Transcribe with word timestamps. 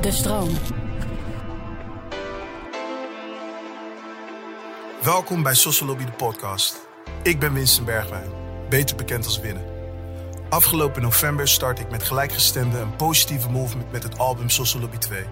De 0.00 0.12
stroom. 0.12 0.48
Welkom 5.02 5.42
bij 5.42 5.54
Sociology 5.54 6.04
de 6.04 6.12
podcast. 6.12 6.76
Ik 7.22 7.38
ben 7.38 7.52
Winston 7.52 7.84
Bergwijn, 7.84 8.30
beter 8.68 8.96
bekend 8.96 9.24
als 9.24 9.40
Winnen. 9.40 9.64
Afgelopen 10.48 11.02
november 11.02 11.48
start 11.48 11.78
ik 11.78 11.90
met 11.90 12.02
gelijkgestemden 12.02 12.80
een 12.80 12.96
positieve 12.96 13.50
movement 13.50 13.92
met 13.92 14.02
het 14.02 14.18
album 14.18 14.48
Sociology 14.48 14.98
2. 14.98 15.24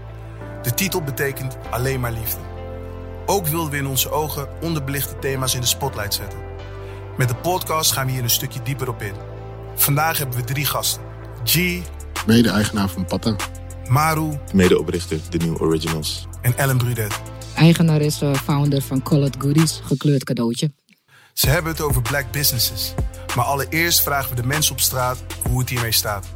De 0.62 0.74
titel 0.74 1.02
betekent 1.02 1.56
alleen 1.70 2.00
maar 2.00 2.12
liefde. 2.12 2.40
Ook 3.26 3.46
wilden 3.46 3.70
we 3.70 3.76
in 3.76 3.86
onze 3.86 4.10
ogen 4.10 4.48
onderbelichte 4.60 5.18
thema's 5.18 5.54
in 5.54 5.60
de 5.60 5.66
spotlight 5.66 6.14
zetten. 6.14 6.38
Met 7.16 7.28
de 7.28 7.36
podcast 7.36 7.92
gaan 7.92 8.06
we 8.06 8.12
hier 8.12 8.22
een 8.22 8.30
stukje 8.30 8.62
dieper 8.62 8.88
op 8.88 9.02
in. 9.02 9.14
Vandaag 9.74 10.18
hebben 10.18 10.36
we 10.36 10.44
drie 10.44 10.66
gasten. 10.66 11.02
G, 11.44 11.80
Mede-eigenaar 12.26 12.88
van 12.88 13.04
Patta. 13.04 13.36
Maru 13.88 14.38
medeoprichter 14.52 15.18
de 15.30 15.38
New 15.38 15.62
Originals. 15.62 16.26
en 16.42 16.56
Ellen 16.56 16.78
Brudet. 16.78 17.20
Eigenaresse, 17.54 18.34
founder 18.44 18.82
van 18.82 19.02
Colored 19.02 19.36
Goodies, 19.38 19.80
gekleurd 19.84 20.24
cadeautje. 20.24 20.70
Ze 21.32 21.48
hebben 21.48 21.72
het 21.72 21.80
over 21.80 22.02
black 22.02 22.30
businesses. 22.30 22.94
Maar 23.36 23.44
allereerst 23.44 24.02
vragen 24.02 24.30
we 24.34 24.40
de 24.40 24.46
mensen 24.46 24.72
op 24.72 24.80
straat 24.80 25.18
hoe 25.48 25.58
het 25.60 25.68
hiermee 25.68 25.92
staat. 25.92 26.26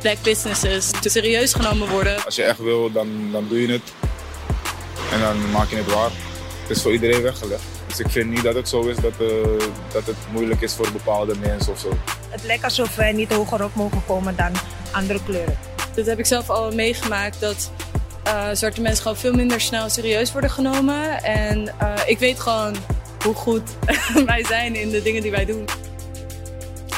black 0.00 0.22
businesses 0.22 0.90
te 0.90 1.08
serieus 1.08 1.54
genomen 1.54 1.88
worden. 1.88 2.24
Als 2.24 2.36
je 2.36 2.42
echt 2.42 2.58
wil, 2.58 2.92
dan, 2.92 3.08
dan 3.32 3.48
doe 3.48 3.60
je 3.66 3.72
het. 3.72 3.92
En 5.12 5.20
dan 5.20 5.50
maak 5.50 5.68
je 5.68 5.76
het 5.76 5.92
waar. 5.94 6.10
Het 6.60 6.70
is 6.76 6.82
voor 6.82 6.92
iedereen 6.92 7.22
weggelegd. 7.22 7.62
Dus 7.86 7.98
ik 8.00 8.10
vind 8.10 8.30
niet 8.30 8.42
dat 8.42 8.54
het 8.54 8.68
zo 8.68 8.80
is 8.82 8.96
dat, 8.96 9.12
eh, 9.20 9.26
dat 9.92 10.06
het 10.06 10.16
moeilijk 10.32 10.60
is 10.60 10.74
voor 10.74 10.92
bepaalde 10.92 11.34
mensen 11.40 11.72
of 11.72 11.78
zo. 11.78 11.98
Het 12.28 12.42
lijkt 12.44 12.64
alsof 12.64 12.94
wij 12.96 13.12
niet 13.12 13.32
hoger 13.32 13.64
op 13.64 13.74
mogen 13.74 14.02
komen 14.06 14.36
dan 14.36 14.52
andere 14.92 15.20
kleuren. 15.24 15.58
Dat 15.96 16.06
heb 16.06 16.18
ik 16.18 16.26
zelf 16.26 16.50
al 16.50 16.72
meegemaakt 16.74 17.40
dat 17.40 17.70
eh, 18.24 18.50
zwarte 18.52 18.80
mensen 18.80 19.02
gewoon 19.02 19.16
veel 19.16 19.32
minder 19.34 19.60
snel 19.60 19.88
serieus 19.88 20.32
worden 20.32 20.50
genomen. 20.50 21.22
En 21.22 21.78
eh, 21.78 22.02
ik 22.06 22.18
weet 22.18 22.40
gewoon 22.40 22.74
hoe 23.24 23.34
goed 23.34 23.62
wij 24.26 24.44
zijn 24.44 24.74
in 24.74 24.90
de 24.90 25.02
dingen 25.02 25.22
die 25.22 25.30
wij 25.30 25.44
doen. 25.44 25.64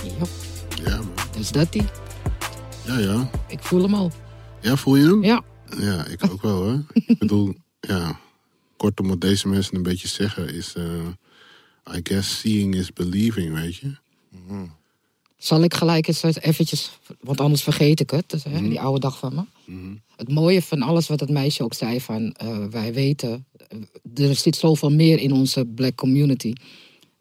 Ja, 0.05 0.27
Ja, 0.85 0.97
man. 0.97 1.13
dus 1.37 1.51
dat 1.51 1.73
die. 1.73 1.85
Ja, 2.87 2.99
ja. 2.99 3.29
Ik 3.49 3.59
voel 3.63 3.83
hem 3.83 3.95
al. 3.95 4.13
Ja, 4.61 4.77
voel 4.77 4.97
je 4.97 5.05
hem? 5.05 5.25
Ja, 5.25 5.43
Ja, 5.79 6.07
ik 6.07 6.21
ook 6.31 6.43
wel, 6.43 6.63
hoor. 6.63 6.83
ik 7.07 7.19
bedoel, 7.19 7.55
ja. 7.81 8.19
Kortom, 8.77 9.09
wat 9.09 9.21
deze 9.21 9.49
mensen 9.49 9.77
een 9.77 9.83
beetje 9.83 10.09
zeggen 10.09 10.55
is... 10.55 10.75
eh, 10.75 11.95
I 11.97 12.01
guess 12.03 12.39
seeing 12.41 12.75
is 12.75 12.93
believing, 12.93 13.55
weet 13.55 13.77
je. 13.77 13.97
Zal 15.37 15.63
ik 15.63 15.75
gelijk 15.75 16.09
eens 16.09 16.23
eventjes, 16.23 16.91
want 17.21 17.41
anders 17.41 17.63
vergeet 17.63 18.01
ik 18.01 18.11
het. 18.11 18.31
Dus, 18.31 18.45
hè, 18.45 18.69
Die 18.69 18.81
oude 18.81 19.01
dag 19.01 19.19
van 19.19 19.35
me. 19.35 19.43
Het 20.17 20.29
mooie 20.29 20.63
van 20.63 20.83
alles 20.83 21.09
wat 21.09 21.21
het 21.21 21.31
meisje 21.31 21.63
ook 21.63 21.75
zei 21.75 22.01
van, 22.01 22.33
eh, 22.33 22.65
wij 22.71 22.93
weten, 22.93 23.47
eh, 24.13 24.29
er 24.29 24.35
zit 24.35 24.57
zoveel 24.57 24.91
meer 24.91 25.19
in 25.19 25.33
onze 25.33 25.65
black 25.65 25.95
community. 25.95 26.53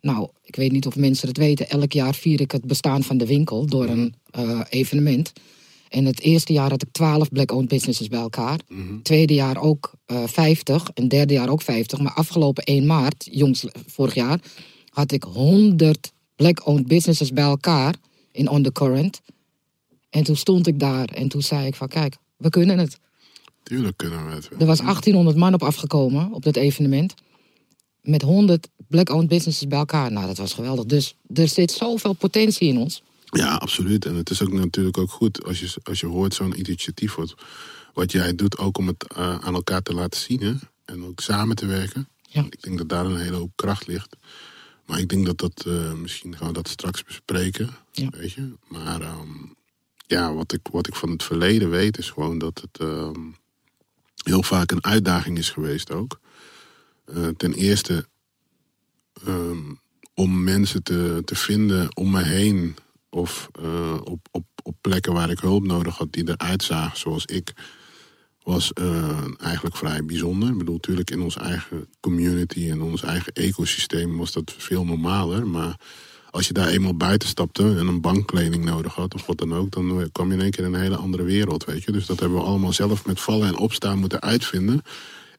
Nou, 0.01 0.29
ik 0.43 0.55
weet 0.55 0.71
niet 0.71 0.87
of 0.87 0.95
mensen 0.95 1.27
het 1.27 1.37
weten. 1.37 1.69
Elk 1.69 1.91
jaar 1.91 2.15
vier 2.15 2.41
ik 2.41 2.51
het 2.51 2.65
bestaan 2.65 3.03
van 3.03 3.17
de 3.17 3.25
winkel 3.25 3.65
door 3.65 3.87
een 3.87 4.13
eh, 4.31 4.61
evenement. 4.69 5.33
En 5.89 6.05
het 6.05 6.19
eerste 6.19 6.53
jaar 6.53 6.69
had 6.69 6.81
ik 6.81 6.91
12 6.91 7.29
black-owned 7.29 7.67
businesses 7.67 8.07
bij 8.07 8.19
elkaar. 8.19 8.59
Tweede 9.03 9.33
jaar 9.33 9.61
ook 9.61 9.93
eh 10.05 10.23
50. 10.25 10.89
En 10.93 11.07
derde 11.07 11.33
jaar 11.33 11.49
ook 11.49 11.61
50. 11.61 11.99
Maar 11.99 12.13
afgelopen 12.13 12.63
1 12.63 12.85
maart, 12.85 13.27
jongs, 13.31 13.65
vorig 13.87 14.13
jaar, 14.13 14.39
had 14.89 15.11
ik 15.11 15.23
100 15.23 16.11
black-owned 16.35 16.87
businesses 16.87 17.33
bij 17.33 17.43
elkaar 17.43 17.95
in 18.31 18.53
Undercurrent. 18.53 19.21
En 20.09 20.23
toen 20.23 20.35
stond 20.35 20.67
ik 20.67 20.79
daar 20.79 21.05
en 21.05 21.27
toen 21.27 21.41
zei 21.41 21.67
ik 21.67 21.75
van 21.75 21.87
kijk, 21.87 22.15
we 22.37 22.49
kunnen 22.49 22.77
het. 22.77 22.99
Tuurlijk 23.63 23.97
kunnen 23.97 24.25
we 24.25 24.31
het. 24.33 24.49
Er 24.59 24.65
was 24.65 24.79
1800 24.79 25.37
man 25.37 25.53
op 25.53 25.63
afgekomen 25.63 26.31
op 26.31 26.43
dat 26.43 26.55
evenement. 26.55 27.13
Met 28.01 28.21
100 28.21 28.67
black-owned 28.87 29.27
businesses 29.27 29.67
bij 29.67 29.77
elkaar. 29.77 30.11
Nou, 30.11 30.27
dat 30.27 30.37
was 30.37 30.53
geweldig. 30.53 30.85
Dus 30.85 31.15
er 31.33 31.47
zit 31.47 31.71
zoveel 31.71 32.13
potentie 32.13 32.67
in 32.67 32.77
ons. 32.77 33.03
Ja, 33.25 33.55
absoluut. 33.55 34.05
En 34.05 34.15
het 34.15 34.29
is 34.29 34.41
ook 34.41 34.51
natuurlijk 34.51 34.97
ook 34.97 35.11
goed 35.11 35.43
als 35.43 35.59
je, 35.59 35.75
als 35.83 35.99
je 35.99 36.07
hoort 36.07 36.33
zo'n 36.33 36.59
initiatief 36.59 37.15
wordt. 37.15 37.33
Wat 37.93 38.11
jij 38.11 38.35
doet 38.35 38.57
ook 38.57 38.77
om 38.77 38.87
het 38.87 39.07
eh, 39.07 39.39
aan 39.39 39.53
elkaar 39.53 39.81
te 39.81 39.93
laten 39.93 40.19
zien. 40.19 40.41
Hè? 40.41 40.53
En 40.85 41.03
ook 41.03 41.19
samen 41.19 41.55
te 41.55 41.65
werken. 41.65 42.07
Ja. 42.21 42.43
Ik 42.49 42.61
denk 42.61 42.77
dat 42.77 42.89
daar 42.89 43.05
een 43.05 43.19
hele 43.19 43.35
hoop 43.35 43.51
kracht 43.55 43.87
ligt. 43.87 44.15
Maar 44.85 44.99
ik 44.99 45.09
denk 45.09 45.25
dat 45.25 45.37
dat, 45.37 45.65
eh, 45.67 45.93
misschien 45.93 46.37
gaan 46.37 46.47
we 46.47 46.53
dat 46.53 46.67
straks 46.67 47.03
bespreken. 47.03 47.69
Ja. 47.91 48.09
Weet 48.09 48.31
je? 48.31 48.53
Maar 48.67 49.01
ehm, 49.01 49.29
ja, 50.07 50.33
wat 50.33 50.53
ik, 50.53 50.67
wat 50.71 50.87
ik 50.87 50.95
van 50.95 51.09
het 51.09 51.23
verleden 51.23 51.69
weet 51.69 51.97
is 51.97 52.09
gewoon 52.09 52.37
dat 52.37 52.61
het 52.61 52.79
ehm, 52.79 53.21
heel 54.23 54.43
vaak 54.43 54.71
een 54.71 54.83
uitdaging 54.83 55.37
is 55.37 55.49
geweest 55.49 55.91
ook. 55.91 56.19
Eh, 57.05 57.27
ten 57.27 57.53
eerste 57.53 58.07
ehm, 59.25 59.73
om 60.13 60.43
mensen 60.43 60.83
te, 60.83 61.21
te 61.25 61.35
vinden 61.35 61.95
om 61.95 62.11
me 62.11 62.23
heen. 62.23 62.75
Of 63.09 63.49
eh, 63.51 63.97
op, 64.03 64.27
op, 64.31 64.45
op 64.63 64.75
plekken 64.81 65.13
waar 65.13 65.29
ik 65.29 65.39
hulp 65.39 65.63
nodig 65.63 65.97
had 65.97 66.11
die 66.11 66.29
eruit 66.29 66.63
zagen 66.63 66.97
zoals 66.97 67.25
ik. 67.25 67.53
Was 68.45 68.73
eh, 68.73 69.17
eigenlijk 69.41 69.75
vrij 69.75 70.05
bijzonder. 70.05 70.49
Ik 70.49 70.57
bedoel, 70.57 70.73
natuurlijk 70.73 71.11
in 71.11 71.21
onze 71.21 71.39
eigen 71.39 71.87
community 71.99 72.69
en 72.69 72.81
ons 72.81 73.03
eigen 73.03 73.33
ecosysteem 73.33 74.17
was 74.17 74.31
dat 74.31 74.53
veel 74.57 74.85
normaler. 74.85 75.47
Maar 75.47 75.79
als 76.29 76.47
je 76.47 76.53
daar 76.53 76.67
eenmaal 76.67 76.95
buiten 76.95 77.29
stapte 77.29 77.63
en 77.63 77.87
een 77.87 78.01
banklening 78.01 78.65
nodig 78.65 78.93
had 78.93 79.13
of 79.13 79.25
wat 79.25 79.37
dan 79.37 79.53
ook, 79.53 79.71
dan 79.71 80.09
kwam 80.11 80.27
je 80.27 80.33
in 80.33 80.41
één 80.41 80.51
keer 80.51 80.65
in 80.65 80.73
een 80.73 80.81
hele 80.81 80.95
andere 80.95 81.23
wereld, 81.23 81.65
weet 81.65 81.83
je. 81.83 81.91
Dus 81.91 82.05
dat 82.05 82.19
hebben 82.19 82.37
we 82.37 82.45
allemaal 82.45 82.73
zelf 82.73 83.05
met 83.05 83.19
vallen 83.19 83.47
en 83.47 83.57
opstaan 83.57 83.99
moeten 83.99 84.21
uitvinden. 84.21 84.81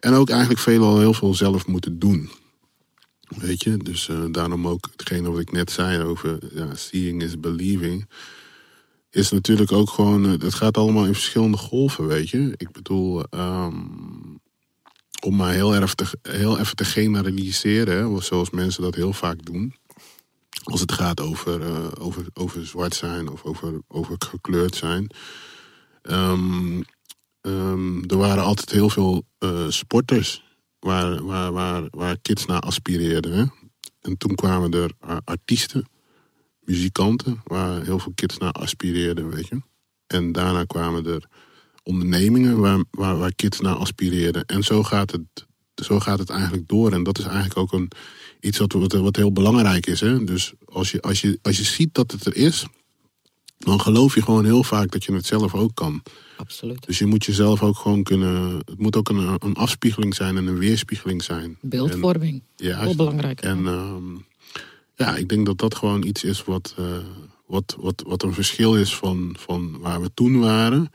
En 0.01 0.13
ook 0.13 0.29
eigenlijk 0.31 0.61
veelal 0.61 0.99
heel 0.99 1.15
veel 1.15 1.35
zelf 1.35 1.67
moeten 1.67 1.99
doen. 1.99 2.31
Weet 3.29 3.63
je, 3.63 3.77
dus 3.77 4.09
eh, 4.09 4.25
daarom 4.31 4.69
ook 4.69 4.89
hetgene 4.91 5.31
wat 5.31 5.41
ik 5.41 5.53
net 5.53 5.71
zei 5.71 6.03
over 6.03 6.39
ja, 6.55 6.75
seeing 6.75 7.23
is 7.23 7.41
believing. 7.41 8.09
Is 9.17 9.31
natuurlijk 9.31 9.73
ook 9.73 9.91
gewoon, 9.91 10.25
eh, 10.25 10.31
het 10.31 10.55
gaat 10.55 10.77
allemaal 10.77 11.05
in 11.05 11.15
verschillende 11.15 11.57
golven, 11.57 12.07
weet 12.07 12.29
je. 12.29 12.55
Ik 12.57 12.73
bedoel, 12.73 13.25
ehm, 13.25 13.75
om 15.21 15.37
maar 15.37 15.53
heel, 15.53 15.75
erg 15.75 15.95
te, 15.95 16.05
heel 16.23 16.59
even 16.59 16.77
te 16.77 16.85
generaliseren, 16.85 18.23
zoals 18.23 18.51
mensen 18.51 18.83
dat 18.83 18.95
heel 18.95 19.13
vaak 19.13 19.45
doen. 19.45 19.75
Als 20.65 20.81
het 20.81 20.93
gaat 20.93 21.21
over, 21.21 21.63
eh, 21.63 21.87
over, 21.99 22.27
over 22.35 22.67
zwart 22.67 22.95
zijn 22.95 23.29
of 23.29 23.45
over, 23.45 23.81
over 23.89 24.17
gekleurd 24.19 24.75
zijn. 24.75 25.11
Ehm, 26.03 26.83
ehm, 27.41 28.03
er 28.07 28.17
waren 28.17 28.45
altijd 28.45 28.71
heel 28.71 28.91
veel 28.91 29.25
eh, 29.39 29.69
sporters 29.69 30.45
waar, 30.79 31.25
waar, 31.25 31.53
waar, 31.53 31.83
waar 31.91 32.19
kids 32.23 32.47
naar 32.47 32.61
aspireerden. 32.61 33.53
En 34.01 34.17
toen 34.17 34.35
kwamen 34.35 34.71
er 34.71 34.91
eh, 35.01 35.17
artiesten, 35.25 35.89
muzikanten, 36.67 37.41
waar 37.45 37.83
heel 37.83 37.99
veel 37.99 38.13
kids 38.15 38.39
naar 38.39 38.53
aspireerden, 38.53 39.29
weet 39.31 39.49
je. 39.49 39.61
En 40.07 40.33
daarna 40.33 40.65
kwamen 40.65 41.07
er 41.07 41.29
ondernemingen 41.83 42.59
waar, 42.59 42.85
waar, 42.91 43.19
waar 43.19 43.35
kids 43.35 43.61
naar 43.61 43.75
aspireerden. 43.75 44.45
En 44.45 44.63
zo 44.63 44.83
gaat, 44.83 45.13
het, 45.13 45.47
zo 45.75 46.01
gaat 46.01 46.19
het 46.19 46.31
eigenlijk 46.31 46.69
door. 46.69 46.93
En 46.93 47.03
dat 47.03 47.19
is 47.19 47.25
eigenlijk 47.25 47.57
ook 47.57 47.73
een, 47.73 47.91
iets 48.41 48.59
wat, 48.59 48.73
wat, 48.73 48.93
wat 48.93 49.17
heel 49.17 49.33
belangrijk 49.33 49.87
is. 49.87 50.01
Hè? 50.01 50.25
Dus 50.25 50.53
als 50.65 50.91
je, 50.91 51.01
als, 51.01 51.21
je, 51.21 51.39
als 51.43 51.57
je 51.57 51.65
ziet 51.65 51.95
dat 51.95 52.11
het 52.11 52.27
er 52.27 52.37
is, 52.37 52.67
dan 53.59 53.81
geloof 53.81 54.15
je 54.15 54.23
gewoon 54.23 54.45
heel 54.45 54.63
vaak 54.63 54.91
dat 54.91 55.05
je 55.05 55.13
het 55.13 55.27
zelf 55.27 55.55
ook 55.55 55.75
kan. 55.75 56.03
Absoluut. 56.37 56.87
Dus 56.87 56.99
je 56.99 57.07
moet 57.07 57.25
jezelf 57.25 57.63
ook 57.63 57.77
gewoon 57.77 58.03
kunnen. 58.03 58.57
Het 58.57 58.79
moet 58.79 58.97
ook 58.97 59.09
een, 59.09 59.37
een 59.39 59.55
afspiegeling 59.55 60.15
zijn 60.15 60.37
en 60.37 60.47
een 60.47 60.59
weerspiegeling 60.59 61.23
zijn. 61.23 61.59
Beeldvorming. 61.61 62.43
En, 62.57 62.67
ja, 62.67 62.81
Heel 62.81 62.97
belangrijk. 62.97 63.41
En 63.41 63.67
ehm, 63.67 64.17
ja, 64.97 65.17
ik 65.17 65.29
denk 65.29 65.47
dat 65.47 65.59
dat 65.59 65.75
gewoon 65.75 66.03
iets 66.05 66.25
is 66.25 66.45
wat, 66.45 66.75
eh, 66.79 66.99
wat, 67.47 67.77
wat, 67.81 68.03
wat 68.07 68.23
een 68.23 68.35
verschil 68.35 68.77
is 68.77 68.97
van, 68.97 69.37
van 69.39 69.79
waar 69.79 70.03
we 70.03 70.11
toen 70.15 70.41
waren 70.41 70.91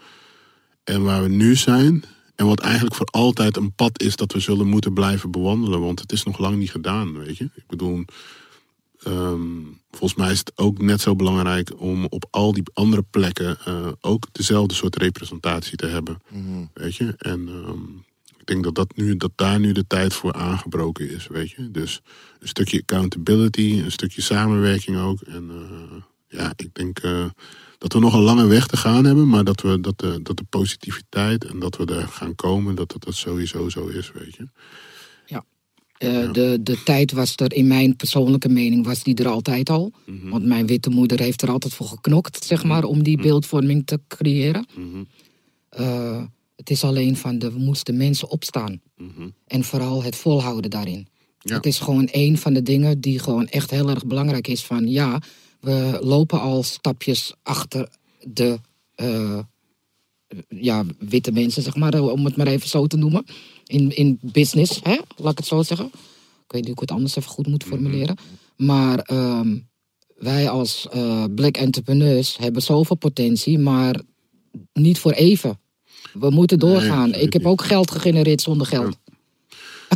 en 0.84 1.04
waar 1.04 1.24
we 1.24 1.30
nu 1.30 1.56
zijn. 1.56 2.04
En 2.36 2.46
wat 2.46 2.60
eigenlijk 2.60 2.96
voor 2.96 3.06
altijd 3.06 3.58
een 3.58 3.74
pad 3.74 4.02
is 4.02 4.16
dat 4.16 4.34
we 4.34 4.40
zullen 4.40 4.68
moeten 4.68 4.94
blijven 4.94 5.32
bewandelen. 5.32 5.80
Want 5.80 6.00
het 6.00 6.12
is 6.12 6.24
nog 6.24 6.38
lang 6.38 6.58
niet 6.58 6.72
gedaan, 6.72 7.18
weet 7.18 7.38
je. 7.38 7.50
Ik 7.56 7.68
bedoel, 7.68 8.06
ehm, 9.04 9.40
volgens 9.92 10.16
mij 10.16 10.32
is 10.32 10.40
het 10.40 10.52
ook 10.56 10.82
net 10.82 11.02
zo 11.02 11.16
belangrijk 11.16 11.72
om 11.78 12.06
op 12.06 12.26
al 12.30 12.54
die 12.54 12.64
andere 12.74 13.04
plekken 13.10 13.58
eh, 13.66 13.88
ook 14.02 14.28
dezelfde 14.32 14.74
soort 14.74 14.96
representatie 14.96 15.78
te 15.78 15.88
hebben. 15.88 16.22
Weet 16.74 16.96
je? 16.96 17.14
En 17.18 17.48
ehm, 17.48 17.80
denk 18.52 18.64
dat, 18.64 18.76
dat, 18.76 18.96
nu, 18.96 19.18
dat 19.18 19.32
daar 19.36 19.60
nu 19.60 19.72
de 19.72 19.88
tijd 19.88 20.14
voor 20.14 20.34
aangebroken 20.34 21.10
is, 21.10 21.28
weet 21.28 21.52
je. 21.52 21.72
Dus 21.72 22.02
een 22.40 22.48
stukje 22.48 22.80
accountability, 22.80 23.82
een 23.84 23.92
stukje 23.92 24.22
samenwerking 24.22 24.98
ook. 24.98 25.22
En 25.22 25.50
eh, 25.50 26.02
ja, 26.28 26.54
ik 26.56 26.70
denk 26.74 27.00
eh, 27.00 27.26
dat 27.78 27.94
we 27.94 28.00
nog 28.00 28.14
een 28.14 28.22
lange 28.22 28.48
weg 28.48 28.68
te 28.68 28.78
gaan 28.78 29.06
hebben, 29.06 29.30
maar 29.30 29.44
dat, 29.44 29.62
we, 29.62 29.80
dat, 29.80 30.00
de, 30.00 30.22
dat 30.22 30.38
de 30.38 30.46
positiviteit 30.50 31.46
en 31.46 31.60
dat 31.60 31.78
we 31.78 31.86
er 31.86 32.08
gaan 32.08 32.36
komen, 32.36 32.76
dat 32.76 32.92
dat, 32.92 33.04
dat 33.04 33.16
sowieso 33.16 33.70
zo 33.70 33.88
is, 33.88 34.12
weet 34.12 34.36
je. 34.36 34.48
Eh, 36.02 36.32
de, 36.32 36.60
de 36.62 36.84
tijd 36.84 37.12
was 37.12 37.34
er, 37.36 37.54
in 37.54 37.68
mijn 37.68 37.96
persoonlijke 37.96 38.50
mening, 38.50 38.86
was 38.86 39.04
die 39.04 39.16
er 39.16 39.28
altijd 39.28 39.70
al. 39.70 39.92
Mhm. 40.06 40.30
Want 40.30 40.46
mijn 40.46 40.68
witte 40.68 40.90
moeder 40.90 41.20
heeft 41.20 41.42
er 41.42 41.50
altijd 41.50 41.74
voor 41.74 41.88
geknokt, 41.88 42.46
zeg 42.46 42.64
maar, 42.64 42.84
om 42.84 43.04
die 43.04 43.22
beeldvorming 43.22 43.86
te 43.86 44.00
creëren. 44.08 44.66
Mhm. 44.76 45.04
Eh, 45.70 46.24
Het 46.62 46.70
is 46.70 46.84
alleen 46.84 47.18
van 47.18 47.40
de, 47.40 47.52
moesten 47.52 47.98
mensen 47.98 48.30
opstaan. 48.30 48.82
En 49.48 49.64
vooral 49.64 50.04
het 50.04 50.16
volhouden 50.16 50.70
daarin. 50.70 51.08
Ja. 51.40 51.56
Het 51.56 51.66
is 51.66 51.80
gewoon 51.80 52.08
een 52.12 52.38
van 52.38 52.54
de 52.54 52.64
dingen 52.64 53.02
die 53.02 53.20
gewoon 53.20 53.48
echt 53.48 53.72
heel 53.72 53.90
erg 53.90 54.06
belangrijk 54.06 54.48
is. 54.48 54.64
Van 54.64 54.88
ja, 54.88 55.22
we 55.60 55.98
lopen 56.02 56.42
al 56.42 56.64
stapjes 56.64 57.34
achter 57.44 57.90
de 58.28 58.60
eh, 58.96 59.40
ja, 60.48 60.84
witte 61.00 61.32
mensen, 61.32 61.64
zeg 61.64 61.76
maar, 61.76 62.02
om 62.02 62.26
het 62.26 62.36
maar 62.36 62.48
even 62.48 62.70
zo 62.70 62.88
te 62.88 62.98
noemen. 62.98 63.26
In, 63.66 63.96
in 63.96 64.20
business, 64.22 64.80
hè? 64.84 64.98
laat 65.16 65.32
ik 65.32 65.38
het 65.38 65.48
zo 65.48 65.64
zeggen. 65.64 65.86
Ik 66.46 66.52
weet 66.52 66.62
niet 66.62 66.64
hoe 66.64 66.74
ik 66.74 66.80
het 66.80 66.92
anders 66.92 67.16
even 67.16 67.30
goed 67.30 67.48
moet 67.48 67.64
formuleren. 67.64 68.16
Maar 68.56 69.00
ehm, 69.00 69.58
wij 70.16 70.50
als 70.50 70.88
eh, 70.90 71.26
black 71.36 71.58
entrepreneurs 71.58 72.38
hebben 72.38 72.62
zoveel 72.62 72.96
potentie, 72.96 73.60
maar 73.60 74.02
niet 74.74 75.00
voor 75.00 75.12
even. 75.12 75.61
We 76.14 76.30
moeten 76.30 76.60
doorgaan. 76.60 77.14
ik 77.14 77.34
heb 77.34 77.42
niet. 77.42 77.52
ook 77.52 77.64
geld 77.64 77.92
gegenereerd 77.92 78.42
zonder 78.42 78.68
geld. 78.68 78.98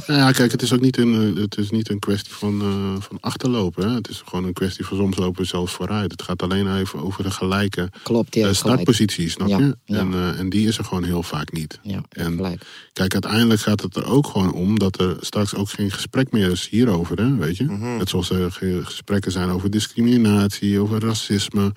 Nou 0.07 0.19
ja, 0.19 0.31
kijk, 0.31 0.51
het 0.51 0.61
is 0.61 0.73
ook 0.73 0.81
niet 0.81 0.97
een, 0.97 1.35
eh, 1.35 1.41
het 1.41 1.57
is 1.57 1.69
niet 1.69 1.89
een 1.89 1.99
kwestie 1.99 2.33
van, 2.33 2.61
eh, 2.61 3.01
van 3.01 3.17
achterlopen. 3.19 3.89
Hè? 3.89 3.95
Het 3.95 4.09
is 4.09 4.21
gewoon 4.25 4.45
een 4.45 4.53
kwestie 4.53 4.85
van 4.85 4.97
soms 4.97 5.17
lopen 5.17 5.41
we 5.41 5.47
zelfs 5.47 5.73
vooruit. 5.73 6.11
Het 6.11 6.21
gaat 6.21 6.41
alleen 6.43 6.77
even 6.77 6.99
over 7.03 7.23
de 7.23 7.31
gelijke 7.31 7.89
Klopt, 8.03 8.35
ja, 8.35 8.41
eh, 8.41 8.47
gelijk. 8.47 8.55
startpositie, 8.55 9.29
snap 9.29 9.47
Ja, 9.47 9.57
je? 9.57 9.75
ja. 9.85 9.97
En, 9.97 10.13
eh, 10.13 10.39
en 10.39 10.49
die 10.49 10.67
is 10.67 10.77
er 10.77 10.83
gewoon 10.83 11.03
heel 11.03 11.23
vaak 11.23 11.51
niet. 11.51 11.79
Ja, 11.83 12.01
En 12.09 12.35
gelijk. 12.35 12.65
kijk, 12.93 13.13
uiteindelijk 13.13 13.59
gaat 13.61 13.81
het 13.81 13.95
er 13.95 14.05
ook 14.05 14.27
gewoon 14.27 14.53
om 14.53 14.79
dat 14.79 14.99
er 14.99 15.15
straks 15.19 15.55
ook 15.55 15.69
geen 15.69 15.91
gesprek 15.91 16.31
meer 16.31 16.51
is 16.51 16.67
hierover, 16.69 17.17
hè, 17.21 17.35
weet 17.35 17.57
je? 17.57 17.63
Net 17.97 18.09
zoals 18.09 18.29
er 18.29 18.51
gesprekken 18.83 19.31
zijn 19.31 19.49
over 19.49 19.69
discriminatie, 19.69 20.79
over 20.79 20.99
racisme. 21.01 21.71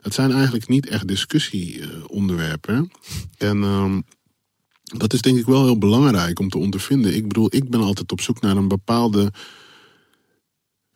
Het 0.00 0.14
zijn 0.14 0.32
eigenlijk 0.32 0.68
niet 0.68 0.88
echt 0.88 1.08
discussieonderwerpen. 1.08 2.90
en 3.38 3.62
ehm, 3.62 4.00
dat 4.96 5.12
is 5.12 5.22
denk 5.22 5.38
ik 5.38 5.46
wel 5.46 5.64
heel 5.64 5.78
belangrijk 5.78 6.38
om 6.38 6.48
te 6.48 6.58
ondervinden. 6.58 7.14
Ik 7.14 7.28
bedoel, 7.28 7.48
ik 7.50 7.70
ben 7.70 7.80
altijd 7.80 8.12
op 8.12 8.20
zoek 8.20 8.40
naar 8.40 8.56
een 8.56 8.68
bepaalde. 8.68 9.32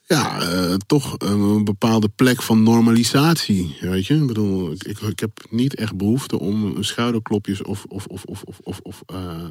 Ja, 0.07 0.41
eh, 0.41 0.75
toch 0.75 1.15
een 1.19 1.65
bepaalde 1.65 2.09
plek 2.09 2.43
van 2.43 2.63
normalisatie. 2.63 3.77
Weet 3.81 4.07
je? 4.07 4.15
Ik 4.15 4.27
bedoel, 4.27 4.73
ik, 4.73 5.01
ik, 5.01 5.21
heb 5.21 5.47
niet 5.51 5.75
echt 5.75 5.97
behoefte 5.97 6.39
om 6.39 6.83
schouderklopjes 6.83 7.63
of, 7.63 7.85
of, 7.89 8.07
of, 8.07 8.25
of, 8.25 8.43
of, 8.45 8.61
of, 8.63 8.81
of, 8.83 9.03
eh, 9.07 9.51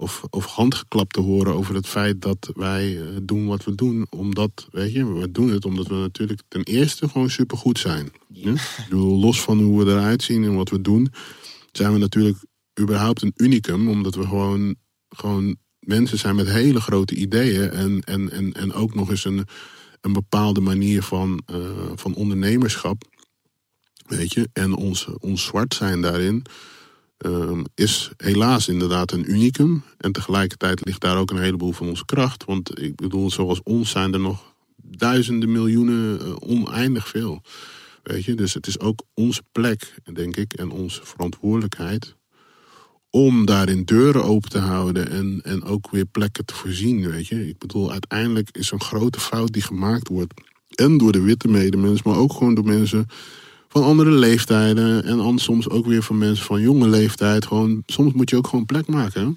of, 0.00 0.22
of 0.30 0.44
handgeklap 0.44 1.12
te 1.12 1.20
horen 1.20 1.54
over 1.54 1.74
het 1.74 1.86
feit 1.86 2.22
dat 2.22 2.50
wij 2.54 3.00
eh, 3.00 3.16
doen 3.22 3.46
wat 3.46 3.64
we 3.64 3.74
doen. 3.74 4.06
Omdat, 4.10 4.68
weet 4.70 4.92
je, 4.92 5.12
we 5.12 5.30
doen 5.30 5.50
het 5.50 5.64
omdat 5.64 5.86
we 5.86 5.94
natuurlijk 5.94 6.40
ten 6.48 6.62
eerste 6.62 7.08
gewoon 7.08 7.30
supergoed 7.30 7.78
zijn. 7.78 8.12
Ja? 8.28 8.50
Ik 8.52 8.86
bedoel, 8.88 9.18
los 9.18 9.40
van 9.40 9.58
hoe 9.58 9.84
we 9.84 9.90
eruit 9.90 10.22
zien 10.22 10.44
en 10.44 10.54
wat 10.54 10.68
we 10.68 10.80
doen, 10.80 11.12
zijn 11.72 11.92
we 11.92 11.98
natuurlijk 11.98 12.38
überhaupt 12.80 13.22
een 13.22 13.32
unicum. 13.36 13.88
Omdat 13.88 14.14
we 14.14 14.26
gewoon, 14.26 14.74
gewoon 15.08 15.56
mensen 15.78 16.18
zijn 16.18 16.36
met 16.36 16.48
hele 16.48 16.80
grote 16.80 17.14
ideeën. 17.14 17.70
En, 17.70 18.00
en, 18.00 18.30
en, 18.30 18.52
en 18.52 18.72
ook 18.72 18.94
nog 18.94 19.10
eens 19.10 19.24
een, 19.24 19.46
een 20.00 20.12
bepaalde 20.12 20.60
manier 20.60 21.02
van, 21.02 21.42
eh, 21.46 21.56
van 21.94 22.14
ondernemerschap. 22.14 23.02
Weet 24.06 24.32
je, 24.32 24.48
en 24.52 24.74
ons, 24.74 25.08
ons 25.18 25.44
zwart 25.44 25.74
zijn 25.74 26.00
daarin 26.00 26.44
ehm, 27.20 27.64
is 27.74 28.10
helaas 28.16 28.68
inderdaad 28.68 29.12
een 29.12 29.30
unicum. 29.30 29.82
En 29.98 30.12
tegelijkertijd 30.12 30.84
ligt 30.84 31.00
daar 31.00 31.16
ook 31.16 31.30
een 31.30 31.42
heleboel 31.42 31.72
van 31.72 31.88
onze 31.88 32.04
kracht. 32.04 32.44
Want 32.44 32.80
ik 32.80 32.96
bedoel, 32.96 33.30
zoals 33.30 33.62
ons 33.62 33.90
zijn 33.90 34.12
er 34.12 34.20
nog 34.20 34.54
duizenden, 34.76 35.52
miljoenen, 35.52 36.20
eh, 36.20 36.34
oneindig 36.38 37.08
veel. 37.08 37.42
Weet 38.02 38.24
je, 38.24 38.34
dus 38.34 38.54
het 38.54 38.66
is 38.66 38.80
ook 38.80 39.02
onze 39.14 39.42
plek, 39.52 39.94
denk 40.12 40.36
ik, 40.36 40.52
en 40.52 40.70
onze 40.70 41.00
verantwoordelijkheid 41.04 42.14
om 43.10 43.46
daarin 43.46 43.84
deuren 43.84 44.24
open 44.24 44.50
te 44.50 44.58
houden 44.58 45.10
en, 45.10 45.40
en 45.42 45.64
ook 45.64 45.90
weer 45.90 46.04
plekken 46.04 46.44
te 46.44 46.54
voorzien, 46.54 47.10
weet 47.10 47.26
je. 47.26 47.48
Ik 47.48 47.58
bedoel, 47.58 47.92
uiteindelijk 47.92 48.48
is 48.52 48.70
een 48.70 48.80
grote 48.80 49.20
fout 49.20 49.52
die 49.52 49.62
gemaakt 49.62 50.08
wordt. 50.08 50.34
En 50.68 50.98
door 50.98 51.12
de 51.12 51.20
witte 51.20 51.48
medemens, 51.48 52.02
maar 52.02 52.16
ook 52.16 52.32
gewoon 52.32 52.54
door 52.54 52.64
mensen 52.64 53.06
van 53.72 53.82
andere 53.82 54.10
leeftijden. 54.10 55.04
En 55.04 55.16
dan 55.16 55.38
soms 55.38 55.68
ook 55.68 55.86
weer 55.86 56.02
van 56.02 56.18
mensen 56.18 56.44
van 56.44 56.60
jonge 56.60 56.88
leeftijd. 56.88 57.46
Gewoon, 57.46 57.82
soms 57.86 58.12
moet 58.12 58.30
je 58.30 58.36
ook 58.36 58.46
gewoon 58.46 58.66
plek 58.66 58.86
maken. 58.86 59.24
hè. 59.26 59.32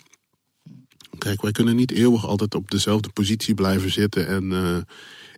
Kijk, 1.18 1.42
wij 1.42 1.52
kunnen 1.52 1.76
niet 1.76 1.92
eeuwig 1.92 2.28
altijd 2.28 2.56
op 2.56 2.72
dezelfde 2.72 3.10
positie 3.10 3.54
blijven 3.54 3.92
zitten 3.92 4.28
en, 4.28 4.52
eh, 4.52 4.76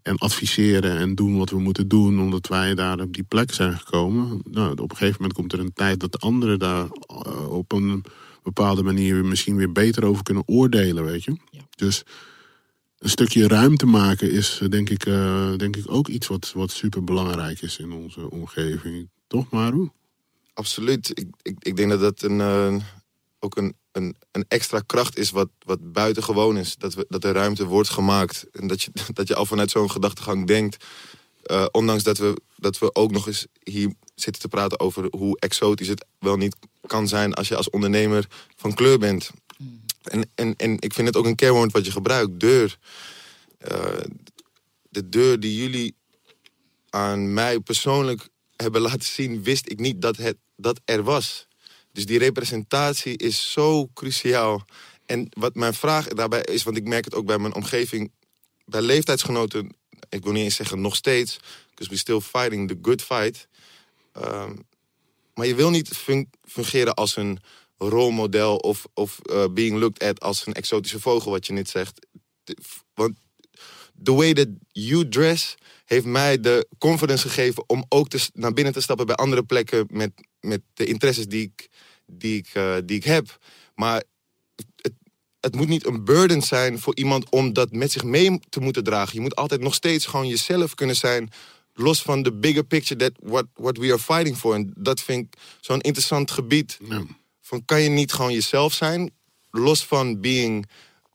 en 0.03 0.17
adviseren 0.17 0.97
en 0.97 1.15
doen 1.15 1.37
wat 1.37 1.49
we 1.49 1.59
moeten 1.59 1.87
doen, 1.87 2.19
omdat 2.19 2.47
wij 2.47 2.75
daar 2.75 2.99
op 2.99 3.13
die 3.13 3.23
plek 3.23 3.53
zijn 3.53 3.77
gekomen. 3.77 4.41
Nou, 4.51 4.71
op 4.71 4.91
een 4.91 4.97
gegeven 4.97 5.17
moment 5.19 5.33
komt 5.37 5.53
er 5.53 5.59
een 5.59 5.73
tijd 5.73 5.99
dat 5.99 6.11
de 6.11 6.17
anderen 6.17 6.59
daar 6.59 6.87
eh, 7.07 7.49
op 7.49 7.71
een 7.71 8.03
bepaalde 8.43 8.83
manier 8.83 9.25
misschien 9.25 9.55
weer 9.55 9.71
beter 9.71 10.05
over 10.05 10.23
kunnen 10.23 10.43
oordelen, 10.45 11.03
weet 11.03 11.23
je. 11.23 11.37
Ja. 11.51 11.61
Dus 11.75 12.03
een 13.05 13.11
stukje 13.11 13.47
ruimte 13.47 13.85
maken 13.85 14.31
is 14.31 14.59
eh, 14.61 14.69
denk 14.69 14.89
ik, 14.89 15.05
eh, 15.05 15.55
denk 15.55 15.75
ik 15.75 15.91
ook 15.91 16.07
iets 16.07 16.27
wat, 16.27 16.51
wat 16.55 16.71
super 16.71 17.03
belangrijk 17.03 17.61
is 17.61 17.77
in 17.77 17.91
onze 17.91 18.29
omgeving. 18.29 19.09
Toch, 19.27 19.49
Maru? 19.49 19.89
Absoluut. 20.53 21.09
Ik, 21.13 21.27
ik, 21.41 21.55
ik 21.59 21.75
denk 21.75 21.89
dat 21.89 21.99
dat 21.99 22.21
een, 22.21 22.41
eh, 22.41 22.75
ook 23.39 23.57
een, 23.57 23.75
een, 23.91 24.15
een 24.31 24.45
extra 24.47 24.79
kracht 24.85 25.17
is 25.17 25.31
wat, 25.31 25.49
wat 25.59 25.91
buitengewoon 25.91 26.57
is. 26.57 26.75
Dat, 26.75 26.93
we, 26.93 27.05
dat 27.09 27.23
er 27.23 27.33
ruimte 27.33 27.65
wordt 27.65 27.89
gemaakt. 27.89 28.45
En 28.51 28.67
dat 28.67 28.81
je, 28.81 28.91
dat 29.13 29.27
je 29.27 29.35
al 29.35 29.45
vanuit 29.45 29.71
zo'n 29.71 29.91
gedachtegang 29.91 30.47
denkt. 30.47 30.85
ondanks 31.71 32.03
dat 32.03 32.17
we, 32.17 32.41
dat 32.55 32.79
we 32.79 32.95
ook 32.95 33.11
nog 33.11 33.27
eens 33.27 33.45
hier 33.63 33.93
zitten 34.15 34.41
te 34.41 34.47
praten 34.47 34.79
over 34.79 35.07
hoe 35.09 35.39
exotisch 35.39 35.87
het 35.87 36.05
wel 36.19 36.37
niet 36.37 36.55
kan 36.87 37.07
zijn 37.07 37.33
als 37.33 37.47
je 37.47 37.55
als 37.55 37.69
ondernemer 37.69 38.27
van 38.55 38.73
kleur 38.73 38.97
bent. 38.97 39.31
En, 40.07 40.29
en, 40.35 40.55
en 40.55 40.79
ik 40.79 40.93
vind 40.93 41.07
het 41.07 41.17
ook 41.17 41.25
een 41.25 41.35
kernwoord 41.35 41.71
wat 41.71 41.85
je 41.85 41.91
gebruikt, 41.91 42.39
deur. 42.39 42.77
Eh, 43.57 44.03
de 44.89 45.09
deur 45.09 45.39
die 45.39 45.57
jullie 45.57 45.95
aan 46.89 47.33
mij 47.33 47.59
persoonlijk 47.59 48.27
hebben 48.55 48.81
laten 48.81 49.01
zien, 49.01 49.43
wist 49.43 49.69
ik 49.69 49.79
niet 49.79 50.01
dat 50.01 50.17
het 50.17 50.37
dat 50.55 50.81
er 50.85 51.03
was. 51.03 51.47
Dus 51.91 52.05
die 52.05 52.17
representatie 52.19 53.17
is 53.17 53.51
zo 53.51 53.87
cruciaal. 53.93 54.65
En 55.05 55.27
wat 55.29 55.55
mijn 55.55 55.73
vraag 55.73 56.07
daarbij 56.07 56.41
is, 56.41 56.63
want 56.63 56.77
ik 56.77 56.87
merk 56.87 57.05
het 57.05 57.13
ook 57.13 57.25
bij 57.25 57.37
mijn 57.37 57.55
omgeving, 57.55 58.11
bij 58.65 58.81
leeftijdsgenoten, 58.81 59.75
ik 60.09 60.23
wil 60.23 60.31
niet 60.31 60.43
eens 60.43 60.55
zeggen 60.55 60.81
nog 60.81 60.95
steeds, 60.95 61.39
because 61.69 61.89
we 61.89 61.97
still 61.97 62.19
fighting 62.19 62.67
the 62.67 62.77
good 62.81 63.01
fight. 63.01 63.47
Ehm, 64.13 64.55
maar 65.33 65.47
je 65.47 65.55
wil 65.55 65.69
niet 65.69 65.89
fun- 65.89 66.29
fungeren 66.43 66.93
als 66.93 67.15
een 67.15 67.39
rolmodel 67.77 68.57
of, 68.57 68.87
of 68.93 69.19
eh, 69.19 69.45
being 69.51 69.77
looked 69.77 70.03
at 70.03 70.19
als 70.19 70.45
een 70.45 70.53
exotische 70.53 70.99
vogel, 70.99 71.31
wat 71.31 71.45
je 71.45 71.53
net 71.53 71.69
zegt. 71.69 72.07
Want 72.93 73.15
the 74.03 74.13
way 74.13 74.33
that 74.33 74.47
you 74.71 75.07
dress 75.07 75.55
heeft 75.85 76.05
mij 76.05 76.39
de 76.39 76.67
confidence 76.77 77.27
gegeven 77.27 77.63
om 77.69 77.85
ook 77.89 78.09
te, 78.09 78.29
naar 78.33 78.53
binnen 78.53 78.73
te 78.73 78.81
stappen 78.81 79.05
bij 79.05 79.15
andere 79.15 79.43
plekken 79.43 79.85
met, 79.89 80.11
met 80.39 80.61
de 80.73 80.85
interesses 80.85 81.27
die 81.27 81.41
ik, 81.41 81.69
die, 82.05 82.37
ik, 82.37 82.49
eh, 82.53 82.75
die 82.85 82.97
ik 82.97 83.03
heb. 83.03 83.37
Maar 83.75 84.03
het, 84.75 84.93
het 85.39 85.55
moet 85.55 85.67
niet 85.67 85.85
een 85.85 86.03
burden 86.03 86.41
zijn 86.41 86.79
voor 86.79 86.95
iemand 86.95 87.29
om 87.29 87.53
dat 87.53 87.71
met 87.71 87.91
zich 87.91 88.03
mee 88.03 88.39
te 88.49 88.59
moeten 88.59 88.83
dragen. 88.83 89.15
Je 89.15 89.21
moet 89.21 89.35
altijd 89.35 89.61
nog 89.61 89.73
steeds 89.73 90.05
gewoon 90.05 90.27
jezelf 90.27 90.73
kunnen 90.73 90.95
zijn. 90.95 91.29
Los 91.73 92.01
van 92.01 92.23
de 92.23 92.33
bigger 92.33 92.63
picture 92.63 92.99
that 92.99 93.11
what, 93.21 93.45
what 93.53 93.77
we 93.77 93.87
are 93.87 93.99
fighting 93.99 94.37
for. 94.37 94.55
En 94.55 94.73
dat 94.77 95.01
vind 95.01 95.25
ik 95.25 95.41
zo'n 95.59 95.81
interessant 95.81 96.31
gebied. 96.31 96.77
Van 97.45 97.65
kan 97.65 97.81
je 97.81 97.89
niet 97.89 98.13
gewoon 98.13 98.33
jezelf 98.33 98.73
zijn? 98.73 99.11
Los 99.51 99.85
van 99.85 100.21
being 100.21 100.65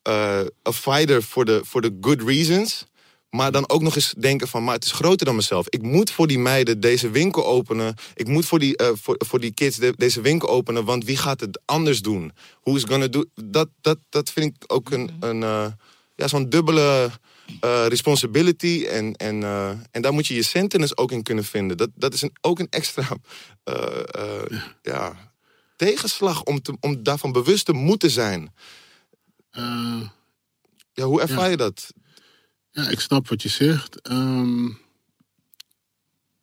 uh, 0.09 0.41
a 0.69 0.73
fighter 0.73 1.23
for 1.23 1.45
the, 1.45 1.63
for 1.67 1.81
the 1.83 1.97
good 2.01 2.23
reasons. 2.23 2.87
Maar 3.31 3.53
dan 3.53 3.69
ook 3.69 3.83
nog 3.83 3.95
eens 3.97 4.15
denken 4.19 4.49
van, 4.49 4.65
maar 4.65 4.75
het 4.75 4.85
is 4.85 4.93
groter 4.93 5.27
dan 5.27 5.35
mezelf. 5.37 5.67
Ik 5.69 5.83
moet 5.83 6.11
voor 6.11 6.27
die 6.27 6.39
meiden 6.39 6.81
deze 6.81 7.11
winkel 7.11 7.47
openen. 7.47 7.95
Ik 8.15 8.27
moet 8.27 8.47
voor 8.47 8.59
die, 8.59 8.77
eh, 8.77 8.89
voor, 8.95 9.15
voor 9.27 9.41
die 9.41 9.53
kids 9.53 9.77
de- 9.77 9.95
deze 9.97 10.21
winkel 10.21 10.49
openen. 10.49 10.85
Want 10.85 11.05
wie 11.05 11.17
gaat 11.17 11.41
het 11.41 11.61
anders 11.65 12.01
doen? 12.01 12.33
Who 12.63 12.77
is 12.77 12.85
gonna 12.85 13.09
do... 13.09 13.25
Dat, 13.35 13.69
dat, 13.81 13.99
dat 14.09 14.31
vind 14.31 14.47
ik 14.57 14.73
ook 14.73 14.91
een, 14.91 15.11
een 15.21 15.41
uh, 15.41 15.67
ja, 16.17 16.29
zo'n 16.29 16.49
dubbele 16.49 17.11
uh, 17.65 17.87
responsibility. 17.87 18.87
En, 18.91 19.15
en, 19.17 19.41
uh, 19.41 19.71
en 19.91 20.03
daar 20.03 20.13
moet 20.13 20.27
je 20.27 20.35
je 20.35 20.43
centenis 20.43 20.97
ook 20.97 21.13
in 21.13 21.23
kunnen 21.23 21.45
vinden. 21.45 21.77
Dat, 21.77 21.91
dat 21.95 22.15
is 22.15 22.23
een, 22.23 22.33
ook 22.41 22.59
een 22.59 22.71
extra 22.71 23.09
uh, 23.65 24.59
ja, 24.83 25.30
tegenslag 25.87 26.43
om, 26.43 26.63
te, 26.63 26.77
om 26.81 27.03
daarvan 27.03 27.33
bewust 27.33 27.65
te 27.65 27.73
moeten 27.73 28.11
zijn. 28.11 28.55
Uh, 29.53 30.09
ja, 30.93 31.05
hoe 31.05 31.21
ervaar 31.21 31.45
ja. 31.45 31.51
je 31.51 31.57
dat? 31.57 31.93
Ja, 32.71 32.89
ik 32.89 33.01
snap 33.01 33.29
wat 33.29 33.43
je 33.43 33.49
zegt. 33.49 34.11
Um, 34.11 34.79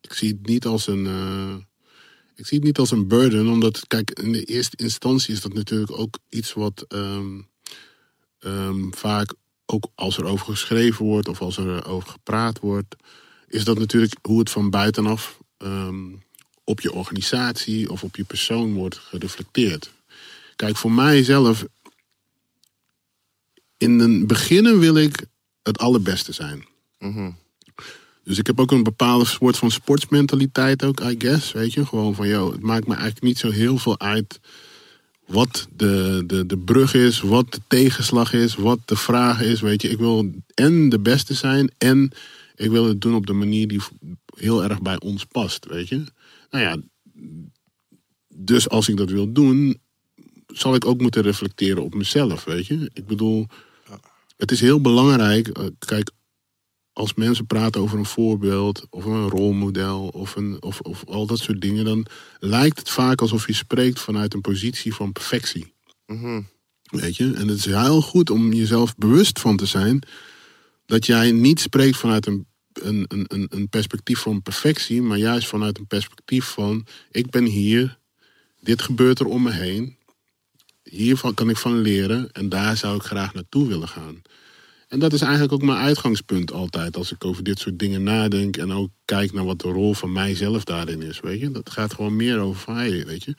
ik 0.01 0.13
zie 0.13 0.29
het 0.29 0.45
niet 0.45 0.65
als 0.65 0.87
een. 0.87 1.05
Uh, 1.05 1.55
ik 2.35 2.45
zie 2.45 2.57
het 2.57 2.65
niet 2.65 2.77
als 2.77 2.91
een 2.91 3.07
burden, 3.07 3.47
omdat, 3.47 3.87
kijk, 3.87 4.19
in 4.19 4.31
de 4.31 4.43
eerste 4.43 4.77
instantie 4.77 5.33
is 5.33 5.41
dat 5.41 5.53
natuurlijk 5.53 5.91
ook 5.99 6.19
iets 6.29 6.53
wat 6.53 6.85
um, 6.89 7.47
um, 8.39 8.93
vaak, 8.93 9.33
ook 9.65 9.87
als 9.95 10.17
er 10.17 10.25
over 10.25 10.45
geschreven 10.45 11.05
wordt 11.05 11.27
of 11.27 11.41
als 11.41 11.57
er 11.57 11.85
over 11.85 12.09
gepraat 12.09 12.59
wordt, 12.59 12.95
is 13.47 13.63
dat 13.63 13.79
natuurlijk 13.79 14.15
hoe 14.21 14.39
het 14.39 14.49
van 14.49 14.69
buitenaf 14.69 15.39
op 16.67 16.81
je 16.81 16.93
organisatie 16.93 17.91
of 17.91 18.03
op 18.03 18.15
je 18.15 18.23
persoon 18.23 18.73
wordt 18.73 18.97
gereflecteerd. 18.97 19.91
Kijk, 20.55 20.77
voor 20.77 20.91
mijzelf, 20.91 21.65
in 23.77 23.99
het 23.99 24.27
beginnen 24.27 24.79
wil 24.79 24.97
ik 24.97 25.25
het 25.63 25.77
allerbeste 25.77 26.31
zijn. 26.31 26.65
Mhm. 26.99 27.31
Dus 28.23 28.37
ik 28.37 28.47
heb 28.47 28.59
ook 28.59 28.71
een 28.71 28.83
bepaalde 28.83 29.25
soort 29.25 29.57
van 29.57 29.71
sportsmentaliteit 29.71 30.83
ook, 30.83 30.99
I 30.99 31.15
guess. 31.17 31.51
Weet 31.51 31.73
je, 31.73 31.85
gewoon 31.85 32.15
van, 32.15 32.27
joh, 32.27 32.51
het 32.51 32.61
maakt 32.61 32.87
me 32.87 32.93
eigenlijk 32.93 33.23
niet 33.23 33.37
zo 33.37 33.49
heel 33.49 33.77
veel 33.77 33.99
uit 33.99 34.39
wat 35.25 35.67
de, 35.75 36.23
de, 36.25 36.45
de 36.45 36.57
brug 36.57 36.93
is, 36.93 37.19
wat 37.21 37.51
de 37.51 37.61
tegenslag 37.67 38.33
is, 38.33 38.55
wat 38.55 38.79
de 38.85 38.95
vraag 38.95 39.41
is. 39.41 39.61
Weet 39.61 39.81
je, 39.81 39.89
ik 39.89 39.97
wil 39.97 40.31
en 40.53 40.89
de 40.89 40.99
beste 40.99 41.33
zijn 41.33 41.71
en 41.77 42.11
ik 42.55 42.69
wil 42.69 42.85
het 42.85 43.01
doen 43.01 43.15
op 43.15 43.25
de 43.25 43.33
manier 43.33 43.67
die 43.67 43.81
heel 44.35 44.63
erg 44.63 44.81
bij 44.81 44.99
ons 44.99 45.25
past, 45.25 45.65
weet 45.65 45.87
je. 45.87 46.03
Nou 46.49 46.63
ja, 46.63 46.77
dus 48.35 48.69
als 48.69 48.89
ik 48.89 48.97
dat 48.97 49.09
wil 49.09 49.31
doen, 49.31 49.81
zal 50.47 50.75
ik 50.75 50.85
ook 50.85 51.01
moeten 51.01 51.21
reflecteren 51.21 51.83
op 51.83 51.93
mezelf, 51.95 52.43
weet 52.43 52.65
je. 52.65 52.89
Ik 52.93 53.05
bedoel, 53.05 53.47
het 54.37 54.51
is 54.51 54.61
heel 54.61 54.81
belangrijk. 54.81 55.47
eh, 55.47 55.65
Kijk, 55.79 56.11
als 56.93 57.13
mensen 57.13 57.45
praten 57.45 57.81
over 57.81 57.97
een 57.97 58.05
voorbeeld 58.05 58.87
of 58.89 59.05
een 59.05 59.29
rolmodel 59.29 60.07
of, 60.07 60.35
een, 60.35 60.61
of, 60.63 60.79
of 60.79 61.05
al 61.05 61.25
dat 61.25 61.39
soort 61.39 61.61
dingen, 61.61 61.85
dan 61.85 62.05
lijkt 62.39 62.79
het 62.79 62.89
vaak 62.89 63.21
alsof 63.21 63.47
je 63.47 63.53
spreekt 63.53 63.99
vanuit 63.99 64.33
een 64.33 64.41
positie 64.41 64.93
van 64.93 65.11
perfectie. 65.11 65.73
Mhm. 66.05 66.41
Weet 66.83 67.15
je? 67.15 67.33
En 67.33 67.47
het 67.47 67.57
is 67.57 67.65
heel 67.65 68.01
goed 68.01 68.29
om 68.29 68.53
jezelf 68.53 68.95
bewust 68.95 69.39
van 69.39 69.57
te 69.57 69.65
zijn 69.65 70.03
dat 70.85 71.05
jij 71.05 71.31
niet 71.31 71.59
spreekt 71.59 71.97
vanuit 71.97 72.25
een, 72.25 72.47
een, 72.81 73.05
een, 73.07 73.47
een- 73.49 73.69
perspectief 73.69 74.19
van 74.19 74.41
perfectie, 74.41 75.01
maar 75.01 75.17
juist 75.17 75.47
vanuit 75.47 75.77
een 75.77 75.87
perspectief 75.87 76.45
van: 76.45 76.85
ik 77.11 77.29
ben 77.29 77.45
hier, 77.45 77.97
dit 78.59 78.81
gebeurt 78.81 79.19
er 79.19 79.25
om 79.25 79.43
me 79.43 79.51
heen, 79.51 79.97
hiervan 80.83 81.33
kan 81.33 81.49
ik 81.49 81.57
van 81.57 81.81
leren 81.81 82.31
en 82.31 82.49
daar 82.49 82.77
zou 82.77 82.95
ik 82.95 83.01
graag 83.03 83.33
naartoe 83.33 83.67
willen 83.67 83.87
gaan. 83.87 84.21
En 84.87 84.99
dat 84.99 85.13
is 85.13 85.21
eigenlijk 85.21 85.53
ook 85.53 85.61
mijn 85.61 85.77
uitgangspunt 85.77 86.51
altijd 86.51 86.97
als 86.97 87.11
ik 87.11 87.25
over 87.25 87.43
dit 87.43 87.59
soort 87.59 87.79
dingen 87.79 88.03
nadenk 88.03 88.57
en 88.57 88.71
ook 88.71 88.89
kijk 89.05 89.33
naar 89.33 89.45
wat 89.45 89.59
de 89.61 89.67
rol 89.67 89.93
van 89.93 90.11
mijzelf 90.11 90.63
daarin 90.63 91.01
is. 91.01 91.19
Weet 91.19 91.39
je? 91.39 91.51
Dat 91.51 91.69
gaat 91.69 91.93
gewoon 91.93 92.15
meer 92.15 92.39
over 92.39 92.61
van, 92.61 92.75
hey, 92.75 93.05
weet 93.05 93.23
je. 93.23 93.35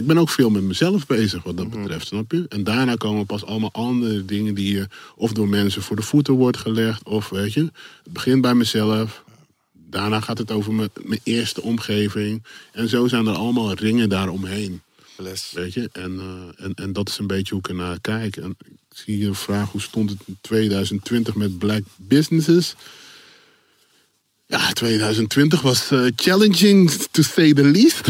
Ik 0.00 0.06
ben 0.06 0.18
ook 0.18 0.28
veel 0.28 0.50
met 0.50 0.62
mezelf 0.62 1.06
bezig 1.06 1.42
wat 1.42 1.56
dat 1.56 1.70
betreft, 1.70 2.06
snap 2.06 2.32
je? 2.32 2.46
En 2.48 2.64
daarna 2.64 2.94
komen 2.94 3.26
pas 3.26 3.44
allemaal 3.44 3.72
andere 3.72 4.24
dingen 4.24 4.54
die 4.54 4.74
je 4.74 4.86
of 5.16 5.32
door 5.32 5.48
mensen 5.48 5.82
voor 5.82 5.96
de 5.96 6.02
voeten 6.02 6.34
wordt 6.34 6.56
gelegd, 6.56 7.02
of 7.04 7.28
weet 7.28 7.52
je, 7.52 7.60
het 8.02 8.12
begint 8.12 8.40
bij 8.40 8.54
mezelf. 8.54 9.24
Daarna 9.72 10.20
gaat 10.20 10.38
het 10.38 10.50
over 10.50 10.72
mijn, 10.72 10.88
mijn 11.02 11.20
eerste 11.22 11.62
omgeving. 11.62 12.42
En 12.72 12.88
zo 12.88 13.08
zijn 13.08 13.26
er 13.26 13.34
allemaal 13.34 13.74
ringen 13.74 14.08
daaromheen. 14.08 14.80
Les. 15.16 15.52
Weet 15.54 15.72
je, 15.72 15.88
en, 15.92 16.18
eh, 16.18 16.64
en, 16.64 16.74
en 16.74 16.92
dat 16.92 17.08
is 17.08 17.18
een 17.18 17.26
beetje 17.26 17.54
hoe 17.54 17.62
ik 17.62 17.68
ernaar 17.68 18.00
kijk. 18.00 18.36
En 18.36 18.56
ik 18.60 18.96
zie 18.96 19.26
een 19.26 19.34
vraag, 19.34 19.70
hoe 19.70 19.80
stond 19.80 20.10
het 20.10 20.20
in 20.26 20.38
2020 20.40 21.34
met 21.34 21.58
black 21.58 21.82
businesses? 21.96 22.74
Ja, 24.50 24.72
2020 24.72 25.60
was 25.60 25.90
eh, 25.90 26.06
challenging, 26.16 26.90
to 26.90 27.22
say 27.22 27.52
the 27.52 27.64
least. 27.64 28.00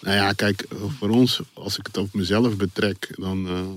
nou 0.00 0.16
ja, 0.16 0.32
kijk, 0.32 0.66
voor 0.98 1.08
ons, 1.08 1.40
als 1.52 1.78
ik 1.78 1.86
het 1.86 1.96
op 1.96 2.14
mezelf 2.14 2.56
betrek, 2.56 3.14
dan 3.18 3.48
eh, 3.48 3.68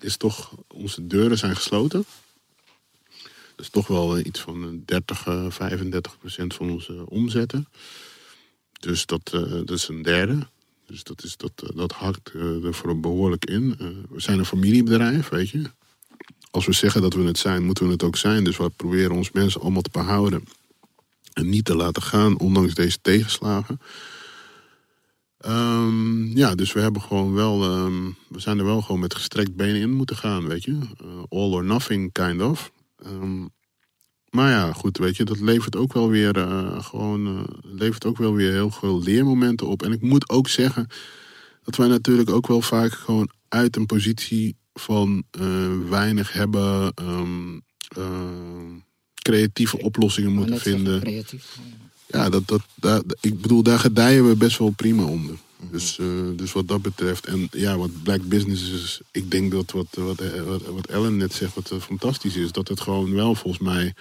is 0.00 0.16
toch, 0.16 0.54
onze 0.66 1.06
deuren 1.06 1.38
zijn 1.38 1.56
gesloten. 1.56 2.04
Dat 3.56 3.64
is 3.64 3.68
toch 3.68 3.86
wel 3.86 4.18
iets 4.18 4.40
van 4.40 4.64
eh, 4.64 4.70
30, 4.84 5.26
eh, 5.26 5.50
35 5.50 6.18
procent 6.18 6.54
van 6.54 6.70
onze 6.70 7.04
omzetten. 7.08 7.68
Dus 8.80 9.06
dat, 9.06 9.30
dat 9.64 9.70
is 9.70 9.88
een 9.88 10.02
derde. 10.02 10.46
Dus 10.86 11.02
dat, 11.02 11.24
is, 11.24 11.36
dat, 11.36 11.52
dat 11.74 11.92
hakt 11.92 12.32
er 12.32 12.74
voor 12.74 13.00
behoorlijk 13.00 13.44
in. 13.44 13.76
We 14.10 14.20
zijn 14.20 14.38
een 14.38 14.44
familiebedrijf, 14.44 15.28
weet 15.28 15.50
je. 15.50 15.70
Als 16.50 16.66
we 16.66 16.72
zeggen 16.72 17.00
dat 17.00 17.14
we 17.14 17.22
het 17.22 17.38
zijn, 17.38 17.64
moeten 17.64 17.84
we 17.86 17.92
het 17.92 18.02
ook 18.02 18.16
zijn. 18.16 18.44
Dus 18.44 18.56
we 18.56 18.70
proberen 18.76 19.16
ons 19.16 19.30
mensen 19.32 19.60
allemaal 19.60 19.82
te 19.82 19.90
behouden. 19.92 20.44
En 21.32 21.48
niet 21.48 21.64
te 21.64 21.76
laten 21.76 22.02
gaan, 22.02 22.38
ondanks 22.38 22.74
deze 22.74 22.98
tegenslagen. 23.00 23.80
Ehm, 25.38 26.36
ja, 26.36 26.54
dus 26.54 26.72
we 26.72 26.80
hebben 26.80 27.02
gewoon 27.02 27.32
wel... 27.34 27.62
ehm, 27.62 28.10
we 28.28 28.40
zijn 28.40 28.58
er 28.58 28.64
wel 28.64 28.82
gewoon 28.82 29.00
met 29.00 29.14
gestrekt 29.14 29.56
benen 29.56 29.80
in 29.80 29.92
moeten 29.92 30.16
gaan, 30.16 30.48
weet 30.48 30.64
je. 30.64 30.78
Eh, 31.00 31.22
all 31.28 31.52
or 31.52 31.64
nothing, 31.64 32.12
kind 32.12 32.42
of. 32.42 32.72
Ehm, 32.96 33.46
maar 34.30 34.50
ja, 34.50 34.72
goed, 34.72 34.98
weet 34.98 35.16
je, 35.16 35.24
dat 35.24 35.40
levert 35.40 35.76
ook 35.76 35.92
wel 35.92 36.08
weer 36.08 36.36
eh, 36.36 36.84
gewoon 36.84 37.26
eh, 37.26 37.42
levert 37.62 38.04
ook 38.04 38.16
wel 38.16 38.34
weer 38.34 38.52
heel 38.52 38.70
veel 38.70 39.02
leermomenten 39.02 39.66
op. 39.66 39.82
En 39.82 39.92
ik 39.92 40.02
moet 40.02 40.28
ook 40.28 40.48
zeggen 40.48 40.86
dat 41.62 41.76
wij 41.76 41.88
natuurlijk 41.88 42.30
ook 42.30 42.46
wel 42.46 42.62
vaak 42.62 42.92
gewoon 42.92 43.30
uit 43.48 43.76
een 43.76 43.86
positie 43.86 44.56
van 44.78 45.24
eh, 45.30 45.68
weinig 45.88 46.32
hebben, 46.32 46.92
ehm, 46.94 47.54
eh, 47.88 48.72
creatieve 49.22 49.78
oplossingen 49.78 50.32
moeten 50.32 50.60
vinden. 50.60 51.00
Creatief. 51.00 51.58
Ja, 52.06 52.28
dat, 52.28 52.48
dat, 52.48 52.60
daar, 52.74 53.02
ik 53.20 53.40
bedoel, 53.40 53.62
daar 53.62 53.78
gedijen 53.78 54.28
we 54.28 54.36
best 54.36 54.58
wel 54.58 54.70
prima 54.70 55.02
onder. 55.02 55.36
Dus, 55.70 55.98
eh, 55.98 56.06
dus 56.36 56.52
wat 56.52 56.68
dat 56.68 56.82
betreft. 56.82 57.26
En 57.26 57.48
ja, 57.50 57.76
wat 57.76 58.02
Black 58.02 58.28
Business 58.28 58.70
is. 58.70 59.00
Ik 59.10 59.30
denk 59.30 59.50
dat 59.50 59.72
wat, 59.72 59.86
wat, 59.90 60.22
wat, 60.66 60.86
Ellen 60.86 61.16
net 61.16 61.32
zegt, 61.32 61.54
wat 61.54 61.70
eh, 61.70 61.78
fantastisch 61.78 62.36
is. 62.36 62.52
Dat 62.52 62.68
het 62.68 62.80
gewoon 62.80 63.14
wel 63.14 63.34
volgens 63.34 63.62
mij 63.62 63.94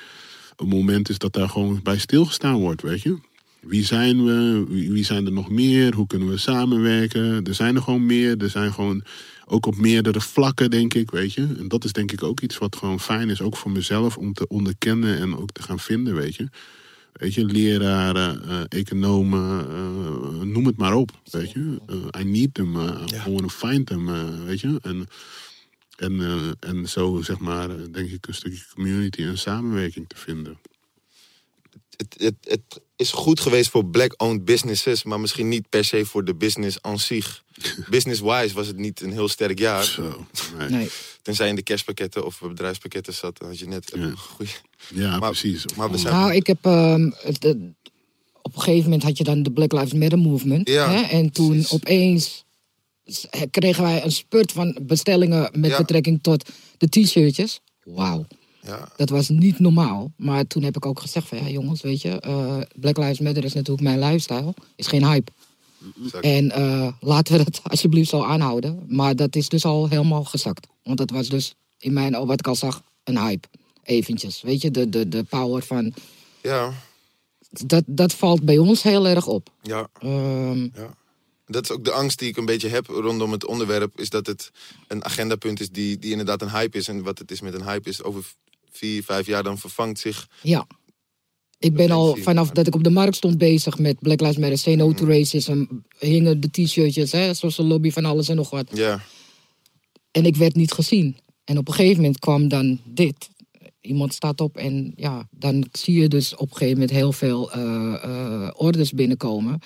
een 0.55 0.67
moment 0.67 1.10
is 1.10 1.17
dat 1.17 1.34
daar 1.34 1.50
gewoon 1.50 1.79
bij 1.84 1.98
stilgestaan 1.98 2.60
wordt, 2.60 2.82
weet 2.82 3.01
je. 3.01 3.17
Wie 3.60 3.86
zijn 3.86 4.25
we? 4.25 4.65
Wie, 4.67 4.91
wie 4.91 5.05
zijn 5.05 5.25
er 5.25 5.32
nog 5.32 5.50
meer? 5.50 5.94
Hoe 5.94 6.08
kunnen 6.08 6.29
we 6.29 6.38
samenwerken? 6.38 7.44
Er 7.44 7.53
zijn 7.53 7.75
er 7.75 7.82
gewoon 7.82 8.05
meer. 8.05 8.38
Er 8.38 8.50
zijn 8.50 8.74
gewoon 8.74 9.03
ook 9.46 9.66
op 9.66 9.75
meerdere 9.75 10.22
vlakken, 10.22 10.70
denk 10.70 10.94
ik, 10.94 11.12
weet 11.12 11.34
je. 11.34 11.56
En 11.58 11.68
dat 11.68 11.84
is 11.84 11.92
denk 11.92 12.12
ik 12.12 12.24
ook 12.24 12.42
iets 12.42 12.58
wat 12.58 12.75
gewoon 12.75 13.00
fijn 13.00 13.30
is, 13.30 13.42
ook 13.42 13.58
voor 13.58 13.72
mezelf, 13.72 14.18
om 14.18 14.34
te 14.34 14.48
onderkennen 14.48 15.18
en 15.18 15.38
ook 15.38 15.52
te 15.52 15.62
gaan 15.62 15.80
vinden, 15.80 16.16
weet 16.16 16.36
je. 16.36 16.50
Weet 17.14 17.34
je, 17.34 17.46
leraren, 17.46 18.44
eh, 18.44 18.80
economen, 18.80 19.70
eh, 19.70 20.42
noem 20.42 20.66
het 20.66 20.78
maar 20.78 20.94
op, 20.94 21.12
weet 21.32 21.52
je. 21.52 21.82
Eh, 21.88 22.22
I 22.22 22.24
need 22.24 22.54
them, 22.54 22.75
I 22.78 23.32
want 23.32 23.40
to 23.40 23.48
find 23.48 23.86
them, 23.86 24.06
weet 24.46 24.60
je. 24.60 24.80
En, 24.82 25.08
en, 25.96 26.56
en 26.60 26.90
zo, 26.90 27.22
zeg 27.22 27.40
maar, 27.40 27.92
denk 27.92 28.10
ik 28.10 28.28
een 28.28 28.34
stukje 28.34 28.64
community 28.74 29.24
en 29.24 29.38
samenwerking 29.38 30.08
te 30.08 30.18
vinden. 30.18 30.58
Het, 31.98 32.16
het, 32.18 32.36
het 32.42 32.82
is 32.96 33.12
goed 33.12 33.40
geweest 33.40 33.70
voor 33.70 33.86
black-owned 33.86 34.46
businesses, 34.46 35.04
maar 35.04 35.20
misschien 35.20 35.48
niet 35.50 35.70
per 35.70 35.86
se 35.86 36.06
voor 36.06 36.25
de 36.25 36.36
business 36.36 36.78
aan 36.82 37.00
zich. 37.00 37.44
Business-wise 37.90 38.54
was 38.54 38.68
het 38.68 38.78
niet 38.78 39.02
een 39.02 39.12
heel 39.12 39.28
sterk 39.28 39.60
jaar. 39.60 39.84
Zo, 39.84 40.25
nee. 40.58 40.70
Nee. 40.70 40.90
Tenzij 41.22 41.48
in 41.50 41.56
de 41.56 41.62
kerstpakketten 41.64 42.25
of 42.25 42.40
bedrijfspakketten 42.42 43.14
zat, 43.14 43.38
dan 43.38 43.48
had 43.48 43.60
je 43.60 43.68
net 43.68 43.92
Ja. 43.96 44.02
een 44.02 44.18
goede. 44.18 44.52
Ja, 44.94 45.18
Maar- 45.20 45.30
precies. 45.32 45.66
maar 45.75 45.92
we 45.92 45.98
zijn- 45.98 46.14
Nou, 46.14 46.34
ik 46.34 46.48
heb. 46.48 46.66
ehm, 46.66 47.08
op 48.42 48.56
een 48.56 48.62
gegeven 48.62 48.84
moment 48.84 49.04
had 49.04 49.18
je 49.18 49.24
dan 49.24 49.44
de 49.44 49.52
Black 49.52 49.72
Lives 49.72 49.94
Matter 49.94 50.20
movement. 50.20 50.68
Ja, 50.70 50.92
hè? 50.92 51.02
En 51.02 51.32
toen 51.32 51.50
precies. 51.50 51.72
opeens 51.72 52.44
kregen 53.52 53.84
wij 53.84 54.04
een 54.04 54.12
spurt 54.12 54.52
van 54.52 54.78
bestellingen 54.82 55.50
met 55.54 55.70
Ja. 55.72 55.78
betrekking 55.78 56.20
tot 56.22 56.50
de 56.78 56.88
t-shirtjes. 56.90 57.60
Wauw. 57.84 58.25
Ja, 58.65 58.89
Dat 58.98 59.10
was 59.10 59.29
niet 59.29 59.60
normaal. 59.60 60.12
Maar 60.17 60.48
toen 60.48 60.63
heb 60.63 60.75
ik 60.75 60.86
ook 60.86 61.00
gezegd 61.00 61.27
van 61.27 61.38
ja 61.38 61.48
jongens, 61.50 61.81
weet 61.81 62.01
je, 62.01 62.19
eh, 62.19 62.57
Black 62.75 62.98
Lives 62.98 63.19
Matter 63.19 63.43
is 63.43 63.53
natuurlijk 63.53 63.88
mijn 63.88 64.00
lifestyle. 64.00 64.53
Is 64.75 64.88
geen 64.88 65.05
hype. 65.05 65.31
exact. 66.03 66.24
En 66.25 66.51
eh, 66.51 66.88
laten 67.00 67.38
we 67.38 67.43
dat 67.43 67.62
alsjeblieft 67.72 68.10
zo 68.10 68.24
aanhouden. 68.24 68.84
Maar 68.88 69.15
dat 69.15 69.36
is 69.36 69.50
dus 69.50 69.65
al 69.65 69.89
helemaal 69.89 70.24
gezakt. 70.24 70.67
Want 70.84 70.98
dat 70.98 71.10
was 71.10 71.29
dus 71.29 71.55
in 71.79 71.93
mijn 71.93 72.15
ogen, 72.15 72.27
wat 72.27 72.39
ik 72.39 72.48
al 72.48 72.55
zag, 72.55 72.81
een 73.03 73.17
hype. 73.19 73.48
Eventjes. 73.84 74.41
Weet 74.41 74.62
je, 74.62 74.72
de, 74.72 74.89
de, 74.89 75.07
de 75.10 75.24
power 75.24 75.63
van. 75.63 75.93
ja, 76.41 76.74
Dat, 77.50 77.84
dat 77.86 78.13
valt 78.13 78.41
bij 78.43 78.57
ons 78.57 78.81
heel 78.84 79.07
erg 79.07 79.27
op. 79.27 79.50
ja, 79.62 79.88
Ehm, 80.00 80.60
ja. 80.63 80.93
Dat 81.48 81.63
is 81.63 81.72
ook 81.72 81.84
de 81.86 81.91
angst 81.91 82.19
die 82.19 82.29
ik 82.29 82.38
een 82.38 82.45
beetje 82.45 82.69
heb 82.69 82.88
rondom 82.88 83.31
het 83.31 83.45
onderwerp. 83.45 84.00
Is 84.00 84.10
dat 84.10 84.27
het 84.27 84.51
een 84.88 85.05
agendapunt 85.05 85.60
is 85.60 85.69
die, 85.69 86.00
die 86.00 86.12
inderdaad 86.12 86.41
een 86.41 86.50
hype 86.51 86.77
is. 86.77 86.88
En 86.88 87.03
wat 87.03 87.19
het 87.19 87.31
is 87.31 87.41
met 87.41 87.53
een 87.53 87.63
hype 87.63 87.89
is 87.89 88.03
over 88.03 88.34
vier, 88.75 89.03
vijf 89.03 89.25
jaar 89.25 89.44
dan 89.44 89.58
vervangt 89.58 90.00
zich. 90.00 90.27
ja. 90.41 90.67
Ik 91.60 91.74
ben 91.74 91.91
al 91.91 92.15
vanaf 92.15 92.50
dat 92.50 92.67
ik 92.67 92.75
op 92.75 92.84
de 92.84 92.89
markt 92.89 93.15
stond 93.15 93.38
bezig 93.38 93.77
met 93.77 94.00
Black 94.00 94.22
Lives 94.22 94.38
Matter, 94.38 94.58
Say 94.58 94.75
No 94.75 94.94
to 94.94 95.05
Racism, 95.05 95.65
hingen 96.00 96.39
de 96.39 96.50
t-shirtjes, 96.50 97.12
hè, 97.12 97.34
zoals 97.34 97.55
de 97.55 97.63
lobby 97.63 97.91
van 97.91 98.05
alles 98.05 98.29
en 98.29 98.36
nog 98.36 98.50
wat. 98.50 98.67
Ja, 98.74 99.01
En 100.12 100.25
ik 100.25 100.36
werd 100.36 100.55
niet 100.55 100.72
gezien. 100.72 101.17
En 101.44 101.58
op 101.58 101.67
een 101.67 101.74
gegeven 101.74 102.01
moment 102.01 102.20
kwam 102.20 102.48
dan 102.48 102.79
dit. 102.84 103.29
Iemand 103.82 104.13
staat 104.13 104.41
op 104.41 104.58
en 104.58 104.94
ja, 104.96 105.27
dan 105.32 105.67
zie 105.72 106.01
je 106.01 106.08
dus 106.08 106.36
op 106.36 106.51
een 106.51 106.58
gegeven 106.58 106.74
moment 106.74 106.91
heel 106.91 107.12
veel 107.12 107.51
eh, 107.51 108.03
eh, 108.03 108.50
orders 108.55 108.91
binnenkomen. 108.91 109.60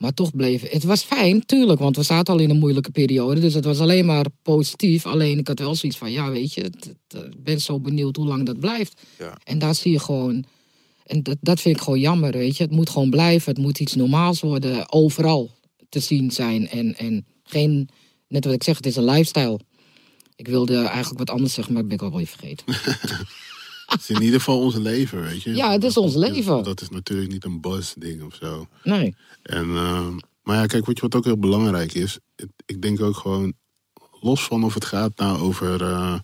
Maar 0.00 0.14
toch 0.14 0.30
bleef 0.36 0.70
het. 0.70 0.84
was 0.84 1.02
fijn, 1.02 1.46
tuurlijk, 1.46 1.80
want 1.80 1.96
we 1.96 2.02
zaten 2.02 2.34
al 2.34 2.40
in 2.40 2.50
een 2.50 2.58
moeilijke 2.58 2.90
periode. 2.90 3.40
Dus 3.40 3.54
het 3.54 3.64
was 3.64 3.78
alleen 3.80 4.06
maar 4.06 4.24
positief. 4.42 5.06
Alleen 5.06 5.38
ik 5.38 5.48
had 5.48 5.58
wel 5.58 5.74
zoiets 5.74 5.98
van: 5.98 6.12
ja, 6.12 6.30
weet 6.30 6.52
je, 6.54 6.60
het- 6.60 6.94
ik 7.32 7.44
ben 7.44 7.60
zo 7.60 7.80
benieuwd 7.80 8.16
hoe 8.16 8.26
lang 8.26 8.46
dat 8.46 8.60
blijft. 8.60 9.00
ja. 9.18 9.38
En 9.44 9.58
daar 9.58 9.74
zie 9.74 9.92
je 9.92 9.98
gewoon. 9.98 10.44
En 11.06 11.22
dat, 11.22 11.36
dat 11.40 11.60
vind 11.60 11.76
ik 11.76 11.82
gewoon 11.82 12.00
jammer, 12.00 12.32
weet 12.32 12.56
je. 12.56 12.62
Het 12.62 12.72
moet 12.72 12.90
gewoon 12.90 13.10
blijven. 13.10 13.52
Het 13.52 13.62
moet 13.62 13.80
iets 13.80 13.94
normaals 13.94 14.40
worden, 14.40 14.92
overal. 14.92 15.50
te 15.88 16.00
zien 16.00 16.30
zijn. 16.30 16.68
En, 16.68 16.96
en 16.96 17.26
geen, 17.44 17.88
net 18.28 18.44
wat 18.44 18.54
ik 18.54 18.62
zeg, 18.62 18.76
het 18.76 18.86
is 18.86 18.96
een 18.96 19.04
lifestyle. 19.04 19.60
Ik 20.36 20.48
wilde 20.48 20.76
eigenlijk 20.76 21.18
wat 21.18 21.30
anders 21.30 21.54
zeggen, 21.54 21.72
maar 21.72 21.82
ik 21.82 21.88
ben 21.88 21.96
ik 21.96 22.02
al 22.04 22.10
wel 22.16 22.26
vergeten. 22.26 22.66
Het 23.90 24.00
is 24.00 24.10
in 24.10 24.22
ieder 24.22 24.38
geval 24.38 24.60
ons 24.60 24.74
leven, 24.74 25.22
weet 25.22 25.42
je. 25.42 25.54
Ja, 25.54 25.70
het 25.72 25.84
is 25.84 25.96
ons 25.96 26.14
leven. 26.14 26.62
Dat 26.62 26.80
is 26.80 26.88
natuurlijk 26.88 27.30
niet 27.30 27.44
een 27.44 27.60
buzz-ding 27.60 28.22
of 28.22 28.34
zo. 28.34 28.66
Nee. 28.84 29.14
En, 29.42 29.64
ehm, 29.76 30.12
maar 30.42 30.56
ja, 30.56 30.66
kijk, 30.66 30.86
weet 30.86 30.96
je 30.96 31.02
wat 31.02 31.14
ook 31.14 31.24
heel 31.24 31.38
belangrijk 31.38 31.94
is? 31.94 32.18
Het- 32.36 32.48
Ik 32.66 32.82
denk 32.82 33.00
ook 33.00 33.16
gewoon, 33.16 33.52
los 34.20 34.42
van 34.44 34.64
of 34.64 34.74
het 34.74 34.84
gaat 34.84 35.12
nou 35.16 35.38
over 35.38 35.82
eh, 35.82 36.18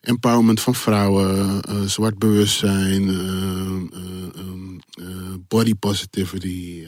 empowerment 0.00 0.60
van 0.60 0.74
vrouwen, 0.74 1.62
eh, 1.62 1.80
zwart 1.82 2.18
bewustzijn, 2.18 3.08
eh, 3.08 3.16
eh, 3.16 4.28
ehm, 4.36 4.78
eh, 4.90 5.34
body 5.48 5.74
positivity. 5.74 6.86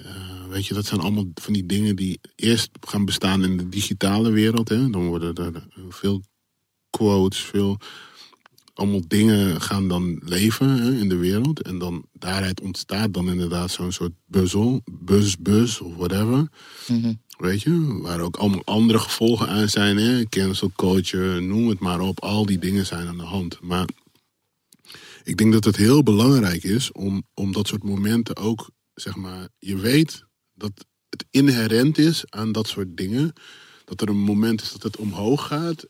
weet 0.49 0.67
je, 0.67 0.75
dat 0.75 0.87
zijn 0.87 1.01
allemaal 1.01 1.27
van 1.35 1.53
die 1.53 1.67
dingen 1.67 1.97
die 1.97 2.21
eerst 2.37 2.71
gaan 2.81 3.05
bestaan 3.05 3.45
in 3.45 3.57
de 3.57 3.69
digitale 3.69 4.31
wereld. 4.31 4.69
Hè? 4.69 4.91
Dan 4.91 5.07
worden 5.07 5.35
er 5.35 5.67
veel 5.89 6.23
quotes, 6.91 7.39
veel 7.39 7.79
allemaal 8.75 9.02
dingen 9.07 9.61
gaan 9.61 9.88
dan 9.88 10.21
leven 10.25 10.69
hè, 10.69 10.99
in 10.99 11.09
de 11.09 11.16
wereld. 11.16 11.62
En 11.62 11.78
dan 11.78 12.04
daaruit 12.12 12.61
ontstaat 12.61 13.14
dan 13.14 13.28
inderdaad 13.28 13.71
zo'n 13.71 13.93
soort 13.93 14.12
buzzel, 14.26 14.83
buzz, 14.90 15.35
buzz 15.38 15.81
of 15.81 15.97
whatever. 15.97 16.49
Mhm. 16.88 17.12
Weet 17.37 17.62
je, 17.62 17.99
waar 18.02 18.21
ook 18.21 18.37
allemaal 18.37 18.64
andere 18.64 18.99
gevolgen 18.99 19.49
aan 19.49 19.69
zijn. 19.69 19.97
Hè? 19.97 20.25
Cancel 20.25 20.71
culture, 20.76 21.40
noem 21.40 21.69
het 21.69 21.78
maar 21.78 22.00
op. 22.00 22.21
Al 22.21 22.47
die 22.47 22.59
dingen 22.59 22.87
zijn 22.87 23.07
aan 23.07 23.16
de 23.16 23.23
hand. 23.23 23.59
Maar 23.61 23.88
ik 25.25 25.37
denk 25.37 25.52
dat 25.52 25.64
het 25.64 25.76
heel 25.76 26.02
belangrijk 26.02 26.64
is 26.64 26.93
om, 26.93 27.23
om 27.35 27.52
dat 27.52 27.69
soort 27.69 27.83
momenten 27.83 28.37
ook, 28.37 28.71
zeg 28.95 29.16
maar, 29.16 29.49
je 29.59 29.76
weet 29.76 30.25
dat 30.54 30.73
het 31.09 31.25
inherent 31.31 31.99
is 31.99 32.25
aan 32.28 32.52
dat 32.52 32.69
soort 32.69 32.97
dingen. 32.97 33.33
Dat 33.85 34.00
er 34.00 34.09
een 34.09 34.16
moment 34.16 34.62
is 34.62 34.73
dat 34.73 34.83
het 34.83 34.97
omhoog 34.97 35.47
gaat. 35.47 35.87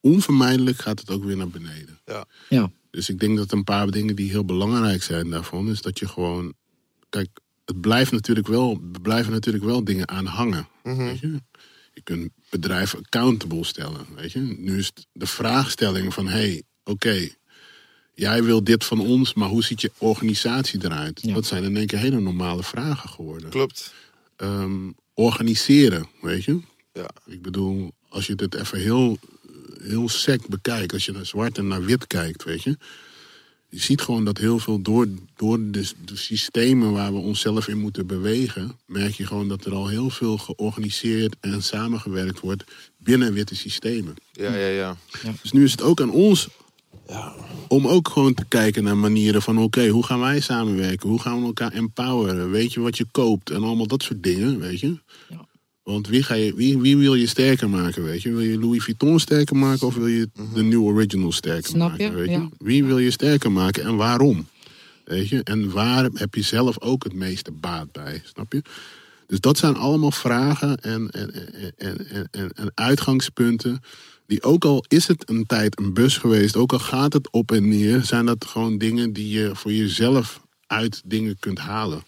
Onvermijdelijk 0.00 0.80
gaat 0.80 1.00
het 1.00 1.10
ook 1.10 1.24
weer 1.24 1.36
naar 1.36 1.48
beneden. 1.48 2.00
Ja. 2.48 2.70
Dus 2.90 3.08
ik 3.08 3.18
denk 3.18 3.36
dat 3.36 3.52
een 3.52 3.64
paar 3.64 3.90
dingen 3.90 4.16
die 4.16 4.30
heel 4.30 4.44
belangrijk 4.44 5.02
zijn 5.02 5.30
daarvan, 5.30 5.68
is 5.68 5.82
dat 5.82 5.98
je 5.98 6.08
gewoon. 6.08 6.54
Kijk, 7.08 7.28
het 7.64 7.80
blijft 7.80 8.12
natuurlijk 8.12 8.46
wel, 8.46 8.80
er 8.92 9.00
blijven 9.00 9.32
natuurlijk 9.32 9.64
wel 9.64 9.84
dingen 9.84 10.08
aan 10.08 10.26
hangen. 10.26 10.68
Weet 10.82 11.18
je? 11.18 11.40
je 11.92 12.00
kunt 12.02 12.32
bedrijven 12.50 12.98
accountable 12.98 13.64
stellen. 13.64 14.06
Weet 14.14 14.32
je? 14.32 14.40
Nu 14.40 14.78
is 14.78 14.86
het 14.86 15.06
de 15.12 15.26
vraagstelling 15.26 16.14
van: 16.14 16.26
hé, 16.26 16.32
hey, 16.32 16.62
oké, 16.84 17.28
jij 18.14 18.42
wil 18.42 18.64
dit 18.64 18.84
van 18.84 19.00
ons, 19.00 19.34
maar 19.34 19.48
hoe 19.48 19.64
ziet 19.64 19.80
je 19.80 19.92
organisatie 19.98 20.84
eruit? 20.84 21.20
Ja. 21.22 21.34
Dat 21.34 21.46
zijn 21.46 21.64
in 21.64 21.76
één 21.76 21.86
keer 21.86 21.98
hele 21.98 22.20
normale 22.20 22.62
vragen 22.62 23.08
geworden. 23.08 23.50
Klopt. 23.50 23.94
Ehm, 24.36 24.90
organiseren, 25.14 26.06
weet 26.20 26.44
je? 26.44 26.60
Ja. 26.92 27.10
Ik 27.26 27.42
bedoel, 27.42 27.92
als 28.08 28.26
je 28.26 28.34
dit 28.34 28.54
even 28.54 28.78
heel, 28.78 29.18
heel 29.82 30.08
sec 30.08 30.46
bekijkt, 30.48 30.92
als 30.92 31.04
je 31.04 31.12
naar 31.12 31.26
zwart 31.26 31.58
en 31.58 31.66
naar 31.66 31.84
wit 31.84 32.06
kijkt, 32.06 32.44
weet 32.44 32.62
je. 32.62 32.76
Je 33.68 33.78
ziet 33.80 34.00
gewoon 34.00 34.24
dat 34.24 34.38
heel 34.38 34.58
veel 34.58 34.82
door, 34.82 35.08
door 35.36 35.58
de, 35.70 35.90
de 36.04 36.16
systemen 36.16 36.92
waar 36.92 37.12
we 37.12 37.18
onszelf 37.18 37.68
in 37.68 37.78
moeten 37.78 38.06
bewegen, 38.06 38.78
merk 38.86 39.14
je 39.14 39.26
gewoon 39.26 39.48
dat 39.48 39.64
er 39.64 39.72
al 39.72 39.88
heel 39.88 40.10
veel 40.10 40.38
georganiseerd 40.38 41.36
en 41.40 41.62
samengewerkt 41.62 42.40
wordt 42.40 42.64
binnen 42.96 43.32
witte 43.32 43.56
systemen. 43.56 44.14
Ja, 44.32 44.54
ja, 44.54 44.66
ja. 44.66 44.96
Dus 45.42 45.52
nu 45.52 45.64
is 45.64 45.70
het 45.70 45.82
ook 45.82 46.00
aan 46.00 46.10
ons 46.10 46.48
om 47.68 47.86
ook 47.86 48.08
gewoon 48.08 48.34
te 48.34 48.44
kijken 48.48 48.84
naar 48.84 48.96
manieren 48.96 49.42
van 49.42 49.58
oké, 49.58 49.88
hoe 49.88 50.04
gaan 50.04 50.20
wij 50.20 50.40
samenwerken? 50.40 51.08
Hoe 51.08 51.20
gaan 51.20 51.40
we 51.40 51.46
elkaar 51.46 51.72
empoweren? 51.72 52.50
Weet 52.50 52.72
je 52.72 52.80
wat 52.80 52.96
je 52.96 53.06
koopt 53.10 53.50
en 53.50 53.62
allemaal 53.62 53.86
dat 53.86 54.02
soort 54.02 54.22
dingen, 54.22 54.58
weet 54.58 54.80
je? 54.80 54.98
Ja. 55.28 55.48
Want 55.82 56.08
wie, 56.08 56.22
ga 56.22 56.34
je, 56.34 56.54
wie, 56.54 56.78
wie 56.78 56.96
wil 56.96 57.14
je 57.14 57.26
sterker 57.26 57.70
maken, 57.70 58.04
weet 58.04 58.22
je? 58.22 58.30
Wil 58.30 58.40
je 58.40 58.58
Louis 58.58 58.84
Vuitton 58.84 59.20
sterker 59.20 59.56
maken 59.56 59.86
of 59.86 59.94
wil 59.94 60.06
je 60.06 60.28
de 60.54 60.62
New 60.62 60.82
Original 60.82 61.32
sterker 61.32 61.70
Snap 61.70 61.90
maken? 61.90 62.04
je? 62.04 62.12
Weet 62.12 62.26
je? 62.26 62.32
Ja. 62.32 62.48
Wie 62.58 62.84
wil 62.84 62.98
je 62.98 63.10
sterker 63.10 63.52
maken 63.52 63.84
en 63.84 63.96
waarom? 63.96 64.48
Weet 65.04 65.28
je? 65.28 65.42
En 65.42 65.70
waar 65.70 66.08
heb 66.14 66.34
je 66.34 66.42
zelf 66.42 66.80
ook 66.80 67.04
het 67.04 67.12
meeste 67.12 67.50
baat 67.52 67.92
bij? 67.92 68.22
Snap 68.24 68.52
je? 68.52 68.62
Dus 69.26 69.40
dat 69.40 69.58
zijn 69.58 69.76
allemaal 69.76 70.10
vragen 70.10 70.76
en, 70.76 71.10
en, 71.10 71.34
en, 71.78 72.08
en, 72.10 72.28
en, 72.30 72.50
en 72.52 72.72
uitgangspunten. 72.74 73.82
Die 74.26 74.42
ook 74.42 74.64
al 74.64 74.84
is 74.88 75.06
het 75.06 75.28
een 75.30 75.46
tijd 75.46 75.78
een 75.78 75.94
bus 75.94 76.16
geweest, 76.16 76.56
ook 76.56 76.72
al 76.72 76.78
gaat 76.78 77.12
het 77.12 77.30
op 77.30 77.52
en 77.52 77.68
neer, 77.68 78.04
zijn 78.04 78.26
dat 78.26 78.44
gewoon 78.44 78.78
dingen 78.78 79.12
die 79.12 79.28
je 79.28 79.50
voor 79.54 79.72
jezelf 79.72 80.40
uit 80.66 81.02
dingen 81.04 81.38
kunt 81.38 81.58
halen. 81.58 82.02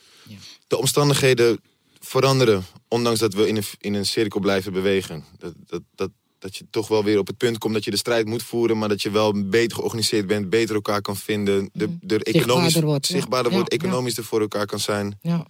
De 0.67 0.79
omstandigheden 0.79 1.61
veranderen, 2.01 2.65
ondanks 2.93 3.21
dat 3.21 3.35
we 3.35 3.49
in 3.49 3.57
een, 3.57 3.65
in 3.79 3.95
een 3.95 4.07
cirkel 4.07 4.41
blijven 4.41 4.73
bewegen. 4.73 5.25
Dat, 5.39 5.55
dat, 5.67 5.83
dat, 5.95 6.11
dat 6.39 6.57
je 6.57 6.65
toch 6.71 6.89
wel 6.89 7.05
weer 7.05 7.19
op 7.19 7.27
het 7.27 7.37
punt 7.37 7.59
komt 7.59 7.75
dat 7.75 7.85
je 7.85 7.91
de 7.91 7.97
strijd 7.97 8.27
moet 8.27 8.43
voeren, 8.43 8.79
maar 8.79 8.89
dat 8.89 9.03
je 9.03 9.11
wel 9.11 9.49
beter 9.49 9.77
georganiseerd 9.77 10.27
bent, 10.27 10.51
beter 10.51 10.75
elkaar 10.75 11.01
kan 11.01 11.17
vinden, 11.17 11.71
de, 11.73 11.97
de 12.01 12.19
economisch. 12.25 12.63
Zichtbaarder 12.73 12.85
wordt, 12.91 13.07
zichtbaarder 13.07 13.53
Ja, 13.53 13.59
wordt, 13.59 13.73
ja. 13.73 13.79
economisch 13.79 14.17
er 14.17 14.25
voor 14.25 14.41
elkaar 14.41 14.67
kan 14.67 14.81
zijn. 14.81 15.19
Ja. 15.23 15.47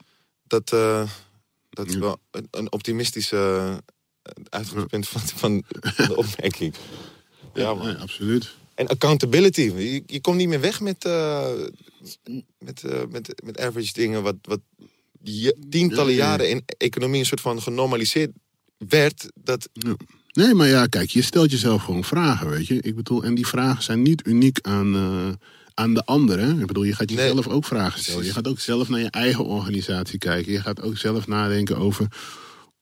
Dat, 0.47 0.73
eh, 0.73 1.09
dat 1.71 1.87
is 1.87 1.95
Ja. 1.95 2.01
wel 2.01 2.19
een, 2.31 2.49
een 2.51 2.73
optimistische 2.73 3.37
eh, 4.23 4.33
uitgangspunt 4.49 5.09
van, 5.09 5.21
van 5.35 5.65
de 5.97 6.17
opmerking. 6.17 6.75
Ja, 7.55 7.71
absoluut. 8.01 8.55
En 8.75 8.87
accountability. 8.87 9.61
Je, 9.77 10.03
je 10.07 10.21
komt 10.21 10.37
niet 10.37 10.49
meer 10.49 10.61
weg 10.61 10.81
met, 10.81 11.05
eh, 11.05 11.47
met, 12.59 12.83
eh, 12.85 13.01
met, 13.11 13.43
met 13.45 13.59
average 13.61 13.93
dingen. 13.93 14.23
Wat, 14.23 14.35
wat 14.43 14.61
tientallen 15.71 16.13
Ja, 16.13 16.19
ja, 16.19 16.25
ja. 16.25 16.31
jaren 16.31 16.51
in 16.51 16.63
economie 16.79 17.21
een 17.21 17.27
soort 17.27 17.41
van 17.41 17.63
genormaliseerd 17.63 18.31
werd. 18.89 19.29
Dat, 19.35 19.69
Nee, 20.33 20.55
maar 20.55 20.69
ja, 20.69 20.87
kijk, 20.87 21.11
je 21.11 21.23
stelt 21.23 21.51
jezelf 21.51 21.83
gewoon 21.83 22.05
vragen, 22.05 22.49
weet 22.51 22.67
je. 22.67 22.81
Ik 22.81 22.95
bedoel, 22.97 23.25
en 23.25 23.35
die 23.35 23.47
vragen 23.47 23.83
zijn 23.83 24.03
niet 24.03 24.27
uniek 24.27 24.59
aan, 24.61 24.95
eh, 24.95 25.29
aan 25.75 25.95
de 25.95 26.05
anderen. 26.05 26.61
Ik 26.61 26.67
bedoel, 26.67 26.83
je 26.83 26.95
gaat 26.95 27.09
Nee. 27.11 27.17
jezelf 27.19 27.49
ook 27.49 27.65
vragen 27.65 28.01
stellen. 28.01 28.25
Je 28.25 28.33
gaat 28.33 28.49
ook 28.49 28.61
zelf 28.61 28.89
naar 28.89 29.01
je 29.01 29.11
eigen 29.11 29.45
organisatie 29.45 30.19
kijken. 30.19 30.53
Je 30.53 30.61
gaat 30.61 30.83
ook 30.83 30.97
zelf 30.99 31.27
nadenken 31.27 31.77
over 31.77 32.07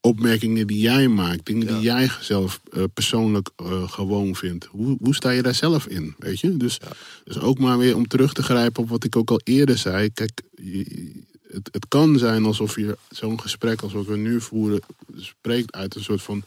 opmerkingen 0.00 0.66
die 0.66 0.78
jij 0.80 1.08
maakt. 1.08 1.46
Dingen 1.46 1.66
die 1.66 1.80
jij 1.80 2.10
zelf 2.20 2.60
eh, 2.72 2.82
persoonlijk 2.94 3.50
eh, 3.56 3.90
gewoon 3.90 4.34
vindt. 4.36 4.64
Hoe, 4.64 4.96
hoe 5.00 5.14
sta 5.14 5.30
je 5.30 5.42
daar 5.42 5.54
zelf 5.54 5.86
in, 5.86 6.14
weet 6.18 6.40
je? 6.40 6.56
Dus, 6.56 6.78
dus 7.24 7.38
ook 7.38 7.58
maar 7.58 7.78
weer 7.78 7.96
om 7.96 8.06
terug 8.06 8.32
te 8.32 8.42
grijpen 8.42 8.82
op 8.82 8.88
wat 8.88 9.04
ik 9.04 9.16
ook 9.16 9.30
al 9.30 9.40
eerder 9.44 9.78
zei. 9.78 10.10
Kijk, 10.12 10.40
je- 10.54 11.28
het, 11.52 11.68
het 11.72 11.88
kan 11.88 12.18
zijn 12.18 12.44
alsof 12.44 12.76
je 12.76 12.98
zo'n 13.10 13.40
gesprek 13.40 13.82
als 13.82 13.92
wat 13.92 14.06
we 14.06 14.16
nu 14.16 14.40
voeren... 14.40 14.80
spreekt 15.16 15.72
uit 15.74 15.94
een 15.94 16.02
soort 16.02 16.22
van 16.22 16.44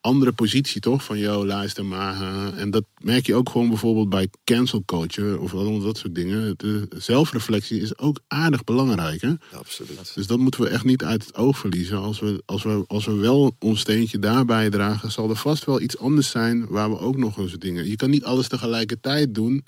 andere 0.00 0.32
positie, 0.32 0.80
toch? 0.80 1.04
Van, 1.04 1.18
yo, 1.18 1.46
luister 1.46 1.84
maar. 1.84 2.20
eh, 2.20 2.60
en 2.60 2.70
dat 2.70 2.84
merk 2.98 3.26
je 3.26 3.34
ook 3.34 3.48
gewoon 3.50 3.68
bijvoorbeeld 3.68 4.08
bij 4.08 4.28
cancel 4.44 4.82
culture... 4.86 5.38
of 5.38 5.50
dat 5.82 5.98
soort 5.98 6.14
dingen. 6.14 6.54
De 6.56 6.88
zelfreflectie 6.96 7.80
is 7.80 7.98
ook 7.98 8.20
aardig 8.28 8.64
belangrijk, 8.64 9.20
hè? 9.20 9.32
absoluut. 9.52 10.14
Dus 10.14 10.26
dat 10.26 10.38
moeten 10.38 10.60
we 10.60 10.68
echt 10.68 10.84
niet 10.84 11.04
uit 11.04 11.26
het 11.26 11.34
oog 11.34 11.58
verliezen. 11.58 11.98
Als 11.98 12.20
we, 12.20 12.42
als 12.46 12.62
we, 12.62 12.84
als 12.86 13.06
we 13.06 13.12
wel 13.12 13.56
ons 13.58 13.80
steentje 13.80 14.18
daarbij 14.18 14.70
dragen, 14.70 15.10
zal 15.12 15.30
er 15.30 15.36
vast 15.36 15.64
wel 15.64 15.80
iets 15.80 15.98
anders 15.98 16.30
zijn 16.30 16.66
waar 16.66 16.90
we 16.90 16.98
ook 16.98 17.16
nog 17.16 17.38
eens 17.38 17.52
dingen. 17.52 17.88
Je 17.88 17.96
kan 17.96 18.10
niet 18.10 18.24
alles 18.24 18.48
tegelijkertijd 18.48 19.34
doen. 19.34 19.64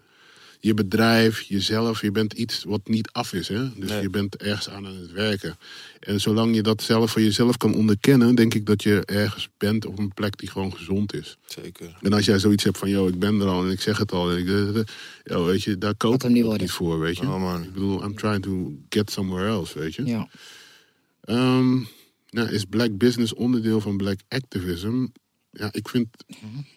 Je 0.63 0.75
bedrijf, 0.75 1.41
jezelf, 1.41 2.01
je 2.01 2.11
bent 2.11 2.33
iets 2.33 2.65
wat 2.65 2.89
niet 2.89 3.09
af 3.13 3.33
is. 3.33 3.49
Hè? 3.49 3.75
Dus 3.75 3.91
Nee. 3.91 4.03
je 4.03 4.11
bent 4.11 4.37
ergens 4.37 4.69
aan 4.69 4.87
aan 4.87 4.97
het 4.97 5.13
werken. 5.13 5.57
En 6.01 6.21
zolang 6.21 6.55
je 6.55 6.63
dat 6.63 6.83
zelf 6.83 7.11
voor 7.11 7.23
jezelf 7.23 7.57
kan 7.57 7.75
onderkennen, 7.75 8.35
denk 8.35 8.55
ik 8.55 8.67
dat 8.67 8.83
je 8.83 9.05
ergens 9.05 9.49
bent 9.59 9.87
op 9.87 9.99
een 9.99 10.15
plek 10.15 10.39
die 10.39 10.51
gewoon 10.51 10.77
gezond 10.77 11.15
is. 11.15 11.37
Zeker. 11.47 11.97
En 12.01 12.13
als 12.13 12.25
jij 12.25 12.39
zoiets 12.39 12.65
hebt 12.65 12.79
van, 12.79 12.89
yo, 12.89 13.07
ik 13.07 13.19
ben 13.19 13.41
er 13.41 13.47
al 13.47 13.65
en 13.65 13.71
ik 13.71 13.81
zeg 13.81 13.99
het 13.99 14.13
al. 14.13 14.31
En 14.31 14.39
ik, 14.39 14.85
yo, 15.25 15.45
weet 15.45 15.63
je, 15.63 15.79
daar 15.79 15.95
koop 15.95 16.23
ik 16.25 16.31
niet 16.31 16.59
niet 16.61 16.71
voor, 16.71 16.99
weet 17.01 17.17
je. 17.17 17.23
Oh, 17.23 17.41
man. 17.41 17.63
Ik 17.63 17.73
bedoel, 17.73 18.05
I'm 18.05 18.15
trying 18.17 18.43
to 18.43 18.73
get 18.89 19.11
somewhere 19.11 19.47
else, 19.49 19.79
weet 19.79 19.95
je. 19.95 20.05
Ja. 20.05 20.29
Ehm, 21.21 21.73
nou, 22.31 22.49
is 22.49 22.65
black 22.65 22.97
business 22.97 23.35
onderdeel 23.35 23.81
van 23.81 23.97
black 23.97 24.19
activism? 24.29 25.07
Ja, 25.51 25.69
ik 25.73 25.89
vind 25.89 26.09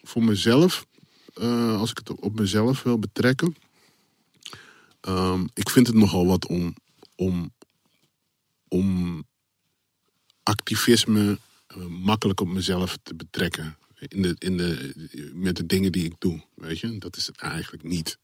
voor 0.02 0.24
mezelf, 0.24 0.86
eh, 1.34 1.78
als 1.78 1.90
ik 1.90 1.98
het 1.98 2.14
op 2.20 2.38
mezelf 2.38 2.82
wil 2.82 2.98
betrekken, 2.98 3.56
ehm, 5.04 5.46
ik 5.54 5.70
vind 5.70 5.86
het 5.86 5.96
nogal 5.96 6.26
wat 6.26 6.46
om, 6.46 6.74
om, 7.16 7.52
om 8.68 9.22
activisme 10.42 11.38
eh, 11.66 11.86
makkelijk 11.86 12.40
op 12.40 12.48
mezelf 12.48 12.98
te 13.02 13.14
betrekken. 13.14 13.76
In 14.08 14.22
de, 14.22 14.36
in 14.38 14.56
de, 14.56 14.92
met 15.34 15.56
de 15.56 15.66
dingen 15.66 15.92
die 15.92 16.04
ik 16.04 16.14
doe, 16.18 16.44
weet 16.54 16.78
je. 16.78 16.98
Dat 16.98 17.16
is 17.16 17.26
het 17.26 17.36
eigenlijk 17.36 17.82
niet. 17.82 18.18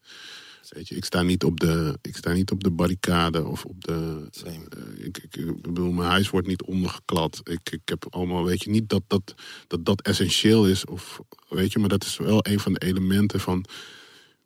Weet 0.69 0.87
je, 0.87 0.95
ik 0.95 1.05
sta 1.05 1.21
niet 1.21 1.43
op 1.43 1.59
de, 1.59 1.97
ik 2.01 2.15
sta 2.15 2.33
niet 2.33 2.51
op 2.51 2.63
de 2.63 2.71
barricade 2.71 3.45
of 3.45 3.65
op 3.65 3.83
de. 3.83 4.29
Eh, 4.43 5.05
ik, 5.05 5.17
ik, 5.17 5.35
ik 5.35 5.61
bedoel, 5.61 5.91
mijn 5.91 6.09
huis 6.09 6.29
wordt 6.29 6.47
niet 6.47 6.61
ondergeklad. 6.61 7.41
Ik, 7.43 7.69
ik 7.71 7.81
heb 7.85 8.05
allemaal, 8.09 8.43
weet 8.43 8.63
je, 8.63 8.69
niet 8.69 8.89
dat 8.89 9.03
dat, 9.07 9.33
dat 9.67 9.85
dat 9.85 10.01
essentieel 10.01 10.67
is. 10.67 10.85
Of, 10.85 11.21
weet 11.49 11.71
je, 11.71 11.79
maar 11.79 11.89
dat 11.89 12.03
is 12.03 12.17
wel 12.17 12.39
een 12.47 12.59
van 12.59 12.73
de 12.73 12.81
elementen 12.81 13.39
van. 13.39 13.65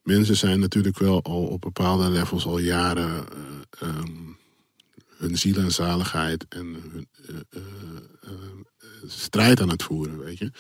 Mensen 0.06 0.36
zijn 0.38 0.60
natuurlijk 0.60 0.98
wel 0.98 1.22
al 1.24 1.46
op 1.48 1.62
bepaalde 1.62 2.10
levels 2.10 2.46
al 2.46 2.58
jaren. 2.60 3.26
eh, 3.32 3.90
ehm, 3.90 4.12
hun 5.18 5.38
ziel 5.38 5.56
en 5.58 5.72
zaligheid 5.72 6.46
en 6.48 6.66
hun 6.66 7.08
eh, 7.28 7.36
eh, 8.20 8.32
strijd 9.08 9.62
aan 9.62 9.70
het 9.70 9.84
voeren, 9.84 10.18
weet 10.20 10.38
je. 10.38 10.52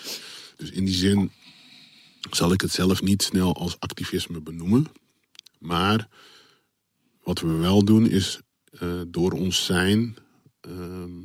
Dus 0.55 0.69
in 0.69 0.85
die 0.85 0.95
zin 0.95 1.31
zal 2.31 2.51
ik 2.53 2.61
het 2.61 2.71
zelf 2.71 3.01
niet 3.01 3.23
snel 3.23 3.55
als 3.55 3.79
activisme 3.79 4.41
benoemen. 4.41 4.87
Maar 5.59 6.07
wat 7.23 7.39
we 7.39 7.51
wel 7.53 7.83
doen 7.85 8.09
is 8.09 8.39
eh, 8.79 9.01
door 9.07 9.31
ons 9.31 9.65
zijn 9.65 10.15
ehm, 10.61 11.21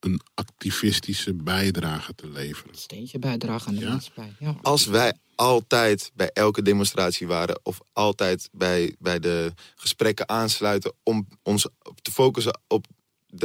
een 0.00 0.20
activistische 0.34 1.34
bijdrage 1.34 2.14
te 2.14 2.28
leveren. 2.30 2.72
Een 2.72 2.78
steentje 2.78 3.18
bijdragen 3.18 3.68
aan 3.68 3.74
de 3.74 3.80
Ja. 3.80 3.90
maatschappij. 3.92 4.32
Ja. 4.38 4.56
Als 4.62 4.86
wij 4.86 5.14
altijd 5.36 6.10
bij 6.14 6.30
elke 6.32 6.62
demonstratie 6.62 7.26
waren... 7.26 7.60
of 7.62 7.80
altijd 7.92 8.48
bij, 8.52 8.94
bij 8.98 9.18
de 9.18 9.52
gesprekken 9.76 10.28
aansluiten... 10.28 10.92
om 11.02 11.28
ons 11.42 11.68
te 12.02 12.12
focussen 12.12 12.60
op 12.68 12.86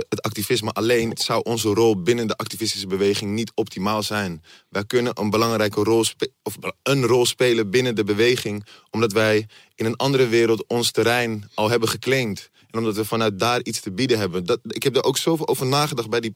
het 0.09 0.21
activisme 0.21 0.71
alleen... 0.71 1.11
zou 1.17 1.41
onze 1.43 1.69
rol 1.69 2.01
binnen 2.01 2.27
de 2.27 2.37
activistische 2.37 2.87
beweging 2.87 3.31
niet 3.31 3.51
optimaal 3.55 4.03
zijn. 4.03 4.43
Wij 4.69 4.85
kunnen 4.85 5.19
een 5.19 5.29
belangrijke 5.29 5.83
rol, 5.83 6.05
of 6.43 6.57
een 6.83 7.05
rol 7.05 7.25
spelen 7.25 7.69
binnen 7.69 7.95
de 7.95 8.03
beweging... 8.03 8.65
omdat 8.89 9.11
wij 9.11 9.47
in 9.75 9.85
een 9.85 9.95
andere 9.95 10.27
wereld 10.27 10.67
ons 10.67 10.91
terrein 10.91 11.49
al 11.53 11.69
hebben 11.69 11.89
geclaimd. 11.89 12.49
En 12.71 12.79
omdat 12.79 12.95
we 12.95 13.05
vanuit 13.05 13.39
daar 13.39 13.63
iets 13.63 13.79
te 13.79 13.91
bieden 13.91 14.19
hebben. 14.19 14.45
Dat, 14.45 14.59
ik 14.63 14.83
heb 14.83 14.95
er 14.95 15.03
ook 15.03 15.17
zoveel 15.17 15.47
over 15.47 15.65
nagedacht 15.65 16.09
bij 16.09 16.19
die 16.19 16.35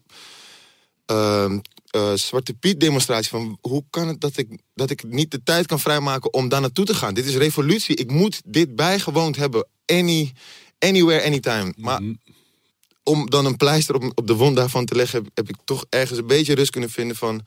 ehm, 1.06 1.60
eh, 1.94 2.14
Zwarte 2.14 2.54
Piet 2.54 2.80
demonstratie. 2.80 3.30
Van 3.30 3.58
hoe 3.62 3.84
kan 3.90 4.08
het 4.08 4.22
dat 4.22 4.38
ik, 4.38 4.58
dat 4.74 4.90
ik 4.90 5.04
niet 5.04 5.32
de 5.32 5.44
tijd 5.44 5.66
kan 5.66 5.80
vrijmaken 5.80 6.34
om 6.34 6.50
daar 6.50 6.62
naartoe 6.62 6.86
te 6.86 6.94
gaan? 6.94 7.14
Dit 7.14 7.26
is 7.26 7.36
revolutie. 7.36 7.96
Ik 7.96 8.12
moet 8.12 8.42
dit 8.46 8.76
bijgewoond 8.76 9.36
hebben. 9.36 9.68
Any, 9.86 10.32
anywhere, 10.80 11.26
anytime. 11.26 11.74
Maar 11.78 12.02
om 13.04 13.30
dan 13.30 13.46
een 13.46 13.58
pleister 13.58 13.96
op, 13.96 14.12
op 14.16 14.28
de 14.28 14.36
wond 14.36 14.56
daarvan 14.56 14.86
te 14.86 14.96
leggen... 14.96 15.24
Heb, 15.24 15.32
heb 15.34 15.50
ik 15.50 15.56
toch 15.66 15.86
ergens 15.90 16.20
een 16.20 16.28
beetje 16.28 16.56
rust 16.56 16.72
kunnen 16.72 16.90
vinden 16.90 17.16
van... 17.16 17.46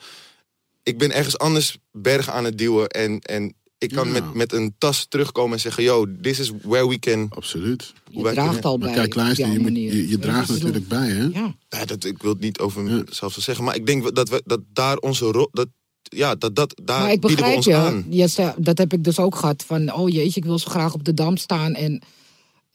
Ik 0.83 0.99
ben 0.99 1.13
ergens 1.13 1.39
anders 1.39 1.79
bergen 1.93 2.33
aan 2.33 2.45
het 2.45 2.59
duwen. 2.59 2.89
En, 2.89 3.21
en 3.21 3.55
ik 3.91 3.97
kan 3.97 4.07
Ja. 4.07 4.13
met, 4.13 4.35
met 4.35 4.53
een 4.53 4.75
tas 4.79 5.07
terugkomen 5.09 5.53
en 5.53 5.61
zeggen... 5.61 5.83
Yo, 5.83 6.07
this 6.21 6.39
is 6.39 6.51
where 6.63 6.89
we 6.89 6.99
can... 6.99 7.27
Absoluut. 7.29 7.93
Je 8.11 8.23
wij 8.23 8.33
draagt 8.33 8.49
kunnen- 8.53 8.71
al 8.71 8.79
bij. 8.79 8.93
kijk, 8.95 9.15
luister, 9.15 9.53
je, 9.53 9.59
moet- 9.59 9.77
je, 10.11 10.19
draagt 10.19 10.49
natuurlijk 10.49 10.89
bij, 10.89 11.09
hè? 11.09 11.25
Ja, 11.25 11.55
Ja, 11.69 11.85
dat, 11.85 12.05
ik 12.05 12.23
wil 12.23 12.31
het 12.33 12.41
niet 12.41 12.59
over 12.59 12.83
mezelf 12.83 13.33
zo 13.33 13.41
zeggen. 13.41 13.65
Maar 13.65 13.75
ik 13.75 13.87
denk 13.87 14.15
dat, 14.15 14.29
we, 14.29 14.43
dat 14.45 14.61
daar 14.73 14.97
onze 14.97 15.25
rol... 15.25 15.49
Dat, 15.53 15.69
ja, 16.03 16.35
dat, 16.35 16.55
dat, 16.57 16.81
daar 16.85 17.01
maar 17.01 17.13
ik 17.13 17.21
bieden 17.21 17.39
we 17.39 17.45
begrijp 17.45 17.57
ons 17.57 18.35
je. 18.35 18.43
aan. 18.45 18.55
dat 18.63 18.79
heb 18.79 18.93
ik 18.93 19.05
dus 19.05 19.19
ook 19.19 19.35
gehad. 19.37 19.63
Van, 19.65 19.93
oh 19.93 20.09
jeetje, 20.09 20.41
ik 20.41 20.45
wil 20.47 20.59
zo 20.59 20.71
graag 20.71 20.95
op 20.95 21.05
de 21.05 21.15
dam 21.15 21.37
staan. 21.37 21.75
En 21.75 22.03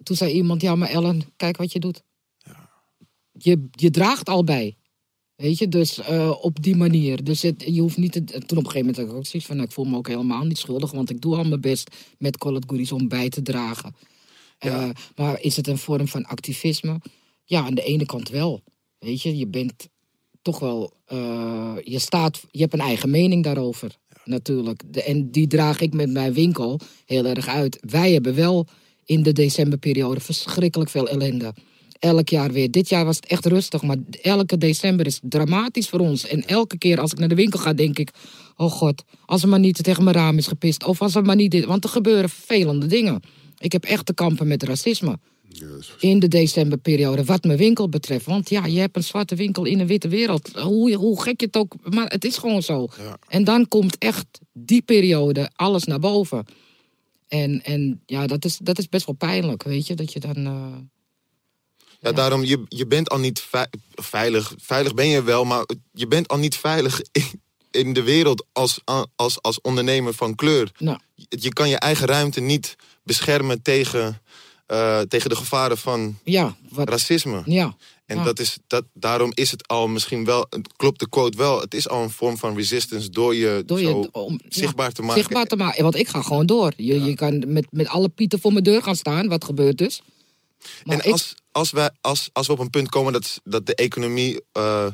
toen 0.03 0.15
zei 0.15 0.31
iemand, 0.31 0.61
ja 0.61 0.75
maar 0.75 0.89
Ellen, 0.89 1.21
kijk 1.35 1.57
wat 1.57 1.71
je 1.71 1.79
doet. 1.79 2.03
Je, 3.31 3.67
je 3.71 3.89
draagt 3.91 4.29
al 4.29 4.43
bij. 4.43 4.75
Weet 5.41 5.57
je, 5.57 5.67
dus 5.67 5.99
eh, 5.99 6.31
op 6.41 6.63
die 6.63 6.75
manier. 6.75 7.23
Dus 7.23 7.41
het, 7.41 7.63
je 7.67 7.81
hoeft 7.81 7.97
niet... 7.97 8.11
Te, 8.11 8.23
toen 8.23 8.39
op 8.39 8.51
een 8.51 8.55
gegeven 8.57 8.79
moment 8.79 8.97
had 8.97 9.07
ik 9.07 9.13
ook 9.13 9.25
zoiets 9.25 9.47
van... 9.47 9.55
nou, 9.55 9.67
ik 9.67 9.73
voel 9.73 9.85
me 9.85 9.97
ook 9.97 10.07
helemaal 10.07 10.43
niet 10.45 10.57
schuldig... 10.57 10.91
want 10.91 11.09
ik 11.09 11.21
doe 11.21 11.35
al 11.35 11.43
mijn 11.43 11.61
best 11.61 11.95
met 12.17 12.35
It 12.35 12.65
Goodies 12.67 12.91
om 12.91 13.07
bij 13.07 13.29
te 13.29 13.41
dragen. 13.41 13.95
Eh, 14.57 14.89
maar 15.15 15.41
is 15.41 15.55
het 15.55 15.67
een 15.67 15.77
vorm 15.77 16.07
van 16.07 16.25
activisme? 16.25 17.01
Ja, 17.45 17.65
aan 17.65 17.73
de 17.73 17.83
ene 17.83 18.05
kant 18.05 18.29
wel. 18.29 18.61
Weet 18.99 19.21
je, 19.21 19.37
je 19.37 19.47
bent 19.47 19.87
toch 20.41 20.59
wel... 20.59 20.93
eh, 21.05 21.75
je, 21.83 21.99
staat, 21.99 22.43
je 22.51 22.61
hebt 22.61 22.73
een 22.73 22.79
eigen 22.79 23.09
mening 23.09 23.43
daarover, 23.43 23.97
natuurlijk. 24.25 24.83
De, 24.93 25.03
en 25.03 25.31
die 25.31 25.47
draag 25.47 25.79
ik 25.79 25.93
met 25.93 26.09
mijn 26.11 26.33
winkel 26.33 26.79
heel 27.05 27.25
erg 27.25 27.47
uit. 27.47 27.77
Wij 27.89 28.13
hebben 28.13 28.35
wel 28.35 28.67
in 29.05 29.23
de 29.23 29.31
decemberperiode 29.31 30.19
verschrikkelijk 30.19 30.89
veel 30.89 31.07
ellende. 31.07 31.53
Elk 32.01 32.29
jaar 32.29 32.51
weer. 32.51 32.71
Dit 32.71 32.89
jaar 32.89 33.05
was 33.05 33.15
het 33.15 33.25
echt 33.25 33.45
rustig, 33.45 33.81
maar 33.81 33.97
elke 34.21 34.57
december 34.57 35.05
is 35.05 35.19
dramatisch 35.23 35.89
voor 35.89 35.99
ons. 35.99 36.27
En 36.27 36.47
elke 36.47 36.77
keer 36.77 36.99
als 36.99 37.11
ik 37.11 37.19
naar 37.19 37.27
de 37.27 37.35
winkel 37.35 37.59
ga, 37.59 37.73
denk 37.73 37.99
ik... 37.99 38.09
Oh 38.55 38.71
god, 38.71 39.03
als 39.25 39.43
er 39.43 39.49
maar 39.49 39.59
niet 39.59 39.83
tegen 39.83 40.03
mijn 40.03 40.15
raam 40.15 40.37
is 40.37 40.47
gepist. 40.47 40.83
Of 40.83 41.01
als 41.01 41.15
er 41.15 41.23
maar 41.23 41.35
niet 41.35 41.51
dit... 41.51 41.65
Want 41.65 41.83
er 41.83 41.89
gebeuren 41.89 42.29
vervelende 42.29 42.85
dingen. 42.85 43.21
Ik 43.57 43.71
heb 43.71 43.83
echt 43.83 44.05
te 44.05 44.13
kampen 44.13 44.47
met 44.47 44.63
racisme 44.63 45.19
in 45.99 46.19
de 46.19 46.27
decemberperiode, 46.27 47.23
wat 47.23 47.43
mijn 47.43 47.57
winkel 47.57 47.89
betreft. 47.89 48.25
Want 48.25 48.49
ja, 48.49 48.65
je 48.65 48.79
hebt 48.79 48.95
een 48.95 49.03
zwarte 49.03 49.35
winkel 49.35 49.65
in 49.65 49.79
een 49.79 49.87
witte 49.87 50.07
wereld. 50.07 50.51
Hoe, 50.55 50.95
hoe 50.95 51.21
gek 51.21 51.39
je 51.39 51.45
het 51.45 51.57
ook, 51.57 51.75
maar 51.89 52.07
het 52.07 52.25
is 52.25 52.37
gewoon 52.37 52.63
zo. 52.63 52.87
En 53.27 53.43
dan 53.43 53.67
komt 53.67 53.97
echt 53.97 54.39
die 54.53 54.81
periode 54.81 55.51
alles 55.55 55.83
naar 55.83 55.99
boven. 55.99 56.45
En, 57.27 57.63
en 57.63 58.01
ja, 58.05 58.27
dat 58.27 58.45
is, 58.45 58.57
dat 58.57 58.77
is 58.77 58.89
best 58.89 59.05
wel 59.05 59.15
pijnlijk, 59.15 59.63
weet 59.63 59.87
je, 59.87 59.95
dat 59.95 60.13
je 60.13 60.19
dan... 60.19 60.45
eh, 60.45 60.77
Ja, 62.01 62.11
daarom, 62.11 62.43
je, 62.43 62.63
je 62.67 62.87
bent 62.87 63.09
al 63.09 63.19
niet 63.19 63.39
vei- 63.39 63.65
veilig. 63.95 64.53
Veilig 64.57 64.93
ben 64.93 65.07
je 65.07 65.23
wel, 65.23 65.43
maar 65.45 65.65
je 65.91 66.07
bent 66.07 66.27
al 66.27 66.37
niet 66.37 66.55
veilig 66.57 67.01
in, 67.11 67.41
in 67.71 67.93
de 67.93 68.03
wereld 68.03 68.45
als, 68.51 68.79
als, 69.15 69.41
als 69.41 69.61
ondernemer 69.61 70.13
van 70.13 70.35
kleur. 70.35 70.71
nou, 70.77 70.97
Je, 71.29 71.53
kan 71.53 71.69
je 71.69 71.77
eigen 71.77 72.07
ruimte 72.07 72.39
niet 72.39 72.75
beschermen 73.03 73.61
tegen, 73.61 74.21
eh, 74.65 74.99
tegen 74.99 75.29
de 75.29 75.35
gevaren 75.35 75.77
van 75.77 76.17
ja, 76.23 76.55
wat, 76.69 76.89
racisme. 76.89 77.41
ja. 77.45 77.75
En 78.05 78.17
ja. 78.17 78.23
dat 78.23 78.39
is, 78.39 78.57
dat, 78.67 78.83
daarom 78.93 79.31
is 79.33 79.51
het 79.51 79.67
al 79.67 79.87
misschien 79.87 80.25
wel, 80.25 80.47
klopt 80.75 80.99
de 80.99 81.09
quote 81.09 81.37
wel, 81.37 81.61
het 81.61 81.73
is 81.73 81.89
al 81.89 82.03
een 82.03 82.09
vorm 82.09 82.37
van 82.37 82.55
resistance 82.55 83.09
door 83.09 83.35
je, 83.35 83.63
Door 83.65 83.79
je 83.79 83.85
zo 83.85 84.07
om- 84.11 84.31
ja, 84.43 84.45
zichtbaar 84.49 84.91
te 84.91 85.01
maken. 85.01 85.17
Zichtbaar 85.17 85.45
te 85.45 85.55
maken. 85.55 85.83
Want 85.83 85.95
ik 85.95 86.07
ga 86.07 86.21
gewoon 86.21 86.45
door. 86.45 86.73
Je, 86.77 87.01
je 87.03 87.13
kan 87.15 87.43
met, 87.53 87.67
met 87.69 87.87
alle 87.87 88.09
pieten 88.09 88.39
voor 88.39 88.51
mijn 88.51 88.63
deur 88.63 88.83
gaan 88.83 88.95
staan, 88.95 89.27
wat 89.27 89.43
gebeurt 89.45 89.77
dus. 89.77 90.01
Maar 90.83 90.99
en 90.99 91.11
als, 91.11 91.35
als, 91.51 91.71
wij, 91.71 91.89
als, 92.01 92.29
als 92.33 92.47
we 92.47 92.53
op 92.53 92.59
een 92.59 92.69
punt 92.69 92.89
komen 92.89 93.13
dat, 93.13 93.39
dat 93.43 93.65
de 93.65 93.75
economie 93.75 94.41
eh, 94.51 94.87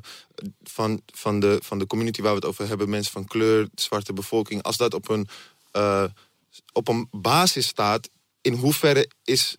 van, 0.64 1.02
van, 1.14 1.40
de, 1.40 1.60
van 1.64 1.80
de 1.80 1.88
community 1.88 2.22
waar 2.22 2.32
we 2.32 2.38
het 2.40 2.48
over 2.48 2.68
hebben, 2.68 2.90
mensen 2.90 3.12
van 3.12 3.26
kleur, 3.26 3.68
zwarte 3.76 4.14
bevolking, 4.14 4.64
als 4.64 4.78
dat 4.78 4.94
op 4.94 5.10
een, 5.10 5.28
eh, 5.72 6.04
op 6.74 6.88
een 6.88 7.08
basis 7.12 7.68
staat, 7.68 8.10
in 8.42 8.54
hoeverre 8.54 9.10
is. 9.24 9.58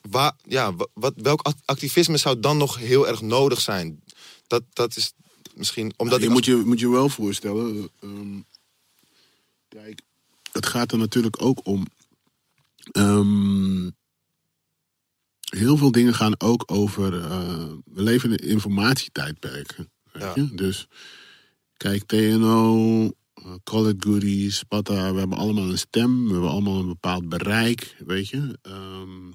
Waar, 0.00 0.32
ja, 0.42 0.74
wa- 0.74 0.86
wat, 0.94 1.12
welk 1.16 1.40
act- 1.42 1.62
activisme 1.64 2.16
zou 2.16 2.40
dan 2.40 2.56
nog 2.56 2.76
heel 2.76 3.08
erg 3.08 3.20
nodig 3.20 3.60
zijn? 3.60 4.02
Dat, 4.46 4.62
dat 4.72 4.96
is 4.96 5.12
misschien. 5.54 5.92
Omdat 5.96 6.22
je 6.22 6.28
moet 6.28 6.44
je, 6.44 6.54
moet 6.56 6.80
je 6.80 6.88
wel 6.90 7.08
voorstellen. 7.08 7.90
ehm, 8.00 8.40
kijk, 9.68 10.00
het 10.52 10.66
gaat 10.66 10.92
er 10.92 10.98
natuurlijk 10.98 11.42
ook 11.42 11.66
om. 11.66 11.86
ehm, 12.92 13.90
heel 15.58 15.76
veel 15.76 15.92
dingen 15.92 16.14
gaan 16.14 16.40
ook 16.40 16.62
over. 16.66 17.20
eh, 17.20 17.64
we 17.84 18.02
leven 18.02 18.28
in 18.30 18.34
een 18.42 18.48
informatietijdperk. 18.50 19.76
Weet 20.12 20.22
Ja. 20.22 20.32
je? 20.34 20.54
Dus 20.54 20.86
kijk, 21.76 22.02
TNO, 22.06 23.04
eh, 23.34 23.44
Call 23.64 23.88
It 23.88 24.04
Goodies, 24.04 24.56
Sparta, 24.56 25.12
we 25.12 25.18
hebben 25.18 25.38
allemaal 25.38 25.70
een 25.70 25.78
stem. 25.78 26.26
We 26.26 26.32
hebben 26.32 26.50
allemaal 26.50 26.78
een 26.80 26.86
bepaald 26.86 27.28
bereik, 27.28 27.96
weet 28.06 28.28
je. 28.28 28.58
Ehm, 28.62 29.28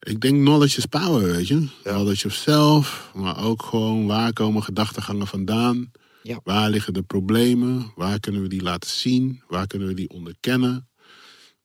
ik 0.00 0.20
denk 0.20 0.34
knowledge 0.44 0.78
is 0.78 0.86
power, 0.86 1.32
weet 1.32 1.48
je. 1.48 1.66
Knowledge 1.82 2.26
of 2.26 2.32
self, 2.32 3.10
maar 3.14 3.44
ook 3.44 3.62
gewoon 3.62 4.06
waar 4.06 4.32
komen 4.32 4.62
gedachtegangen 4.62 5.26
vandaan. 5.26 5.90
Ja. 6.22 6.40
Waar 6.44 6.70
liggen 6.70 6.92
de 6.94 7.02
problemen? 7.02 7.92
Waar 7.96 8.20
kunnen 8.20 8.42
we 8.42 8.48
die 8.48 8.62
laten 8.62 8.90
zien? 8.90 9.42
Waar 9.48 9.66
kunnen 9.66 9.88
we 9.88 9.94
die 9.94 10.08
onderkennen? 10.10 10.88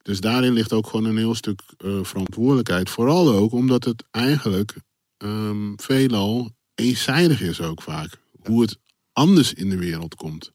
Dus 0.10 0.20
daarin 0.20 0.54
ligt 0.54 0.74
ook 0.74 0.88
gewoon 0.88 1.06
een 1.06 1.18
heel 1.18 1.36
stuk 1.36 1.62
eh, 1.78 2.00
verantwoordelijkheid. 2.02 2.90
Vooral 2.90 3.34
ook 3.34 3.52
omdat 3.52 3.84
het 3.84 4.04
eigenlijk 4.12 4.76
ehm, 5.18 5.74
veelal 5.76 6.52
eenzijdig 6.76 7.42
is 7.42 7.62
ook 7.62 7.82
vaak. 7.82 8.20
Hoe 8.44 8.62
het 8.62 8.78
anders 9.14 9.54
in 9.54 9.70
de 9.70 9.78
wereld 9.78 10.16
komt. 10.16 10.52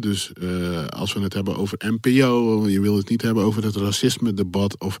Dus 0.00 0.32
eh, 0.32 0.86
als 0.86 1.12
we 1.12 1.20
het 1.20 1.32
hebben 1.32 1.56
over 1.56 1.78
NPO, 1.86 2.68
je 2.68 2.80
wil 2.80 2.96
het 2.96 3.08
niet 3.08 3.22
hebben 3.22 3.44
over 3.44 3.64
het 3.64 3.76
racisme-debat 3.76 4.78
of, 4.78 4.98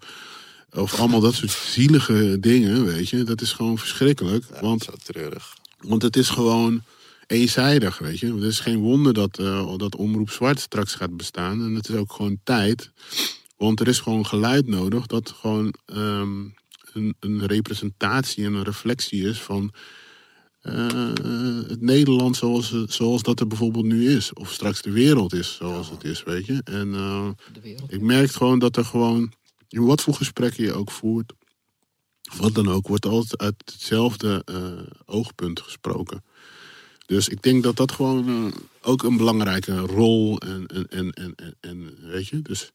of 0.70 0.98
allemaal 0.98 1.20
dat 1.20 1.34
soort 1.34 1.50
zielige 1.50 2.36
dingen, 2.40 2.84
weet 2.84 3.08
je. 3.08 3.22
Dat 3.22 3.40
is 3.40 3.52
gewoon 3.52 3.78
verschrikkelijk. 3.78 4.44
Ja, 4.52 4.60
want 4.60 4.88
treurig. 5.04 5.54
want 5.78 6.02
het 6.02 6.16
is 6.16 6.28
gewoon 6.28 6.82
eenzijdig, 7.26 7.98
weet 7.98 8.18
je. 8.18 8.34
Het 8.34 8.42
is 8.42 8.60
geen 8.60 8.78
wonder 8.78 9.14
dat, 9.14 9.38
eh, 9.38 9.76
dat 9.76 9.96
Omroep 9.96 10.30
Zwart 10.30 10.60
straks 10.60 10.94
gaat 10.94 11.16
bestaan. 11.16 11.64
En 11.64 11.74
het 11.74 11.88
is 11.88 11.94
ook 11.94 12.12
gewoon 12.12 12.38
tijd. 12.44 12.90
Want 13.62 13.80
er 13.80 13.88
is 13.88 14.00
gewoon 14.00 14.26
geluid 14.26 14.66
nodig 14.66 15.06
dat 15.06 15.30
gewoon 15.30 15.74
ehm, 15.84 16.44
een, 16.92 17.16
een 17.20 17.46
representatie 17.46 18.44
en 18.44 18.54
een 18.54 18.62
reflectie 18.62 19.28
is 19.28 19.40
van 19.40 19.72
eh, 20.60 21.12
het 21.66 21.80
Nederland 21.80 22.36
zoals, 22.36 22.84
zoals 22.86 23.22
dat 23.22 23.40
er 23.40 23.46
bijvoorbeeld 23.46 23.84
nu 23.84 24.10
is. 24.10 24.32
Of 24.32 24.52
straks 24.52 24.82
de 24.82 24.90
wereld 24.90 25.32
is 25.32 25.54
zoals 25.54 25.90
het 25.90 26.04
is, 26.04 26.22
weet 26.22 26.46
je. 26.46 26.60
En 26.64 26.94
eh, 26.94 27.28
ik 27.88 28.00
merk 28.00 28.30
gewoon 28.30 28.58
dat 28.58 28.76
er 28.76 28.84
gewoon, 28.84 29.32
in 29.68 29.84
wat 29.84 30.02
voor 30.02 30.14
gesprekken 30.14 30.64
je 30.64 30.72
ook 30.72 30.90
voert, 30.90 31.32
of 32.30 32.38
wat 32.38 32.54
dan 32.54 32.68
ook, 32.68 32.88
wordt 32.88 33.06
altijd 33.06 33.40
uit 33.40 33.54
hetzelfde 33.64 34.42
eh, 34.44 34.92
oogpunt 35.04 35.60
gesproken. 35.60 36.24
Dus 37.06 37.28
ik 37.28 37.42
denk 37.42 37.62
dat 37.62 37.76
dat 37.76 37.92
gewoon 37.92 38.54
ook 38.80 39.02
een 39.02 39.16
belangrijke 39.16 39.78
rol 39.78 40.38
en, 40.38 40.66
en, 40.66 40.88
en, 40.88 41.12
en, 41.12 41.56
en 41.60 41.94
weet 42.00 42.28
je, 42.28 42.42
dus 42.42 42.72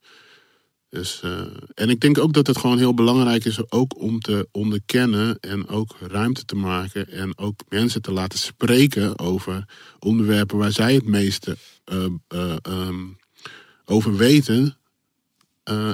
Dus, 0.90 1.22
eh, 1.22 1.42
en 1.74 1.90
ik 1.90 2.00
denk 2.00 2.18
ook 2.18 2.34
dat 2.34 2.48
het 2.48 2.58
gewoon 2.58 2.78
heel 2.78 2.94
belangrijk 2.94 3.46
is 3.46 3.72
ook 3.72 4.02
om 4.02 4.20
te 4.20 4.48
onderkennen 4.52 5.40
en 5.40 5.68
ook 5.68 5.96
ruimte 6.00 6.46
te 6.46 6.56
maken 6.56 7.12
en 7.12 7.38
ook 7.38 7.60
mensen 7.70 8.02
te 8.02 8.12
laten 8.12 8.40
spreken 8.40 9.20
over 9.20 9.66
onderwerpen 10.00 10.58
waar 10.58 10.72
zij 10.72 10.94
het 10.94 11.06
meeste 11.06 11.58
eh, 11.84 12.06
eh, 12.28 12.56
ehm, 12.62 13.06
over 13.86 14.16
weten. 14.18 14.78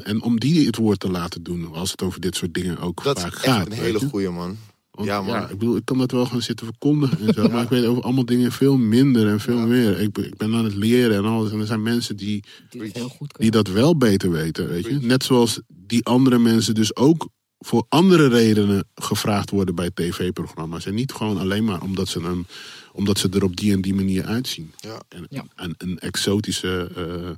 En 0.04 0.22
om 0.22 0.40
die 0.40 0.66
het 0.66 0.76
woord 0.76 1.00
te 1.00 1.12
laten 1.12 1.44
doen 1.44 1.74
als 1.74 1.92
het 1.92 2.02
over 2.02 2.22
dit 2.22 2.36
soort 2.36 2.54
dingen 2.54 2.78
ook 2.78 3.04
Dat 3.04 3.18
is 3.18 3.24
vaak 3.24 3.34
echt 3.34 3.44
gaat. 3.44 3.66
een 3.66 3.70
weet 3.70 3.80
hele 3.80 4.00
je? 4.00 4.10
goeie, 4.10 4.30
man. 4.30 4.58
Want, 4.94 5.08
Ja, 5.08 5.22
man. 5.22 5.42
ik 5.42 5.58
bedoel, 5.58 5.76
ik 5.76 5.86
kan 5.86 5.98
dat 5.98 6.12
wel 6.12 6.26
gaan 6.26 6.42
zitten 6.42 6.66
verkondigen 6.66 7.28
en 7.28 7.34
zo, 7.34 7.48
maar 7.52 7.64
ik 7.64 7.70
weet 7.70 7.86
over 7.86 8.04
allemaal 8.04 8.26
dingen 8.26 8.52
veel 8.52 8.78
minder 8.78 9.28
en 9.28 9.40
veel 9.40 9.68
meer. 9.68 10.00
Ik, 10.00 10.12
ben- 10.12 10.26
ik 10.26 10.38
ben 10.38 10.54
aan 10.56 10.64
het 10.64 10.76
leren 10.76 11.18
en 11.18 11.26
alles. 11.26 11.52
En 11.52 11.60
er 11.60 11.66
zijn 11.66 11.82
mensen 11.82 12.16
die, 12.18 12.44
Die 12.70 12.90
heel 12.94 13.10
goed 13.10 13.34
die 13.38 13.52
dat 13.52 13.68
wel 13.68 13.98
beter 13.98 14.32
weten, 14.32 14.68
weet 14.70 14.86
je. 14.86 15.00
Net 15.02 15.24
zoals 15.24 15.62
die 15.68 16.06
andere 16.06 16.38
mensen 16.40 16.76
dus 16.76 16.96
ook 16.96 17.28
voor 17.60 17.86
andere 17.90 18.28
redenen 18.28 18.88
gevraagd 18.96 19.50
worden 19.50 19.76
bij 19.76 19.90
tv-programma's. 19.94 20.86
En 20.86 20.94
niet 20.94 21.12
gewoon 21.12 21.38
alleen 21.38 21.64
maar 21.64 21.82
omdat 21.82 22.08
ze, 22.08 22.20
een, 22.20 22.46
omdat 22.92 23.20
ze 23.20 23.30
er 23.30 23.44
op 23.44 23.56
die 23.56 23.74
en 23.74 23.82
die 23.82 23.94
manier 23.94 24.26
uitzien. 24.26 24.72
Ja. 24.78 25.02
En, 25.10 25.26
Ja. 25.30 25.46
en 25.56 25.74
een 25.78 26.00
exotische, 26.00 26.90
eh, 26.96 27.30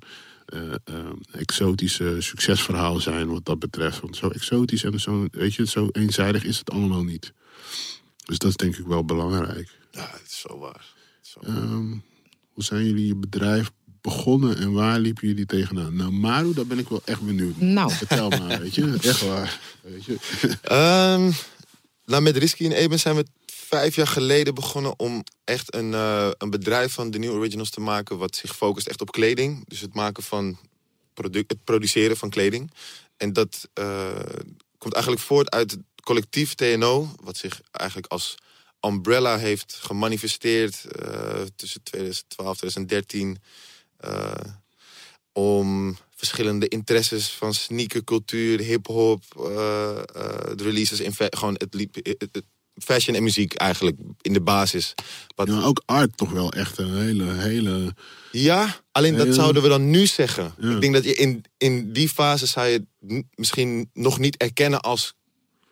eh, 0.62 0.74
eh, 0.84 1.06
exotische 1.32 2.16
succesverhaal 2.20 3.00
zijn 3.00 3.28
wat 3.28 3.46
dat 3.46 3.60
betreft. 3.60 4.00
Want 4.00 4.16
zo 4.16 4.28
exotisch 4.30 4.84
en 4.84 5.00
zo, 5.00 5.28
weet 5.32 5.54
je, 5.54 5.68
zo 5.68 5.88
eenzijdig 5.92 6.44
is 6.44 6.58
het 6.58 6.72
allemaal 6.72 7.04
niet. 7.04 7.34
Dus 8.26 8.38
dat 8.38 8.50
is 8.50 8.56
denk 8.56 8.78
ik 8.78 8.86
wel 8.86 9.06
belangrijk. 9.06 9.78
Ja, 9.92 10.10
het 10.12 10.28
is 10.28 10.40
zo 10.40 10.60
waar. 10.60 10.94
Het 11.18 11.26
is 11.26 11.32
zo 11.32 11.40
Ehm, 11.40 11.98
hoe 12.54 12.64
zijn 12.64 12.86
jullie 12.86 13.08
je 13.08 13.16
bedrijf 13.16 13.72
begonnen 14.02 14.58
en 14.58 14.72
waar 14.72 15.00
liepen 15.00 15.28
jullie 15.28 15.46
tegenaan? 15.46 15.96
Nou, 15.96 16.12
Maru, 16.12 16.54
daar 16.54 16.66
ben 16.66 16.80
ik 16.80 16.90
wel 16.90 17.02
echt 17.06 17.22
benieuwd. 17.22 17.58
naar. 17.58 17.74
Nou, 17.74 17.92
Vertel 17.92 18.30
maar, 18.30 18.60
weet 18.60 18.76
je. 18.76 18.98
Echt 19.02 19.22
waar. 19.22 19.60
Weet 19.82 20.06
je. 20.06 20.18
Ehm, 20.62 21.32
nou, 22.06 22.22
met 22.22 22.38
Risky 22.38 22.66
en 22.66 22.72
Eben 22.72 23.00
zijn 23.00 23.16
we 23.16 23.26
vijf 23.46 23.96
jaar 23.96 24.08
geleden 24.08 24.54
begonnen 24.54 25.00
om 25.00 25.24
echt 25.44 25.76
een, 25.76 25.94
eh, 25.94 26.30
een 26.38 26.50
bedrijf 26.50 26.94
van 26.94 27.12
de 27.12 27.18
New 27.18 27.32
Originals 27.34 27.70
te 27.70 27.80
maken. 27.80 28.18
wat 28.18 28.36
zich 28.36 28.56
focust 28.56 28.88
echt 28.88 29.02
op 29.02 29.12
kleding. 29.12 29.68
Dus 29.68 29.82
het 29.82 29.94
maken 29.94 30.24
van 30.24 30.58
product, 31.14 31.52
het 31.52 31.64
produceren 31.64 32.18
van 32.18 32.30
kleding. 32.30 32.72
En 33.18 33.34
dat 33.34 33.70
eh, 33.74 34.20
komt 34.78 34.94
eigenlijk 34.94 35.24
voort 35.24 35.50
uit 35.52 35.72
het 35.72 35.80
collectief 36.06 36.54
TNO, 36.54 37.16
wat 37.24 37.38
zich 37.38 37.62
eigenlijk 37.72 38.12
als 38.12 38.36
umbrella 38.82 39.38
heeft 39.38 39.78
gemanifesteerd 39.82 40.86
eh, 40.86 41.42
tussen 41.56 41.84
2012 41.84 42.62
en 42.62 42.86
2013. 42.86 43.38
eh, 43.98 44.32
om 45.34 45.98
verschillende 46.16 46.68
interesses 46.68 47.30
van 47.30 47.54
sneakercultuur, 47.54 48.60
hip-hop, 48.60 49.24
eh, 49.38 49.98
eh, 49.98 50.04
de 50.56 50.64
releases 50.64 51.00
in 51.00 51.14
gewoon 51.30 51.54
het, 51.58 51.74
liep- 51.74 51.96
het- 51.96 52.16
het- 52.32 52.44
fashion 52.84 53.16
en 53.16 53.24
muziek 53.24 53.54
eigenlijk 53.54 53.98
in 54.22 54.34
de 54.34 54.42
basis. 54.42 54.94
Wat, 55.36 55.48
Ja, 55.48 55.62
ook 55.64 55.82
art 55.86 56.18
toch 56.18 56.32
wel 56.32 56.52
echt 56.54 56.78
een 56.78 56.94
hele, 56.98 57.32
hele... 57.34 57.94
ja, 58.32 58.82
alleen 58.92 59.16
dat 59.18 59.36
zouden 59.36 59.62
we 59.62 59.68
dan 59.70 59.90
nu 59.90 60.06
zeggen. 60.06 60.54
Ja. 60.60 60.76
Ik 60.76 60.82
denk 60.82 60.94
dat 60.94 61.04
je 61.04 61.16
in, 61.16 61.44
in 61.58 61.94
die 61.94 62.10
fase 62.10 62.46
zou 62.46 62.68
je 62.68 62.86
misschien 63.36 63.90
nog 63.94 64.20
niet 64.20 64.38
erkennen 64.38 64.82
als 64.82 65.14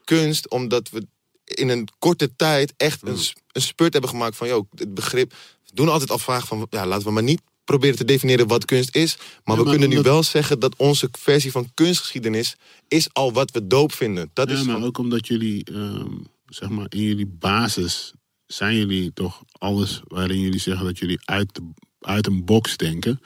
kunst, 0.04 0.50
omdat 0.50 0.89
we 0.89 1.08
in 1.44 1.70
een 1.70 1.88
korte 2.00 2.36
tijd 2.36 2.74
echt 2.78 3.08
een, 3.08 3.18
s- 3.18 3.34
een 3.52 3.62
spurt 3.62 3.92
hebben 3.94 4.12
gemaakt 4.12 4.36
van, 4.36 4.48
joh, 4.48 4.66
het 4.76 4.94
begrip. 4.94 5.32
We 5.66 5.72
doen 5.74 5.89
altijd 5.89 6.12
al 6.12 6.20
vragen 6.20 6.48
van, 6.48 6.68
ja, 6.70 6.86
laten 6.88 7.06
we 7.08 7.12
maar 7.13 7.24
niet 7.24 7.42
proberen 7.63 7.96
te 7.96 8.06
definiëren 8.06 8.48
wat 8.48 8.66
kunst 8.66 8.96
is. 8.96 9.16
Maar 9.18 9.26
Ja, 9.28 9.54
we 9.56 9.62
maar 9.70 9.72
kunnen 9.78 9.89
nu 9.98 10.02
wel 10.02 10.24
zeggen 10.24 10.60
dat 10.60 10.76
onze 10.76 11.10
versie 11.20 11.52
van 11.52 11.72
kunstgeschiedenis 11.74 12.56
is 12.88 13.08
al 13.13 13.34
wat 13.34 13.52
we 13.52 13.68
doop 13.68 13.94
vinden. 13.94 14.30
Dat 14.34 14.50
Ja, 14.50 14.56
is 14.56 14.63
maar 14.63 14.76
van- 14.76 14.84
ook 14.84 14.98
omdat 14.98 15.28
jullie, 15.28 15.63
ehm, 15.66 16.12
zeg 16.48 16.70
maar, 16.70 16.86
in 16.89 17.02
jullie 17.02 17.26
basis 17.28 18.13
zijn 18.46 18.76
jullie 18.78 19.13
toch 19.13 19.44
alles 19.52 20.02
waarin 20.08 20.39
jullie 20.39 20.60
zeggen 20.60 20.86
dat 20.86 20.98
jullie 20.98 21.20
uit, 21.24 21.56
de, 21.56 21.70
uit 22.00 22.28
een 22.28 22.46
box 22.46 22.78
denken. 22.78 23.22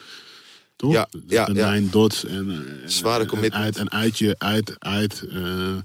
Toch? 0.75 0.91
Ja, 0.91 1.07
ja, 1.27 1.45
de 1.45 1.53
ja. 1.53 1.71
nine 1.71 1.89
dots 1.89 2.25
en, 2.25 2.51
eh, 2.51 2.87
Zware 2.89 3.25
en. 3.25 3.53
Uit, 3.53 3.77
en 3.77 3.91
uit 3.91 4.17
je, 4.17 4.35
uit, 4.37 4.75
uit. 4.79 5.23
eh, 5.29 5.75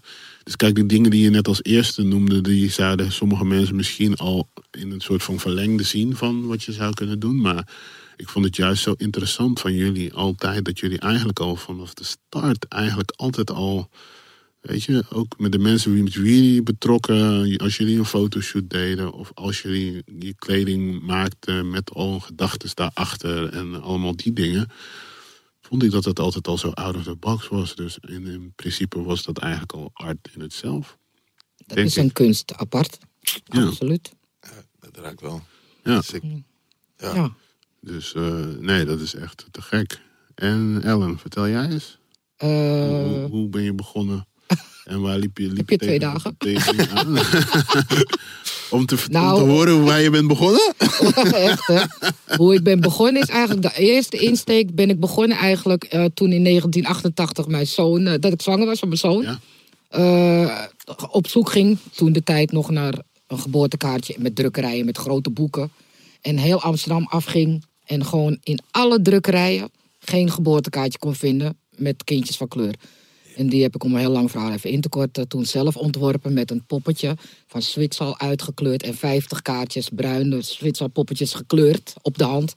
dus 0.45 0.57
kijk, 0.57 0.75
die 0.75 0.87
dingen 0.87 1.11
die 1.11 1.23
je 1.23 1.31
net 1.31 1.49
als 1.49 1.63
eerste 1.63 2.03
noemde, 2.03 2.41
die 2.41 2.71
zouden 2.71 3.13
sommige 3.13 3.45
mensen 3.45 3.77
misschien 3.77 4.17
al 4.17 4.49
in 4.71 4.91
een 4.91 5.01
soort 5.01 5.23
van 5.23 5.39
verlengde 5.39 5.83
zien 5.83 6.17
van 6.17 6.47
wat 6.47 6.63
je 6.63 6.73
zou 6.73 6.95
kunnen 6.95 7.19
doen. 7.19 7.41
Maar 7.41 7.69
ik 8.17 8.29
vond 8.29 8.45
het 8.45 8.57
juist 8.57 8.83
zo 8.83 8.95
interessant 8.97 9.61
van 9.61 9.75
jullie 9.75 10.13
altijd, 10.13 10.65
dat 10.65 10.79
jullie 10.79 10.99
eigenlijk 10.99 11.41
al 11.41 11.57
vanaf 11.57 11.95
de 11.95 12.05
start 12.05 12.65
eigenlijk 12.69 13.13
altijd 13.17 13.51
al 13.51 13.91
Weet 14.63 14.83
je, 14.83 15.05
ook 15.11 15.39
met 15.39 15.53
de 15.53 15.59
mensen 15.59 16.03
met 16.03 16.15
wie 16.15 16.25
jullie 16.25 16.63
betrokken, 16.63 17.57
als 17.57 17.77
jullie 17.77 17.99
een 17.99 18.05
fotoshoot 18.05 18.71
deden 18.71 19.13
of 19.13 19.31
als 19.35 19.63
jullie 19.63 20.03
je 20.19 20.35
kleding 20.35 21.03
maakten 21.03 21.71
met 21.71 21.91
al 21.91 22.21
gedachten 22.21 22.71
daarachter 22.75 23.49
en 23.49 23.83
allemaal 23.83 24.17
die 24.17 24.33
dingen, 24.33 24.69
vond 25.73 25.85
ik 25.85 25.91
dat 25.91 26.05
het 26.05 26.19
altijd 26.19 26.49
al 26.49 26.59
zo 26.59 26.69
out 26.71 26.97
of 26.97 27.03
the 27.03 27.15
box 27.17 27.49
was. 27.49 27.75
Dus 27.75 27.99
in, 28.01 28.27
in 28.27 28.53
principe 28.57 29.03
was 29.03 29.23
dat 29.25 29.39
eigenlijk 29.39 29.73
al 29.73 29.91
art 29.93 30.29
in 30.35 30.41
het 30.41 30.53
zelf. 30.53 30.99
dat 31.67 31.77
is 31.79 31.97
een 31.97 32.13
kunst 32.13 32.55
apart. 32.55 32.99
Ja. 33.45 33.65
Absoluut. 33.67 34.13
Dat 34.81 34.97
raakt 34.97 35.21
wel. 35.21 35.43
Ja, 35.85 35.97
Dus 35.97 36.11
ik- 36.11 36.23
Ja. 36.97 37.15
Ja. 37.15 37.35
dus 37.81 38.15
eh, 38.15 38.45
nee, 38.59 38.85
dat 38.85 39.01
is 39.01 39.15
echt 39.15 39.47
te 39.51 39.63
gek. 39.63 40.01
En 40.35 40.81
Ellen, 40.83 41.19
vertel 41.19 41.49
jij 41.49 41.69
eens. 41.69 41.99
Eh, 42.37 42.49
hoe, 42.49 43.27
hoe 43.31 43.49
ben 43.49 43.63
je 43.63 43.73
begonnen? 43.75 44.27
En 44.85 45.01
waar 45.01 45.19
liep 45.19 45.39
je, 45.39 45.47
liep 45.49 45.57
Heb 45.57 45.71
je 45.71 45.77
twee 45.79 45.99
dagen? 45.99 46.35
tegen 46.39 46.91
aan? 46.97 47.15
om, 48.73 48.87
te, 48.87 48.95
om 48.95 49.13
Nou- 49.13 49.39
te 49.39 49.51
horen 49.51 49.73
hoe 49.75 49.83
waar 49.83 50.01
je 50.03 50.11
bent 50.11 50.29
begonnen? 50.29 50.75
Echt, 51.49 51.67
hè? 51.67 51.83
Hoe 52.37 52.55
ik 52.55 52.63
ben 52.63 52.81
begonnen 52.81 53.23
is 53.23 53.29
eigenlijk... 53.29 53.63
De 53.63 53.83
eerste 53.83 54.17
insteek 54.17 54.75
ben 54.75 54.91
ik 54.91 55.01
begonnen 55.01 55.37
eigenlijk 55.37 55.85
eh, 55.85 56.05
toen 56.15 56.33
in 56.33 56.45
1988 56.45 57.47
mijn 57.47 57.67
zoon... 57.67 58.07
eh, 58.07 58.21
dat 58.21 58.33
ik 58.33 58.43
zwanger 58.43 58.67
was 58.67 58.79
van 58.79 58.89
mijn 58.89 59.01
zoon. 59.01 59.23
Ja. 59.23 59.39
eh, 59.89 60.65
op 61.11 61.29
zoek 61.29 61.51
ging 61.51 61.79
toen 61.95 62.13
de 62.13 62.23
tijd 62.23 62.53
nog 62.53 62.71
naar 62.71 62.95
een 63.27 63.39
geboortekaartje 63.39 64.15
met 64.19 64.37
drukkerijen 64.37 64.85
met 64.85 64.99
grote 64.99 65.31
boeken. 65.31 65.71
En 66.21 66.37
heel 66.37 66.63
Amsterdam 66.63 67.07
afging 67.11 67.65
en 67.87 68.05
gewoon 68.05 68.39
in 68.43 68.61
alle 68.71 69.03
drukkerijen 69.03 69.71
geen 70.01 70.31
geboortekaartje 70.31 70.99
kon 70.99 71.15
vinden 71.15 71.57
met 71.77 72.05
kindjes 72.05 72.37
van 72.37 72.49
kleur. 72.49 72.75
En 73.43 73.49
die 73.49 73.63
heb 73.63 73.75
ik 73.75 73.85
om 73.85 73.93
een 73.93 74.01
heel 74.01 74.11
lang 74.11 74.31
verhaal 74.31 74.53
even 74.53 74.71
in 74.71 74.81
te 74.81 74.89
korten 74.89 75.29
toen 75.29 75.45
zelf 75.45 75.77
ontworpen 75.77 76.33
met 76.33 76.51
een 76.51 76.65
poppetje 76.67 77.17
van 77.47 77.63
Zwitsal 77.63 78.19
uitgekleurd 78.19 78.83
en 78.83 78.95
50 78.95 79.43
kaartjes 79.43 79.89
bruine 79.89 80.43
Zwitsal 80.43 80.89
poppetjes 80.89 81.35
gekleurd 81.35 81.95
op 82.03 82.19
de 82.19 82.25
hand. 82.25 82.55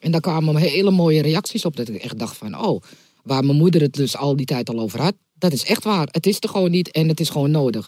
En 0.00 0.10
daar 0.10 0.20
kwamen 0.20 0.56
hele 0.56 0.90
mooie 0.90 1.22
reacties 1.22 1.64
op 1.64 1.76
dat 1.76 1.88
ik 1.88 2.02
echt 2.02 2.18
dacht 2.18 2.36
van 2.36 2.58
oh, 2.58 2.82
waar 3.22 3.44
mijn 3.44 3.58
moeder 3.58 3.80
het 3.80 3.92
dus 3.92 4.16
al 4.16 4.36
die 4.36 4.46
tijd 4.46 4.68
al 4.68 4.78
over 4.78 5.00
had, 5.00 5.14
dat 5.34 5.52
is 5.52 5.64
echt 5.64 5.84
waar. 5.84 6.08
Het 6.10 6.26
is 6.26 6.36
er 6.40 6.48
gewoon 6.48 6.70
niet 6.70 6.90
en 6.90 7.08
het 7.08 7.20
is 7.20 7.28
gewoon 7.28 7.50
nodig. 7.50 7.86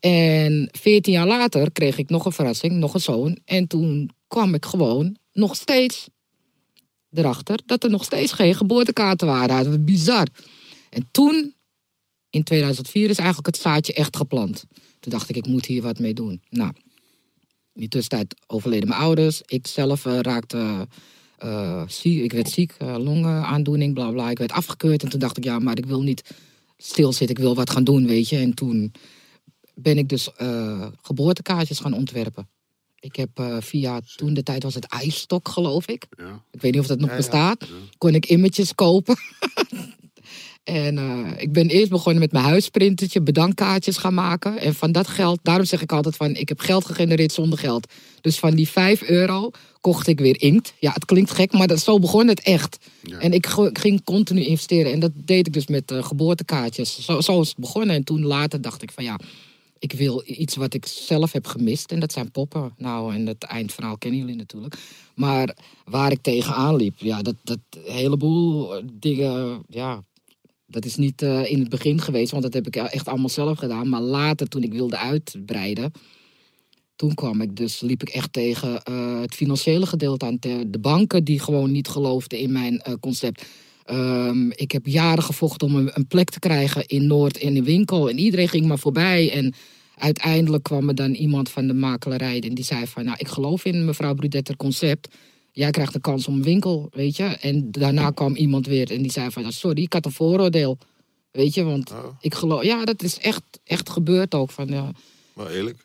En 0.00 0.68
14 0.72 1.12
jaar 1.12 1.26
later 1.26 1.72
kreeg 1.72 1.98
ik 1.98 2.08
nog 2.08 2.24
een 2.24 2.32
verrassing, 2.32 2.72
nog 2.72 2.94
een 2.94 3.00
zoon. 3.00 3.38
En 3.44 3.66
toen 3.66 4.10
kwam 4.28 4.54
ik 4.54 4.64
gewoon 4.64 5.16
nog 5.32 5.56
steeds 5.56 6.08
erachter 7.12 7.60
dat 7.66 7.84
er 7.84 7.90
nog 7.90 8.04
steeds 8.04 8.32
geen 8.32 8.54
geboortekaarten 8.54 9.26
waren. 9.26 9.56
Dat 9.56 9.66
was 9.66 9.84
bizar. 9.84 10.26
En 10.90 11.08
toen, 11.10 11.54
in 12.30 12.42
2004, 12.42 13.10
is 13.10 13.16
eigenlijk 13.16 13.46
het 13.46 13.56
zaadje 13.56 13.92
echt 13.92 14.16
geplant. 14.16 14.64
Toen 15.00 15.12
dacht 15.12 15.28
ik, 15.28 15.36
ik 15.36 15.46
moet 15.46 15.66
hier 15.66 15.82
wat 15.82 15.98
mee 15.98 16.14
doen. 16.14 16.42
Nou, 16.50 16.72
in 17.76 17.80
die 17.80 17.88
tussentijd 17.88 18.34
overleden 18.46 18.88
mijn 18.88 19.00
ouders. 19.00 19.42
Ik 19.46 19.66
zelf 19.66 20.06
eh, 20.06 20.18
raakte 20.18 20.88
eh, 21.38 21.82
ziek. 21.88 22.22
Ik 22.22 22.32
werd 22.32 22.50
ziek, 22.50 22.74
eh, 22.78 22.96
longenaandoening, 22.98 23.94
bla 23.94 24.10
bla. 24.10 24.30
Ik 24.30 24.38
werd 24.38 24.52
afgekeurd. 24.52 25.02
En 25.02 25.08
toen 25.08 25.20
dacht 25.20 25.36
ik, 25.36 25.44
ja, 25.44 25.58
maar 25.58 25.78
ik 25.78 25.86
wil 25.86 26.02
niet 26.02 26.34
stilzitten. 26.76 27.36
Ik 27.36 27.42
wil 27.42 27.54
wat 27.54 27.70
gaan 27.70 27.84
doen, 27.84 28.06
weet 28.06 28.28
je. 28.28 28.36
En 28.36 28.54
toen 28.54 28.92
ben 29.74 29.98
ik 29.98 30.08
dus 30.08 30.28
geboortekaartjes 31.02 31.78
gaan 31.78 31.92
ontwerpen. 31.92 32.48
Ik 32.98 33.16
heb 33.16 33.58
via, 33.60 34.00
toen 34.16 34.34
de 34.34 34.42
tijd 34.42 34.62
was 34.62 34.74
het 34.74 34.84
ijsstok, 34.86 35.48
geloof 35.48 35.86
ik. 35.86 36.06
Ja. 36.16 36.44
Ik 36.50 36.60
weet 36.60 36.72
niet 36.72 36.80
of 36.80 36.86
dat 36.86 36.98
nog 36.98 37.08
Ja, 37.08 37.14
ja. 37.14 37.20
bestaat. 37.20 37.68
Kon 37.98 38.14
ik 38.14 38.26
images 38.26 38.74
kopen. 38.74 39.16
en 40.66 40.98
eh, 40.98 41.42
ik 41.42 41.52
ben 41.52 41.68
eerst 41.68 41.90
begonnen 41.90 42.20
met 42.20 42.32
mijn 42.32 42.44
huisprintertje, 42.44 43.20
bedankkaartjes 43.20 43.96
gaan 43.96 44.14
maken. 44.14 44.58
En 44.58 44.74
van 44.74 44.92
dat 44.92 45.08
geld, 45.08 45.38
daarom 45.42 45.64
zeg 45.64 45.82
ik 45.82 45.92
altijd 45.92 46.16
van, 46.16 46.34
ik 46.34 46.48
heb 46.48 46.60
geld 46.60 46.84
gegenereerd 46.84 47.32
zonder 47.32 47.58
geld. 47.58 47.92
Dus 48.20 48.38
van 48.38 48.54
die 48.54 48.68
5 48.68 49.02
euro 49.02 49.50
kocht 49.80 50.06
ik 50.06 50.20
weer 50.20 50.40
inkt. 50.40 50.74
Ja, 50.78 50.92
het 50.92 51.04
klinkt 51.04 51.30
gek, 51.30 51.52
maar 51.52 51.66
dat, 51.66 51.80
zo 51.80 51.98
begon 51.98 52.28
het 52.28 52.40
echt. 52.40 52.78
Ja. 53.02 53.18
En 53.18 53.32
ik 53.32 53.46
ging 53.72 54.04
continu 54.04 54.44
investeren. 54.44 54.92
En 54.92 55.00
dat 55.00 55.10
deed 55.14 55.46
ik 55.46 55.52
dus 55.52 55.66
met 55.66 55.90
eh, 55.90 56.04
geboortekaartjes. 56.04 57.04
Zo, 57.04 57.20
zo 57.20 57.40
is 57.40 57.48
het 57.48 57.58
begonnen. 57.58 57.96
En 57.96 58.04
toen 58.04 58.24
later 58.24 58.60
dacht 58.60 58.82
ik 58.82 58.92
van 58.92 59.04
ja, 59.04 59.20
ik 59.78 59.92
wil 59.92 60.22
iets 60.26 60.56
wat 60.56 60.74
ik 60.74 60.86
zelf 60.86 61.32
heb 61.32 61.46
gemist. 61.46 61.92
En 61.92 62.00
dat 62.00 62.12
zijn 62.12 62.30
poppen. 62.30 62.72
Nou, 62.76 63.14
en 63.14 63.26
het 63.26 63.42
eindverhaal 63.42 63.98
kennen 63.98 64.20
jullie 64.20 64.36
natuurlijk. 64.36 64.76
Maar 65.14 65.56
waar 65.84 66.12
ik 66.12 66.22
tegenaan 66.22 66.76
liep, 66.76 66.94
ja, 66.98 67.22
dat, 67.22 67.36
dat 67.42 67.58
heleboel 67.84 68.82
dingen, 68.92 69.62
ja, 69.68 70.02
Dat 70.66 70.84
is 70.84 70.96
niet 70.96 71.22
eh, 71.22 71.50
in 71.50 71.58
het 71.58 71.68
begin 71.68 72.00
geweest, 72.00 72.30
want 72.30 72.42
dat 72.42 72.54
heb 72.54 72.66
ik 72.66 72.76
echt 72.76 73.08
allemaal 73.08 73.28
zelf 73.28 73.58
gedaan. 73.58 73.88
Maar 73.88 74.00
later, 74.00 74.48
toen 74.48 74.62
ik 74.62 74.72
wilde 74.72 74.96
uitbreiden, 74.96 75.92
toen 76.96 77.14
kwam 77.14 77.40
ik 77.40 77.56
dus, 77.56 77.80
liep 77.80 78.02
ik 78.02 78.08
echt 78.08 78.32
tegen 78.32 78.82
eh, 78.82 79.20
het 79.20 79.34
financiële 79.34 79.86
gedeelte 79.86 80.26
aan. 80.26 80.36
De 80.66 80.78
banken 80.80 81.24
die 81.24 81.40
gewoon 81.40 81.72
niet 81.72 81.88
geloofden 81.88 82.38
in 82.38 82.52
mijn 82.52 82.78
eh, 82.78 82.94
concept. 83.00 83.44
Ehm, 83.84 84.50
ik 84.50 84.72
heb 84.72 84.86
jaren 84.86 85.22
gevochten 85.22 85.66
om 85.66 85.76
een, 85.76 86.06
plek 86.06 86.30
te 86.30 86.38
krijgen 86.38 86.86
in 86.86 87.06
Noord 87.06 87.36
in 87.36 87.56
een 87.56 87.64
winkel. 87.64 88.10
En 88.10 88.18
iedereen 88.18 88.48
ging 88.48 88.66
maar 88.66 88.78
voorbij. 88.78 89.32
En 89.32 89.54
uiteindelijk 89.96 90.62
kwam 90.62 90.88
er 90.88 90.94
dan 90.94 91.12
iemand 91.14 91.48
van 91.48 91.66
de 91.66 91.74
makelaarij 91.74 92.40
en 92.40 92.54
die 92.54 92.64
zei 92.64 92.86
van... 92.86 93.04
Nou, 93.04 93.16
ik 93.20 93.28
geloof 93.28 93.64
in 93.64 93.84
mevrouw 93.84 94.14
Brudetter 94.14 94.56
concept. 94.56 95.08
Jij 95.56 95.70
krijgt 95.70 95.92
de 95.92 96.00
kans 96.00 96.26
om 96.26 96.34
een 96.34 96.42
winkel, 96.42 96.88
weet 96.92 97.16
je. 97.16 97.24
En 97.24 97.70
daarna 97.70 98.10
kwam 98.10 98.34
iemand 98.34 98.66
weer 98.66 98.90
en 98.90 99.02
die 99.02 99.10
zei 99.10 99.30
van... 99.30 99.42
"Ja, 99.42 99.50
Sorry, 99.50 99.82
ik 99.82 99.92
had 99.92 100.04
een 100.04 100.12
vooroordeel. 100.12 100.78
Weet 101.30 101.54
je, 101.54 101.64
want 101.64 101.90
Oh. 101.90 102.04
ik 102.20 102.34
geloof... 102.34 102.62
Ja, 102.64 102.84
dat 102.84 103.02
is 103.02 103.18
echt, 103.18 103.42
echt 103.64 103.90
gebeurd 103.90 104.34
ook. 104.34 104.50
Van, 104.50 104.68
ja, 104.68 104.90
Maar 105.32 105.50
eerlijk. 105.50 105.84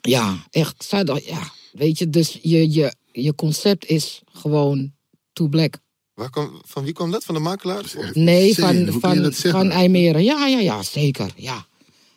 ja, 0.00 0.46
echt. 0.50 0.86
Ja, 1.24 1.50
weet 1.72 1.98
je, 1.98 2.10
dus 2.10 2.38
je, 2.42 2.72
je, 2.72 2.94
je 3.12 3.34
concept 3.34 3.86
is 3.86 4.22
gewoon 4.32 4.92
too 5.32 5.48
black. 5.48 5.78
Waar 6.14 6.30
kwam, 6.30 6.60
van 6.64 6.84
wie 6.84 6.92
kwam 6.92 7.10
dat? 7.10 7.24
Van 7.24 7.34
de 7.34 7.40
makelaar? 7.40 7.84
Nee, 8.12 8.54
van, 8.54 8.86
van, 9.00 9.32
van 9.32 9.70
IJmeren. 9.70 10.24
Ja, 10.24 10.46
ja, 10.46 10.58
ja, 10.58 10.82
zeker. 10.82 11.32
Ja. 11.36 11.66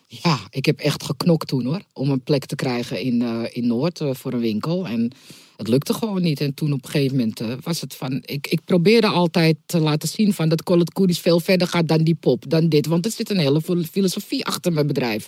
ja, 0.07 0.39
ik 0.49 0.65
heb 0.65 0.79
echt 0.79 1.03
geknokt 1.03 1.47
toen 1.47 1.65
hoor. 1.65 1.81
Om 1.93 2.09
een 2.09 2.23
plek 2.23 2.45
te 2.45 2.55
krijgen 2.55 3.01
in, 3.01 3.21
eh, 3.21 3.43
in 3.49 3.67
Noord 3.67 4.01
eh, 4.01 4.13
voor 4.13 4.33
een 4.33 4.39
winkel. 4.39 4.87
En 4.87 5.11
het 5.59 5.67
lukte 5.67 5.93
gewoon 5.93 6.21
niet. 6.21 6.41
En 6.41 6.53
toen 6.53 6.73
op 6.73 6.83
een 6.83 6.89
gegeven 6.89 7.17
moment 7.17 7.39
eh, 7.39 7.47
was 7.61 7.81
het 7.81 7.95
van... 7.95 8.21
Ik, 8.25 8.47
ik 8.47 8.59
probeerde 8.65 9.07
altijd 9.07 9.57
te 9.65 9.79
laten 9.79 10.07
zien 10.07 10.33
van 10.33 10.49
dat 10.49 10.63
Call 10.63 10.79
It 10.79 10.93
Koeris 10.93 11.19
veel 11.19 11.39
verder 11.39 11.67
gaat 11.67 11.87
dan 11.87 12.03
die 12.03 12.15
pop, 12.15 12.49
dan 12.49 12.69
dit. 12.69 12.85
Want 12.85 13.05
er 13.05 13.11
zit 13.11 13.29
een 13.29 13.37
hele 13.37 13.61
fil- 13.61 13.83
filosofie 13.83 14.45
achter 14.45 14.73
mijn 14.73 14.87
bedrijf. 14.87 15.27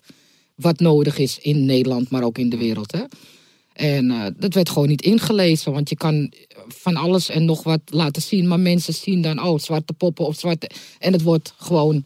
Wat 0.55 0.79
nodig 0.79 1.17
is 1.17 1.39
in 1.39 1.65
Nederland, 1.65 2.09
maar 2.09 2.23
ook 2.23 2.37
in 2.37 2.49
de 2.49 2.57
wereld. 2.57 2.91
Hè? 2.91 3.03
En 3.73 4.11
eh, 4.11 4.25
dat 4.37 4.53
werd 4.53 4.69
gewoon 4.69 4.87
niet 4.87 5.01
ingelezen. 5.01 5.71
Want 5.71 5.89
je 5.89 5.95
kan 5.95 6.33
van 6.67 6.95
alles 6.95 7.29
en 7.29 7.45
nog 7.45 7.63
wat 7.63 7.81
laten 7.85 8.21
zien. 8.21 8.47
Maar 8.47 8.59
mensen 8.59 8.93
zien 8.93 9.21
dan, 9.21 9.43
oh, 9.43 9.59
zwarte 9.59 9.93
poppen 9.93 10.25
of 10.25 10.39
zwarte... 10.39 10.69
En 10.99 11.13
het 11.13 11.21
wordt 11.21 11.53
gewoon 11.57 12.03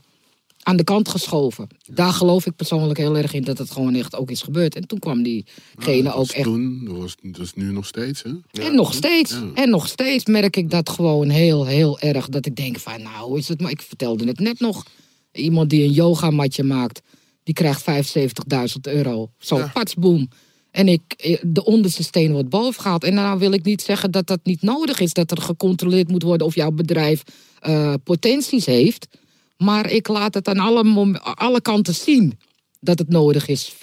aan 0.65 0.77
de 0.77 0.83
kant 0.83 1.09
geschoven. 1.09 1.67
Daar 1.93 2.13
geloof 2.13 2.45
ik 2.45 2.55
persoonlijk 2.55 2.99
heel 2.99 3.17
erg 3.17 3.33
in 3.33 3.43
dat 3.43 3.57
het 3.57 3.71
gewoon 3.71 3.95
echt 3.95 4.15
ook 4.15 4.31
is 4.31 4.41
gebeurd. 4.41 4.75
En 4.75 4.87
toen 4.87 4.99
kwam 4.99 5.23
diegene 5.23 6.13
ook 6.13 6.29
echt... 6.29 6.43
Toen, 6.43 6.85
dat 6.85 6.97
was, 6.97 7.15
dat 7.21 7.41
is 7.41 7.53
nu 7.53 7.71
nog 7.71 7.85
steeds, 7.85 8.23
hè? 8.23 8.61
En 8.63 8.75
nog 8.75 8.93
steeds. 8.93 9.31
Ja. 9.31 9.51
En 9.53 9.69
nog 9.69 9.87
steeds 9.87 10.25
merk 10.25 10.57
ik 10.57 10.69
dat 10.69 10.89
gewoon 10.89 11.29
heel, 11.29 11.65
heel 11.65 11.99
erg. 11.99 12.27
Dat 12.29 12.45
ik 12.45 12.55
denk 12.55 12.79
van, 12.79 13.01
nou, 13.01 13.27
hoe 13.27 13.37
is 13.37 13.47
het? 13.47 13.61
Maar 13.61 13.71
ik 13.71 13.81
vertelde 13.81 14.25
het 14.27 14.39
net 14.39 14.59
nog. 14.59 14.83
Iemand 15.31 15.69
die 15.69 15.83
een 15.83 15.91
yogamatje 15.91 16.63
maakt, 16.63 17.01
die 17.43 17.53
krijgt 17.53 17.81
75.000 17.81 18.81
euro. 18.81 19.31
Zo, 19.37 19.57
Ja. 19.57 19.67
pats, 19.73 19.93
boom. 19.93 20.29
En 20.71 20.87
ik, 20.87 21.01
eh, 21.17 21.37
de 21.41 21.63
onderste 21.65 22.03
steen 22.03 22.31
wordt 22.31 22.49
boven 22.49 22.81
gehaald. 22.81 23.03
En 23.03 23.13
nou 23.13 23.39
wil 23.39 23.51
ik 23.51 23.63
niet 23.63 23.81
zeggen 23.81 24.11
dat 24.11 24.27
dat 24.27 24.39
niet 24.43 24.61
nodig 24.61 24.99
is. 24.99 25.13
Dat 25.13 25.31
er 25.31 25.41
gecontroleerd 25.41 26.07
moet 26.09 26.23
worden 26.23 26.47
of 26.47 26.55
jouw 26.55 26.71
bedrijf 26.71 27.23
eh, 27.59 27.93
potenties 28.03 28.65
heeft. 28.65 29.07
Maar 29.57 29.91
ik 29.91 30.07
laat 30.07 30.33
het 30.33 30.47
aan 30.47 30.59
alle, 30.59 31.19
alle 31.19 31.61
kanten 31.61 31.95
zien 31.95 32.39
dat 32.79 32.99
het 32.99 33.09
nodig 33.09 33.47
is. 33.47 33.75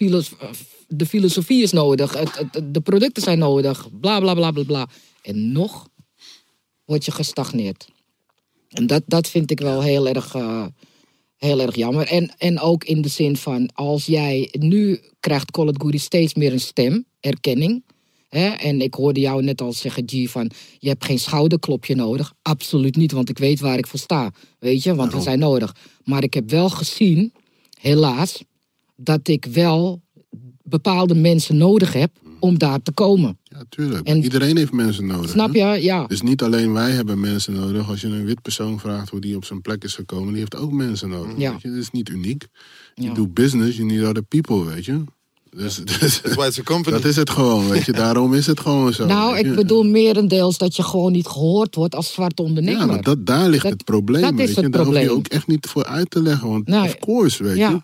De 0.88 1.06
filosofie 1.06 1.62
is 1.62 1.72
nodig, 1.72 2.12
het, 2.12 2.62
de 2.64 2.80
producten 2.80 3.22
zijn 3.22 3.38
nodig, 3.38 3.88
bla 4.00 4.20
bla 4.20 4.34
bla 4.34 4.50
bla 4.50 4.62
bla. 4.62 4.88
En 5.22 5.52
nog 5.52 5.88
word 6.84 7.04
je 7.04 7.10
gestagneerd. 7.10 7.88
En 8.68 8.86
dat, 8.86 9.02
dat 9.06 9.28
vind 9.28 9.50
ik 9.50 9.60
wel 9.60 9.82
heel 9.82 10.08
erg, 10.08 10.34
eh, 10.34 10.66
heel 11.36 11.60
erg 11.60 11.74
jammer. 11.74 12.06
En, 12.06 12.34
en 12.38 12.60
ook 12.60 12.84
in 12.84 13.02
de 13.02 13.08
zin 13.08 13.36
van, 13.36 13.70
als 13.74 14.06
jij 14.06 14.48
nu 14.58 15.00
krijgt 15.20 15.50
Call 15.50 15.68
It 15.68 15.80
Goody 15.80 15.98
steeds 15.98 16.34
meer 16.34 16.52
een 16.52 16.60
stem, 16.60 17.06
erkenning. 17.20 17.84
Hè? 18.38 18.46
En 18.48 18.80
ik 18.80 18.94
hoorde 18.94 19.20
jou 19.20 19.42
net 19.42 19.60
al 19.60 19.72
zeggen, 19.72 20.02
G, 20.06 20.30
van 20.30 20.50
je 20.78 20.88
hebt 20.88 21.04
geen 21.04 21.18
schouderklopje 21.18 21.94
nodig. 21.94 22.32
Absoluut 22.42 22.96
niet, 22.96 23.12
want 23.12 23.28
ik 23.28 23.38
weet 23.38 23.60
waar 23.60 23.78
ik 23.78 23.86
voor 23.86 23.98
sta. 23.98 24.30
Weet 24.58 24.82
je, 24.82 24.94
want 24.94 25.12
we 25.12 25.20
zijn 25.20 25.38
nodig. 25.38 25.74
Maar 26.04 26.22
ik 26.22 26.34
heb 26.34 26.50
wel 26.50 26.68
gezien, 26.70 27.32
helaas, 27.80 28.42
dat 28.96 29.28
ik 29.28 29.44
wel 29.44 30.02
bepaalde 30.62 31.14
mensen 31.14 31.56
nodig 31.56 31.92
heb 31.92 32.10
om 32.40 32.58
daar 32.58 32.82
te 32.82 32.92
komen. 32.92 33.38
Ja, 33.42 33.64
tuurlijk. 33.68 34.06
En- 34.06 34.22
Iedereen 34.22 34.56
heeft 34.56 34.72
mensen 34.72 35.06
nodig. 35.06 35.30
Snap 35.30 35.54
hè? 35.54 35.72
je? 35.74 35.82
Ja. 35.82 36.06
Dus 36.06 36.22
niet 36.22 36.42
alleen 36.42 36.72
wij 36.72 36.90
hebben 36.90 37.20
mensen 37.20 37.52
nodig. 37.52 37.88
Als 37.88 38.00
je 38.00 38.06
een 38.06 38.24
wit 38.24 38.42
persoon 38.42 38.80
vraagt 38.80 39.08
hoe 39.10 39.20
die 39.20 39.36
op 39.36 39.44
zijn 39.44 39.60
plek 39.60 39.84
is 39.84 39.94
gekomen, 39.94 40.28
die 40.28 40.38
heeft 40.38 40.56
ook 40.56 40.72
mensen 40.72 41.08
nodig. 41.08 41.38
Ja. 41.38 41.52
Weet 41.52 41.62
je? 41.62 41.68
Dat 41.68 41.78
is 41.78 41.90
niet 41.90 42.08
uniek. 42.08 42.46
Je 42.94 43.02
Ja. 43.02 43.14
doet 43.14 43.34
business, 43.34 43.76
you 43.76 43.88
need 43.88 44.06
other 44.06 44.22
people, 44.22 44.64
weet 44.64 44.84
je. 44.84 45.04
Dus, 45.56 45.76
dus 45.98 46.20
That's 46.20 46.34
why 46.34 46.46
it's 46.46 46.58
a 46.58 46.62
company. 46.62 46.96
dat 46.96 47.04
is 47.04 47.16
het 47.16 47.30
gewoon, 47.30 47.68
weet 47.68 47.84
je. 47.84 47.92
Daarom 47.92 48.34
is 48.34 48.46
het 48.46 48.60
gewoon 48.60 48.92
zo. 48.92 49.06
Nou, 49.06 49.38
ik 49.38 49.54
bedoel 49.54 49.82
merendeels 49.82 50.58
dat 50.58 50.76
je 50.76 50.82
gewoon 50.82 51.12
niet 51.12 51.26
gehoord 51.26 51.74
wordt 51.74 51.94
als 51.94 52.12
zwarte 52.12 52.42
ondernemer. 52.42 52.80
Ja, 52.80 52.86
maar 52.86 53.02
dat, 53.02 53.26
daar 53.26 53.48
ligt 53.48 53.62
Dat- 53.62 53.72
het 53.72 53.84
probleem, 53.84 54.22
dat 54.22 54.32
is 54.32 54.36
weet 54.38 54.54
je. 54.54 54.60
het 54.62 54.72
Daar 54.72 54.84
hoef 54.84 54.98
je 55.00 55.10
ook 55.10 55.26
echt 55.26 55.46
niet 55.46 55.66
voor 55.66 55.84
uit 55.84 56.10
te 56.10 56.22
leggen. 56.22 56.48
Want 56.48 56.66
Nee. 56.66 56.82
of 56.82 56.98
course, 56.98 57.42
weet 57.42 57.56
Ja. 57.56 57.70
je. 57.70 57.80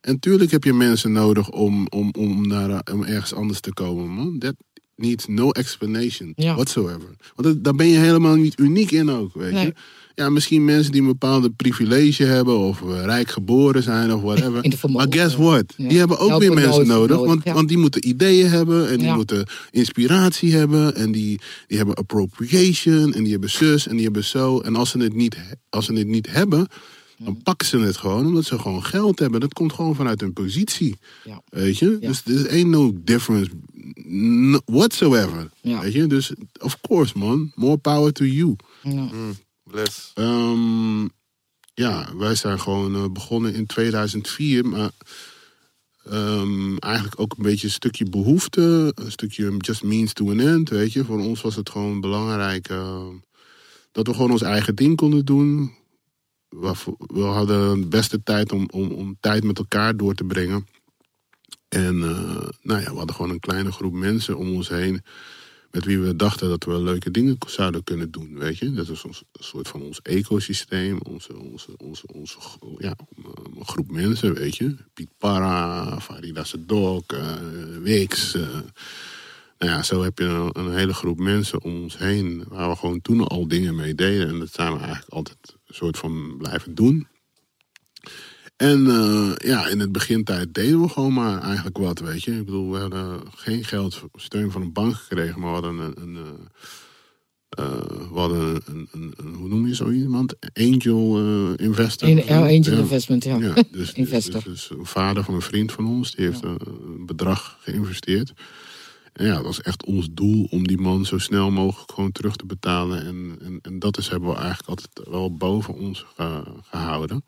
En 0.00 0.18
tuurlijk 0.18 0.50
heb 0.50 0.64
je 0.64 0.72
mensen 0.72 1.12
nodig 1.12 1.50
om, 1.50 1.86
om, 1.88 2.10
om, 2.18 2.46
naar, 2.48 2.82
om 2.92 3.04
ergens 3.04 3.34
anders 3.34 3.60
te 3.60 3.72
komen, 3.72 4.08
man. 4.08 4.38
That 4.38 4.54
needs 4.96 5.26
no 5.28 5.50
explanation 5.50 6.32
Ja. 6.36 6.54
whatsoever. 6.54 7.16
Want 7.34 7.48
dat- 7.48 7.64
daar 7.64 7.74
ben 7.74 7.86
je 7.88 7.98
helemaal 7.98 8.34
niet 8.36 8.58
uniek 8.60 8.90
in 8.90 9.10
ook, 9.10 9.34
weet 9.34 9.52
Nee. 9.52 9.64
je. 9.66 9.74
Ja, 10.16 10.30
misschien 10.30 10.64
mensen 10.64 10.92
die 10.92 11.00
een 11.00 11.06
bepaalde 11.06 11.50
privilege 11.50 12.24
hebben... 12.24 12.58
of 12.58 12.82
eh, 12.82 13.04
rijk 13.04 13.30
geboren 13.30 13.82
zijn 13.82 14.12
of 14.12 14.22
whatever. 14.22 14.90
Maar 14.90 15.06
guess 15.10 15.36
what? 15.36 15.74
Ja. 15.76 15.88
Die 15.88 15.98
hebben 15.98 16.18
ook 16.18 16.40
weer 16.40 16.52
mensen 16.54 16.86
nodig, 16.86 17.18
Want, 17.18 17.44
ja. 17.44 17.54
want 17.54 17.68
die 17.68 17.78
moeten 17.78 18.08
ideeën 18.08 18.48
hebben... 18.48 18.88
en 18.88 18.96
die 18.96 19.06
Ja. 19.06 19.14
moeten 19.14 19.46
inspiratie 19.70 20.54
hebben... 20.54 20.94
en 20.94 21.12
die, 21.12 21.40
die 21.66 21.76
hebben 21.76 21.94
appropriation... 21.94 23.12
en 23.12 23.22
die 23.22 23.32
hebben 23.32 23.50
zus 23.50 23.86
en 23.86 23.94
die 23.94 24.04
hebben 24.04 24.24
zo. 24.24 24.60
En 24.60 24.76
als 24.76 24.90
ze 24.90 24.98
het 24.98 25.14
niet, 25.14 25.36
als 25.70 25.84
ze 25.84 25.92
het 25.92 26.06
niet 26.06 26.30
hebben... 26.30 26.66
dan 27.18 27.42
pakken 27.42 27.66
ze 27.66 27.78
het 27.78 27.96
gewoon 27.96 28.26
omdat 28.26 28.44
ze 28.44 28.58
gewoon 28.58 28.84
geld 28.84 29.18
hebben. 29.18 29.40
Dat 29.40 29.52
komt 29.52 29.72
gewoon 29.72 29.94
vanuit 29.94 30.20
hun 30.20 30.32
positie. 30.32 30.96
Ja. 31.24 31.42
Weet 31.48 31.78
je? 31.78 31.96
Ja. 32.00 32.08
Dus 32.08 32.22
er 32.24 32.50
ain't 32.50 32.68
no 32.68 32.92
difference 33.04 33.50
whatsoever. 34.64 35.50
Ja. 35.60 35.80
Weet 35.80 35.92
je? 35.92 36.06
Dus 36.06 36.32
of 36.60 36.80
course 36.80 37.18
man, 37.18 37.52
more 37.54 37.76
power 37.76 38.12
to 38.12 38.24
you. 38.24 38.56
Ja. 38.82 39.08
Bless. 39.70 40.10
Ehm, 40.14 41.02
ja, 41.74 42.16
wij 42.16 42.34
zijn 42.34 42.60
gewoon 42.60 42.94
eh, 42.94 43.04
begonnen 43.10 43.54
in 43.54 43.66
2004, 43.66 44.66
maar 44.66 44.90
ehm, 46.04 46.76
eigenlijk 46.76 47.20
ook 47.20 47.34
een 47.36 47.42
beetje 47.42 47.66
een 47.66 47.72
stukje 47.72 48.08
behoefte, 48.08 48.92
een 48.94 49.10
stukje 49.10 49.56
just 49.56 49.82
means 49.82 50.12
to 50.12 50.30
an 50.30 50.40
end, 50.40 50.68
weet 50.68 50.92
je. 50.92 51.04
Voor 51.04 51.20
ons 51.20 51.40
was 51.40 51.56
het 51.56 51.70
gewoon 51.70 52.00
belangrijk 52.00 52.68
eh, 52.68 53.06
dat 53.92 54.06
we 54.06 54.14
gewoon 54.14 54.30
ons 54.30 54.42
eigen 54.42 54.74
ding 54.74 54.96
konden 54.96 55.24
doen. 55.24 55.74
We 56.48 57.20
hadden 57.20 57.80
de 57.80 57.86
beste 57.86 58.22
tijd 58.22 58.52
om, 58.52 58.68
om, 58.72 58.90
om 58.90 59.16
tijd 59.20 59.44
met 59.44 59.58
elkaar 59.58 59.96
door 59.96 60.14
te 60.14 60.24
brengen. 60.24 60.66
En 61.68 62.02
eh, 62.02 62.48
nou 62.62 62.80
ja, 62.80 62.90
we 62.90 62.96
hadden 62.96 63.14
gewoon 63.14 63.30
een 63.30 63.40
kleine 63.40 63.72
groep 63.72 63.92
mensen 63.92 64.36
om 64.36 64.54
ons 64.54 64.68
heen 64.68 65.02
met 65.76 65.84
wie 65.84 65.98
we 65.98 66.16
dachten 66.16 66.48
dat 66.48 66.64
we 66.64 66.82
leuke 66.82 67.10
dingen 67.10 67.38
zouden 67.46 67.84
kunnen 67.84 68.10
doen, 68.10 68.38
weet 68.38 68.58
je. 68.58 68.72
Dat 68.72 68.88
is 68.88 69.04
ons, 69.04 69.22
een 69.32 69.44
soort 69.44 69.68
van 69.68 69.82
ons 69.82 70.02
ecosysteem, 70.02 70.98
onze, 71.02 71.36
onze, 71.38 71.76
onze, 71.76 72.06
onze 72.06 72.38
ja, 72.78 72.94
groep 73.60 73.90
mensen, 73.90 74.34
weet 74.34 74.56
je. 74.56 74.76
Piet 74.94 75.08
Parra, 75.18 76.00
Farida 76.00 76.44
Sedok, 76.44 77.12
eh 77.12 77.34
Wix. 77.80 78.34
eh. 78.34 78.42
nou 79.58 79.72
ja, 79.72 79.82
zo 79.82 80.02
heb 80.02 80.18
je 80.18 80.24
een, 80.24 80.50
een 80.52 80.76
hele 80.76 80.94
groep 80.94 81.18
mensen 81.18 81.62
om 81.62 81.82
ons 81.82 81.98
heen... 81.98 82.44
waar 82.48 82.68
we 82.68 82.76
gewoon 82.76 83.00
toen 83.00 83.26
al 83.26 83.48
dingen 83.48 83.74
mee 83.74 83.94
deden. 83.94 84.28
En 84.28 84.38
dat 84.38 84.52
zijn 84.52 84.72
we 84.72 84.78
eigenlijk 84.78 85.12
altijd 85.12 85.56
een 85.66 85.74
soort 85.74 85.98
van 85.98 86.36
blijven 86.38 86.74
doen. 86.74 87.06
En 88.56 88.86
eh, 88.86 89.32
ja, 89.36 89.66
in 89.68 89.80
het 89.80 89.92
begintijd 89.92 90.54
deden 90.54 90.80
we 90.80 90.88
gewoon 90.88 91.12
maar 91.12 91.42
eigenlijk 91.42 91.78
wat, 91.78 91.98
weet 91.98 92.22
je. 92.22 92.32
Ik 92.38 92.44
bedoel, 92.44 92.70
we 92.70 92.78
hadden 92.78 93.20
geen 93.34 93.64
geld, 93.64 94.02
steun 94.14 94.50
van 94.50 94.62
een 94.62 94.72
bank 94.72 94.94
gekregen, 94.94 95.40
maar 95.40 95.48
we 95.48 95.54
hadden 95.66 95.78
een... 95.78 96.02
een 96.02 96.16
eh, 96.16 96.22
eh, 97.48 97.80
we 98.12 98.18
hadden 98.18 98.62
een, 98.66 98.88
een, 98.92 99.12
een- 99.16 99.34
hoe 99.34 99.48
noem 99.48 99.66
je 99.66 99.74
zo 99.74 99.90
iemand? 99.90 100.34
Angel 100.54 101.18
eh, 101.18 101.66
investor. 101.66 102.08
In, 102.08 102.16
ja, 102.16 102.38
angel 102.38 102.72
Ja. 102.72 102.78
investment, 102.78 103.24
ja. 103.24 103.36
Ja, 103.36 103.54
dus, 103.54 103.64
dus, 103.70 103.92
Investor. 103.92 104.42
dus, 104.42 104.44
dus 104.68 104.70
een 104.78 104.86
vader 104.86 105.24
van 105.24 105.34
een 105.34 105.40
vriend 105.42 105.72
van 105.72 105.86
ons, 105.86 106.14
die 106.14 106.24
heeft 106.26 106.42
een, 106.42 106.58
een 106.66 107.06
bedrag 107.06 107.58
geïnvesteerd. 107.60 108.32
En 109.12 109.26
ja, 109.26 109.34
dat 109.34 109.44
was 109.44 109.60
echt 109.60 109.84
ons 109.84 110.08
doel 110.12 110.44
om 110.50 110.66
die 110.66 110.78
man 110.78 111.04
zo 111.04 111.18
snel 111.18 111.50
mogelijk 111.50 111.92
gewoon 111.92 112.12
terug 112.12 112.36
te 112.36 112.46
betalen. 112.46 113.04
En, 113.06 113.36
en, 113.42 113.58
en 113.62 113.78
dat 113.78 113.98
is, 113.98 114.08
hebben 114.08 114.28
we 114.28 114.34
eigenlijk 114.36 114.68
altijd 114.68 115.08
wel 115.10 115.36
boven 115.36 115.74
ons 115.74 116.04
ge- 116.16 116.42
gehouden. 116.62 117.24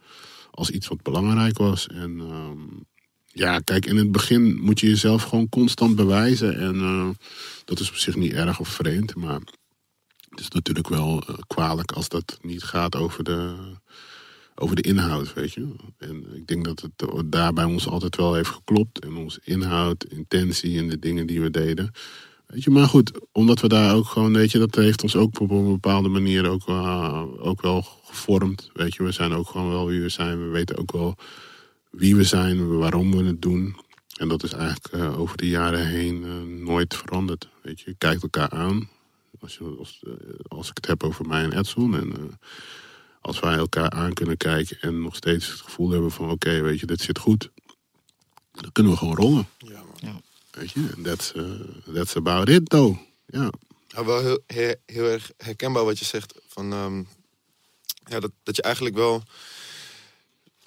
Als 0.59 0.71
iets 0.71 0.89
wat 0.89 1.03
belangrijk 1.03 1.59
was. 1.59 1.87
En 1.87 2.21
ehm, 2.21 2.59
ja, 3.27 3.59
kijk, 3.59 3.87
in 3.87 3.97
het 3.97 4.13
begin 4.13 4.61
moet 4.61 4.81
je 4.81 4.89
jezelf 4.89 5.23
gewoon 5.23 5.49
constant 5.49 5.97
bewijzen. 5.97 6.59
En 6.59 6.75
eh, 6.75 7.09
dat 7.65 7.81
is 7.81 7.89
op 7.89 7.97
zich 7.97 8.17
niet 8.17 8.33
erg 8.33 8.61
of 8.61 8.69
vreemd, 8.69 9.15
maar 9.15 9.41
het 10.29 10.41
is 10.41 10.49
natuurlijk 10.49 10.89
wel 10.89 11.23
eh, 11.27 11.35
kwalijk 11.47 11.93
als 11.93 12.09
dat 12.09 12.39
niet 12.43 12.63
gaat 12.63 12.97
over 12.97 13.25
de, 13.25 13.55
over 14.55 14.77
de 14.77 14.83
inhoud, 14.83 15.33
weet 15.33 15.53
je. 15.53 15.75
En 15.99 16.35
ik 16.35 16.47
denk 16.47 16.65
dat 16.65 16.81
het 16.81 17.33
daar 17.33 17.53
bij 17.53 17.65
ons 17.65 17.89
altijd 17.89 18.17
wel 18.17 18.35
heeft 18.35 18.51
geklopt. 18.51 18.99
En 18.99 19.17
onze 19.17 19.41
inhoud, 19.45 20.05
intentie 20.05 20.79
en 20.79 20.89
de 20.89 20.99
dingen 20.99 21.27
die 21.27 21.41
we 21.41 21.51
deden. 21.51 21.91
Weet 22.47 22.65
je, 22.65 22.71
maar 22.71 22.89
goed, 22.89 23.21
omdat 23.33 23.61
we 23.61 23.69
daar 23.69 23.95
ook 23.95 24.07
gewoon, 24.07 24.33
weet 24.33 24.51
je, 24.51 24.59
dat 24.59 24.75
heeft 24.75 25.03
ons 25.03 25.17
ook 25.17 25.41
op 25.41 25.51
een 25.51 25.65
bepaalde 25.65 26.09
manier 26.09 26.49
ook, 26.49 26.69
ook 27.39 27.63
wel 27.63 27.98
gevormd. 28.09 28.71
Weet 28.73 28.95
je, 28.95 29.03
we 29.03 29.13
zijn 29.13 29.33
ook 29.33 29.49
gewoon 29.49 29.71
wel 29.71 29.87
wie 29.87 30.01
we 30.01 30.09
zijn. 30.09 30.39
We 30.45 30.49
weten 30.49 30.77
ook 30.79 30.93
wel 30.93 31.17
wie 31.91 32.17
we 32.17 32.25
zijn, 32.25 32.79
waarom 32.79 33.11
we 33.11 33.25
het 33.25 33.43
doen. 33.43 33.77
En 34.17 34.29
dat 34.29 34.43
is 34.43 34.53
eigenlijk 34.53 34.95
uh, 34.95 35.21
over 35.21 35.37
de 35.37 35.49
jaren 35.49 35.87
heen 35.87 36.23
uh, 36.23 36.65
nooit 36.67 36.97
veranderd. 36.97 37.49
Weet 37.63 37.81
je, 37.81 37.91
je 37.91 37.97
kijkt 37.99 38.23
elkaar 38.23 38.51
aan. 38.51 38.89
Als, 39.41 39.57
je, 39.57 39.77
als, 39.79 40.03
uh, 40.07 40.13
als 40.49 40.69
ik 40.69 40.77
het 40.77 40.87
heb 40.87 41.03
over 41.03 41.27
mij 41.27 41.43
en 41.43 41.59
Edson. 41.59 41.97
En 41.97 42.39
als 43.21 43.41
wij 43.41 43.57
elkaar 43.57 43.91
aan 43.91 44.13
kunnen 44.13 44.37
kijken 44.37 44.81
en 44.81 45.01
nog 45.01 45.17
steeds 45.17 45.49
het 45.49 45.61
gevoel 45.61 45.91
hebben 45.91 46.11
van... 46.11 46.31
oké, 46.31 46.61
weet 46.61 46.81
je, 46.81 46.87
dit 46.87 47.01
zit 47.01 47.19
goed. 47.19 47.51
Dan 48.53 48.73
kunnen 48.73 48.93
we 48.93 48.99
gewoon 48.99 49.17
rollen. 49.17 49.49
Ja, 49.59 49.83
Ja. 50.01 50.21
Weet 50.51 50.71
je, 50.71 50.89
en 50.97 51.03
that's, 51.03 51.33
that's 51.95 52.17
about 52.17 52.49
it, 52.49 52.69
though. 52.69 52.99
Ja. 53.27 53.51
Ja, 53.89 54.05
wel 54.05 54.21
heel, 54.21 54.43
heel, 54.47 54.75
heel 54.87 55.05
erg 55.05 55.31
herkenbaar 55.37 55.85
wat 55.85 55.99
je 55.99 56.05
zegt. 56.05 56.35
Van, 56.47 56.73
um, 56.73 57.09
ja, 58.09 58.21
dat, 58.21 58.31
dat 58.43 58.57
je 58.57 58.63
eigenlijk 58.63 58.95
wel 58.95 59.23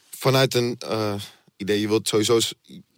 vanuit 0.10 0.54
een 0.54 0.78
uh, 0.84 1.14
idee, 1.58 1.80
je 1.80 1.88
wilt 1.88 2.08
sowieso 2.08 2.40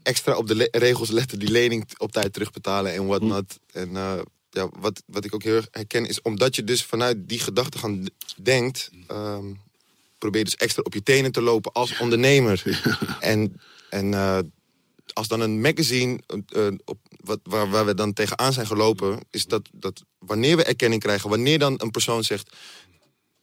extra 0.04 0.36
op 0.36 0.48
de 0.48 0.56
le 0.56 0.68
regels 0.72 1.10
letten, 1.10 1.40
die 1.40 1.52
lening 1.52 1.86
op 1.98 2.12
tijd 2.12 2.34
terugbetalen 2.34 2.94
en 2.94 3.06
whatnot. 3.06 3.60
Mm. 3.74 3.82
En 3.82 3.90
uh, 3.90 4.20
ja, 4.50 4.70
wat, 4.80 5.04
wat 5.06 5.26
ik 5.26 5.34
ook 5.34 5.44
heel 5.44 5.56
erg 5.56 5.68
herken 5.72 6.06
is, 6.06 6.22
omdat 6.22 6.56
je 6.56 6.64
dus 6.64 6.84
vanuit 6.84 7.30
die 7.30 7.40
gedachtegang 7.40 8.10
denkt, 8.36 8.92
um, 9.12 9.62
probeer 10.18 10.40
je 10.40 10.46
dus 10.46 10.56
extra 10.56 10.82
op 10.82 10.94
je 10.94 11.04
tenen 11.04 11.32
te 11.32 11.42
lopen 11.42 11.72
als 11.72 11.98
ondernemer. 11.98 12.62
Ja. 12.84 13.20
En, 13.20 13.62
en 13.90 14.12
uh, 14.12 14.40
als 15.14 15.28
dan 15.28 15.42
een 15.42 15.62
magazine 15.62 16.20
uh, 16.56 16.68
op, 16.86 16.98
wat, 17.24 17.40
waar, 17.44 17.70
waar, 17.70 17.86
we 17.86 17.94
dan 17.94 18.14
tegenaan 18.14 18.54
zijn 18.54 18.68
gelopen, 18.68 19.20
is 19.32 19.46
dat, 19.46 19.70
dat 19.72 20.04
wanneer 20.20 20.58
we 20.58 20.64
erkenning 20.64 21.02
krijgen, 21.02 21.30
wanneer 21.30 21.60
dan 21.60 21.74
een 21.78 21.92
persoon 21.92 22.24
zegt, 22.24 22.56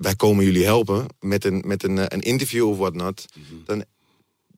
wij 0.00 0.16
komen 0.16 0.44
jullie 0.44 0.64
helpen 0.64 1.06
met 1.18 1.44
een, 1.44 1.62
met 1.66 1.82
een, 1.82 2.14
een 2.14 2.20
interview 2.20 2.68
of 2.68 2.78
whatnot, 2.78 3.26
mm 3.34 3.44
-hmm. 3.48 3.62
dan 3.64 3.84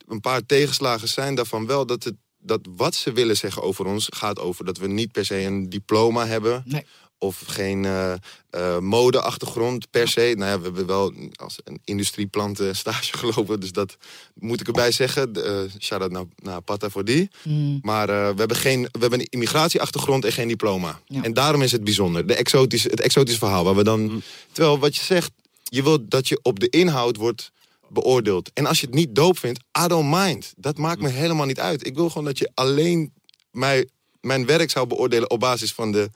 een 0.07 0.21
paar 0.21 0.47
tegenslagen 0.47 1.09
zijn 1.09 1.35
daarvan 1.35 1.67
wel 1.67 1.87
dat, 1.87 2.05
het, 2.05 2.15
dat 2.39 2.61
wat 2.77 2.95
ze 2.95 3.13
willen 3.13 3.37
zeggen 3.37 3.63
over 3.63 3.87
ons 3.87 4.09
gaat 4.15 4.39
over 4.39 4.65
dat 4.65 4.79
we 4.79 4.87
niet 4.87 5.13
per 5.13 5.25
se 5.25 5.41
een 5.41 5.69
diploma 5.69 6.27
hebben. 6.27 6.63
Nee. 6.67 6.87
Of 7.23 7.43
geen 7.47 7.85
uh, 7.85 8.13
uh, 8.51 8.79
modeachtergrond 8.79 9.91
per 9.91 10.09
se. 10.09 10.35
Nou 10.37 10.51
ja, 10.51 10.59
we 10.59 10.65
hebben 10.65 10.87
wel 10.87 11.13
als 11.35 11.59
een 11.65 11.81
industrieplanten 11.85 12.77
stage 12.83 13.19
gelopen. 13.19 13.61
Dus 13.61 13.73
dat 13.73 13.97
moet 14.35 14.61
ik 14.61 14.67
erbij 14.67 14.93
zeggen. 14.93 15.31
Uh, 15.37 15.61
Shout-out 15.79 16.11
naar, 16.11 16.25
naar 16.37 16.61
Pata 16.61 16.91
voor 16.91 17.05
die. 17.05 17.31
Mm. 17.43 17.79
Maar 17.83 18.07
we, 18.07 18.35
hebben 18.37 18.57
geen, 18.57 18.83
we 18.83 18.99
hebben 18.99 19.21
een 19.21 19.27
immigratieachtergrond 19.31 20.25
en 20.25 20.33
geen 20.33 20.49
diploma. 20.49 21.01
Ja. 21.07 21.23
En 21.23 21.35
daarom 21.35 21.63
is 21.63 21.73
het 21.73 21.85
bijzonder. 21.85 22.27
De 22.27 22.35
exotische, 22.35 22.89
het 22.89 23.01
exotische 23.01 23.39
verhaal. 23.39 23.65
Waar 23.65 23.77
we 23.77 23.85
dan, 23.85 24.01
mm. 24.01 24.23
Terwijl 24.53 24.79
wat 24.79 24.97
je 24.97 25.05
zegt, 25.05 25.31
je 25.63 25.83
wilt 25.83 26.11
dat 26.11 26.29
je 26.29 26.39
op 26.43 26.61
de 26.61 26.69
inhoud 26.69 27.17
wordt 27.17 27.53
beoordeeld. 27.89 28.51
En 28.53 28.67
als 28.67 28.81
je 28.81 28.87
het 28.87 28.95
niet 28.95 29.15
doop 29.15 29.39
vindt, 29.39 29.61
I 29.85 29.87
don't 29.87 30.11
mind. 30.11 30.53
Dat 30.57 30.79
maakt 30.79 31.01
me 31.01 31.09
helemaal 31.09 31.47
niet 31.47 31.61
uit. 31.61 31.87
Ik 31.87 31.95
wil 31.95 32.09
gewoon 32.09 32.25
dat 32.25 32.39
je 32.39 32.51
alleen 32.55 33.13
mij, 33.51 33.89
mijn 34.21 34.47
werk 34.47 34.71
zou 34.71 34.87
beoordelen 34.87 35.31
op 35.31 35.41
basis 35.41 35.73
van 35.73 35.93
de 35.93 36.11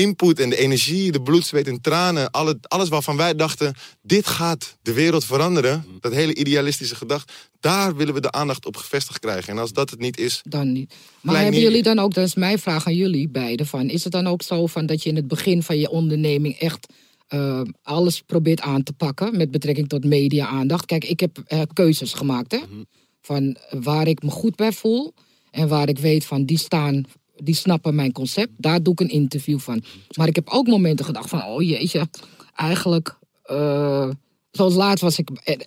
input 0.00 0.40
en 0.40 0.50
de 0.50 0.56
energie, 0.56 1.12
de 1.12 1.22
bloed, 1.22 1.46
zweet 1.46 1.66
en 1.66 1.80
tranen. 1.80 2.30
Alle, 2.30 2.58
alles 2.62 2.88
waarvan 2.88 3.16
wij 3.16 3.34
dachten, 3.34 3.74
dit 4.02 4.26
gaat 4.26 4.76
de 4.82 4.92
wereld 4.92 5.24
veranderen. 5.24 5.84
Dat 6.00 6.12
hele 6.12 6.34
idealistische 6.34 6.94
gedachte. 6.94 7.32
Daar 7.60 7.96
willen 7.96 8.14
we 8.14 8.20
de 8.20 8.30
aandacht 8.30 8.66
op 8.66 8.76
gevestigd 8.76 9.18
krijgen. 9.18 9.52
En 9.52 9.58
als 9.58 9.72
dat 9.72 9.90
het 9.90 10.00
niet 10.00 10.18
is... 10.18 10.40
Dan 10.44 10.72
niet. 10.72 10.94
Maar 11.20 11.42
hebben 11.42 11.60
jullie 11.60 11.82
dan 11.82 11.98
ook, 11.98 12.14
dat 12.14 12.26
is 12.26 12.34
mijn 12.34 12.58
vraag 12.58 12.86
aan 12.86 12.94
jullie 12.94 13.28
beiden. 13.28 13.66
Van, 13.66 13.88
is 13.88 14.04
het 14.04 14.12
dan 14.12 14.26
ook 14.26 14.42
zo 14.42 14.66
van 14.66 14.86
dat 14.86 15.02
je 15.02 15.08
in 15.08 15.16
het 15.16 15.28
begin 15.28 15.62
van 15.62 15.78
je 15.78 15.90
onderneming 15.90 16.58
echt... 16.58 16.86
Uh, 17.34 17.60
alles 17.82 18.20
probeert 18.20 18.60
aan 18.60 18.82
te 18.82 18.92
pakken 18.92 19.36
met 19.36 19.50
betrekking 19.50 19.88
tot 19.88 20.04
media-aandacht. 20.04 20.86
Kijk, 20.86 21.04
ik 21.04 21.20
heb 21.20 21.38
uh, 21.48 21.62
keuzes 21.72 22.12
gemaakt, 22.12 22.52
hè? 22.52 22.58
Mm-hmm. 22.58 22.86
Van 23.20 23.56
waar 23.70 24.06
ik 24.06 24.22
me 24.22 24.30
goed 24.30 24.56
bij 24.56 24.72
voel 24.72 25.14
en 25.50 25.68
waar 25.68 25.88
ik 25.88 25.98
weet 25.98 26.24
van 26.24 26.44
die 26.44 26.58
staan, 26.58 27.04
die 27.42 27.54
snappen 27.54 27.94
mijn 27.94 28.12
concept. 28.12 28.52
Daar 28.56 28.82
doe 28.82 28.92
ik 28.92 29.00
een 29.00 29.08
interview 29.08 29.58
van. 29.58 29.82
Maar 30.16 30.28
ik 30.28 30.34
heb 30.34 30.48
ook 30.48 30.66
momenten 30.66 31.04
gedacht 31.04 31.28
van, 31.28 31.42
oh 31.44 31.62
jeetje, 31.62 32.08
eigenlijk, 32.54 33.18
uh, 33.50 34.10
zoals 34.50 34.74
laatst 34.74 35.04
was 35.04 35.18
ik 35.18 35.30
een 35.44 35.62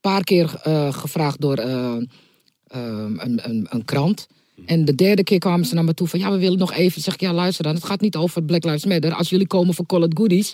paar 0.00 0.24
keer 0.24 0.48
gevraagd 0.90 1.40
door 1.40 1.58
een, 1.58 2.10
een, 2.68 3.66
een 3.70 3.84
krant. 3.84 4.26
En 4.66 4.84
de 4.84 4.94
derde 4.94 5.24
keer 5.24 5.38
kwamen 5.38 5.66
ze 5.66 5.74
naar 5.74 5.84
me 5.84 5.94
toe 5.94 6.08
van... 6.08 6.18
ja, 6.18 6.30
we 6.30 6.38
willen 6.38 6.58
nog 6.58 6.72
even... 6.72 7.02
Zeg 7.02 7.14
ik, 7.14 7.20
ja, 7.20 7.32
luister 7.32 7.64
dan. 7.64 7.74
Het 7.74 7.84
gaat 7.84 8.00
niet 8.00 8.16
over 8.16 8.42
Black 8.42 8.64
Lives 8.64 8.84
Matter. 8.84 9.14
Als 9.14 9.28
jullie 9.28 9.46
komen 9.46 9.74
voor 9.74 9.86
Call 9.86 10.02
It 10.02 10.18
Goodies... 10.18 10.52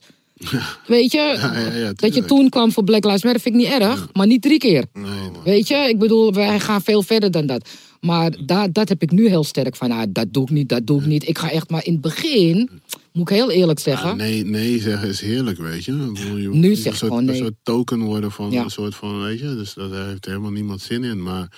Weet 0.87 1.13
je, 1.13 1.19
ja, 1.41 1.59
ja, 1.59 1.73
ja, 1.73 1.93
dat 1.93 2.15
je 2.15 2.25
toen 2.25 2.49
kwam 2.49 2.73
voor 2.73 2.85
Black 2.85 3.05
Lives 3.05 3.23
Matter 3.23 3.41
vind 3.41 3.55
ik 3.55 3.61
niet 3.61 3.71
erg. 3.83 4.09
Maar 4.13 4.27
niet 4.27 4.43
drie 4.43 4.59
keer. 4.59 4.85
Nee, 4.93 5.31
Weet 5.45 5.69
je, 5.69 5.77
ik 5.77 5.99
bedoel, 5.99 6.33
wij 6.33 6.61
gaan 6.61 6.83
veel 6.83 7.03
verder 7.03 7.31
dan 7.31 7.47
dat. 7.47 7.69
Maar 8.05 8.37
da 8.47 8.69
dat 8.69 8.89
heb 8.89 9.03
ik 9.03 9.11
nu 9.11 9.29
heel 9.29 9.45
sterk 9.45 9.77
van... 9.77 9.91
Ah, 9.91 10.03
dat 10.09 10.27
doe 10.33 10.43
ik 10.43 10.51
niet, 10.51 10.69
dat 10.69 10.87
doe 10.87 11.01
ik 11.01 11.07
niet. 11.07 11.29
Ik 11.29 11.39
ga 11.39 11.51
echt 11.51 11.71
maar 11.71 11.85
in 11.85 11.93
het 11.93 12.01
begin... 12.01 12.71
Moet 13.13 13.31
ik 13.31 13.37
heel 13.37 13.51
eerlijk 13.51 13.79
zeggen. 13.79 14.09
Ja, 14.09 14.15
nee, 14.15 14.45
nee 14.45 14.81
zeggen 14.81 15.09
is 15.09 15.21
heerlijk, 15.21 15.59
weet 15.59 15.85
je. 15.85 15.93
Bedoel, 15.93 16.37
je 16.37 16.49
nu 16.49 16.75
zeg 16.75 16.97
soort, 16.97 17.11
gewoon 17.11 17.25
nee. 17.25 17.35
Een 17.39 17.43
soort 17.45 17.55
token 17.63 18.01
worden 18.01 18.31
van 18.33 18.51
Ja. 18.51 18.63
een 18.65 18.71
soort 18.71 18.95
van, 18.95 19.23
weet 19.23 19.39
je. 19.39 19.45
Dus 19.55 19.75
daar 19.75 20.07
heeft 20.09 20.25
helemaal 20.25 20.51
niemand 20.51 20.81
zin 20.81 21.05
in. 21.05 21.23
Maar 21.23 21.49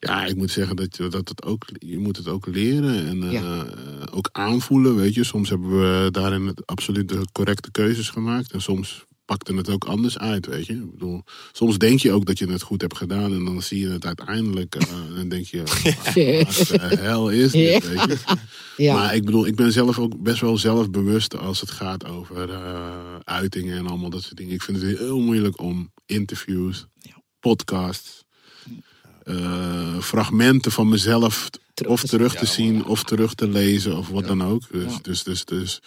ja, 0.00 0.26
ik 0.26 0.36
moet 0.36 0.50
zeggen 0.50 0.76
dat, 0.76 0.96
je- 0.96 1.08
dat 1.08 1.28
het 1.28 1.44
ook, 1.44 1.64
je 1.78 1.98
moet 1.98 2.16
het 2.16 2.28
ook 2.28 2.46
leren. 2.46 3.06
En 3.06 3.22
eh, 3.22 3.32
Ja. 3.32 3.66
ook 4.12 4.28
aanvoelen, 4.32 4.96
weet 4.96 5.14
je. 5.14 5.24
Soms 5.24 5.48
hebben 5.48 5.70
we 5.70 6.08
daarin 6.10 6.46
het 6.46 6.66
absoluut 6.66 7.08
de 7.08 7.20
correcte 7.32 7.70
keuzes 7.70 8.08
gemaakt. 8.08 8.52
En 8.52 8.62
soms 8.62 9.04
pakte 9.30 9.54
het 9.54 9.68
ook 9.70 9.84
anders 9.84 10.18
uit, 10.18 10.46
weet 10.46 10.66
je. 10.66 10.72
Ik 10.72 10.90
bedoel, 10.90 11.22
soms 11.52 11.78
denk 11.78 12.00
je 12.00 12.12
ook 12.12 12.26
dat 12.26 12.38
je 12.38 12.46
het 12.50 12.62
goed 12.62 12.80
hebt 12.80 12.96
gedaan. 12.96 13.32
En 13.34 13.44
dan 13.44 13.62
zie 13.62 13.80
je 13.80 13.88
het 13.88 14.06
uiteindelijk. 14.06 14.74
eh, 14.74 15.18
en 15.20 15.28
denk 15.28 15.46
je, 15.46 15.62
wat 15.64 16.90
de 16.90 16.96
hel 16.98 17.30
is 17.30 17.52
dit, 17.52 17.82
Ja. 17.82 17.88
weet 17.88 18.18
je. 18.18 18.18
Ja. 18.76 18.94
Maar 18.94 19.14
ik 19.14 19.24
bedoel, 19.24 19.46
ik 19.46 19.54
ben 19.56 19.72
zelf 19.72 19.98
ook 19.98 20.22
best 20.22 20.40
wel 20.40 20.58
zelfbewust 20.58 21.36
als 21.38 21.60
het 21.60 21.70
gaat 21.70 22.06
over 22.06 22.50
eh, 22.50 23.16
uitingen 23.24 23.76
en 23.78 23.86
allemaal 23.86 24.10
dat 24.10 24.22
soort 24.22 24.36
dingen. 24.36 24.54
Ik 24.54 24.62
vind 24.62 24.82
het 24.82 24.98
heel 24.98 25.20
moeilijk 25.20 25.60
om 25.60 25.92
interviews, 26.06 26.86
podcasts, 27.40 28.24
eh, 29.22 29.98
fragmenten 30.00 30.72
van 30.72 30.88
mezelf 30.88 31.50
of 31.86 32.00
te 32.00 32.06
terug 32.08 32.32
zien. 32.32 32.40
te 32.40 32.46
zien 32.46 32.84
of 32.84 33.04
terug 33.04 33.34
te 33.34 33.48
lezen 33.48 33.96
of 33.96 34.08
wat 34.08 34.26
dan 34.26 34.42
ook. 34.44 34.62
Dus, 34.72 34.92
dus, 35.02 35.22
dus, 35.22 35.44
dus, 35.44 35.80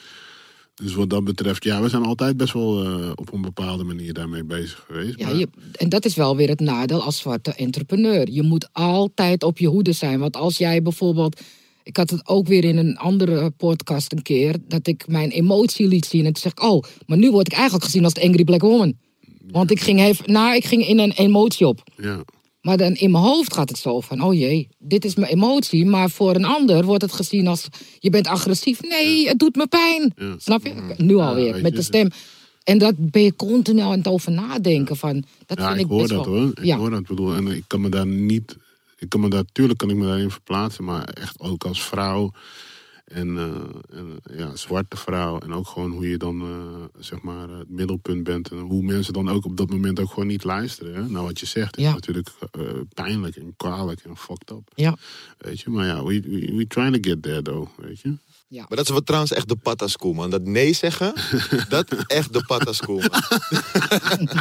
dus 0.74 0.93
wat 0.93 1.09
dat 1.09 1.24
betreft, 1.24 1.63
ja, 1.63 1.82
we 1.82 1.89
zijn 1.89 2.03
altijd 2.03 2.38
best 2.38 2.53
wel 2.53 2.84
eh, 2.84 3.11
op 3.15 3.34
een 3.34 3.41
bepaalde 3.41 3.84
manier 3.84 4.13
daarmee 4.13 4.43
bezig 4.43 4.84
geweest. 4.88 5.19
Ja, 5.19 5.26
maar- 5.28 5.36
je, 5.36 5.47
en 5.76 5.89
dat 5.89 6.05
is 6.05 6.15
wel 6.15 6.36
weer 6.36 6.49
het 6.49 6.59
nadeel 6.59 7.01
als 7.03 7.17
zwarte 7.17 7.53
entrepreneur. 7.53 8.30
Je 8.30 8.43
moet 8.43 8.69
altijd 8.71 9.43
op 9.43 9.57
je 9.57 9.67
hoede 9.67 9.91
zijn. 9.91 10.19
Want 10.19 10.36
als 10.36 10.57
jij 10.57 10.82
bijvoorbeeld. 10.82 11.41
Ik 11.84 11.97
had 11.97 12.09
het 12.09 12.28
ook 12.28 12.47
weer 12.47 12.63
in 12.63 12.78
een 12.78 12.97
andere 12.97 13.49
podcast 13.49 14.11
een 14.11 14.21
keer. 14.21 14.55
Dat 14.67 14.88
ik 14.88 15.07
mijn 15.07 15.30
emotie 15.30 15.88
liet 15.88 16.05
zien. 16.05 16.26
En 16.26 16.34
toen 16.34 16.41
zeg 16.41 16.51
ik, 16.51 16.63
oh, 16.63 16.84
maar 17.05 17.17
nu 17.17 17.32
word 17.32 17.47
ik 17.47 17.53
eigenlijk 17.53 17.84
gezien 17.86 18.03
als 18.03 18.13
de 18.13 18.21
angry 18.21 18.43
black 18.43 18.61
woman. 18.61 18.93
Want 19.51 19.71
ik 19.71 19.80
ging, 19.80 19.99
even, 19.99 20.32
nou, 20.32 20.55
ik 20.55 20.65
ging 20.65 20.88
in 20.88 20.99
een 20.99 21.11
emotie 21.11 21.67
op. 21.67 21.84
ja. 21.97 22.24
Maar 22.64 22.78
dan 22.78 22.93
in 22.93 23.11
mijn 23.11 23.24
hoofd 23.24 23.53
gaat 23.53 23.70
het 23.70 23.78
zo 23.78 23.99
van, 23.99 24.22
oh 24.22 24.34
jee, 24.34 24.68
dit 24.80 25.05
is 25.05 25.16
mijn 25.16 25.32
emotie. 25.32 25.86
Maar 25.86 26.09
voor 26.09 26.36
een 26.36 26.45
ander 26.45 26.84
wordt 26.86 27.01
het 27.01 27.11
gezien 27.14 27.47
als, 27.47 27.68
je 27.99 28.09
bent 28.09 28.28
agressief. 28.28 28.82
Nee, 28.82 29.28
het 29.28 29.39
doet 29.39 29.55
me 29.55 29.68
pijn. 29.68 30.14
Ja. 30.16 30.36
Snap 30.38 30.66
je? 30.66 30.74
Nu 30.97 31.16
alweer, 31.16 31.61
met 31.61 31.76
de 31.76 31.82
stem. 31.82 32.09
En 32.64 32.78
dat 32.78 32.93
ben 32.97 33.22
je 33.24 33.36
continu 33.36 33.80
aan 33.82 33.97
het 33.97 34.07
over 34.07 34.32
nadenken. 34.32 34.97
Van, 34.97 35.24
dat 35.45 35.57
Ja, 35.57 35.68
vind 35.68 35.80
ik 35.80 35.86
ik 35.86 35.91
hoor 35.91 35.99
best 36.01 36.14
dat 36.14 36.26
wel- 36.26 36.36
hoor. 36.36 36.49
Ik 36.55 36.64
ja. 36.64 36.78
hoor 36.78 36.89
dat. 36.89 37.05
Bedoel, 37.05 37.34
en 37.36 37.47
ik 37.47 37.64
kan 37.68 37.82
me 37.82 37.89
daar 37.89 38.07
niet. 38.07 38.55
Ik 38.99 39.09
kan 39.09 39.20
me 39.20 39.30
daar, 39.30 39.43
tuurlijk 39.51 39.80
kan 39.80 39.89
ik 39.89 39.95
me 39.95 40.05
daarin 40.05 40.32
verplaatsen, 40.32 40.84
maar 40.84 41.03
echt 41.03 41.39
ook 41.39 41.64
als 41.64 41.84
vrouw. 41.84 42.32
En, 43.04 43.38
eh, 43.38 43.97
en 43.99 44.20
ja, 44.38 44.56
zwarte 44.56 44.97
vrouw. 44.97 45.39
En 45.39 45.54
ook 45.54 45.68
gewoon 45.68 45.91
hoe 45.91 46.10
je 46.10 46.18
dan, 46.18 46.41
eh, 46.41 47.01
zeg 47.04 47.22
maar, 47.22 47.49
het 47.49 47.70
middelpunt 47.70 48.24
bent. 48.24 48.51
En 48.51 48.58
hoe 48.58 48.84
mensen 48.84 49.14
dan 49.14 49.30
ook 49.30 49.45
op 49.45 49.58
dat 49.58 49.70
moment 49.70 49.99
ook 49.99 50.10
gewoon 50.10 50.28
niet 50.28 50.43
luisteren. 50.43 50.93
Hè? 50.95 51.10
Nou, 51.10 51.26
wat 51.26 51.39
je 51.39 51.45
zegt 51.45 51.78
is 51.78 51.84
Ja. 51.84 51.93
natuurlijk 51.93 52.30
eh, 52.51 52.62
pijnlijk 52.93 53.36
en 53.36 53.54
kwalijk 53.58 53.99
en 53.99 54.18
fucked 54.18 54.51
up. 54.51 54.72
Ja. 54.76 54.95
Weet 55.38 55.60
je, 55.60 55.70
maar 55.70 55.86
ja, 55.86 56.04
we, 56.04 56.20
we, 56.22 56.56
we 56.56 56.68
trying 56.68 56.93
to 57.01 57.10
get 57.10 57.22
there 57.22 57.41
though, 57.41 57.70
weet 57.78 57.99
je. 57.99 58.18
Ja. 58.54 58.66
Maar 58.68 58.78
dat 58.78 58.86
is 58.86 58.93
wat 58.93 59.06
trouwens 59.06 59.32
echt 59.32 59.47
de 59.47 59.56
patta 59.56 59.88
school, 59.88 60.14
man. 60.14 60.30
Dat 60.30 60.43
nee 60.43 60.74
zeggen, 60.74 61.14
dat 61.70 61.91
is 61.91 62.04
echt 62.08 62.34
de 62.34 62.43
patta 62.45 62.74
school, 62.74 62.99
man. 62.99 63.22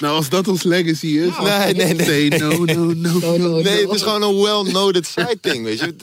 Nou, 0.00 0.14
als 0.14 0.28
dat 0.28 0.48
ons 0.48 0.62
legacy 0.62 1.06
is. 1.06 1.38
Nee, 1.38 1.74
nee, 1.74 1.94
nee. 1.94 2.06
Say 2.06 2.38
no, 2.38 2.64
no, 2.64 2.92
no. 2.92 3.36
No, 3.36 3.60
Nee, 3.60 3.86
het 3.86 3.94
is 3.94 4.02
gewoon 4.02 4.22
een 4.22 4.42
well-noted 4.42 5.06
side 5.06 5.38
thing, 5.40 5.64
weet 5.64 5.78
je. 5.78 5.94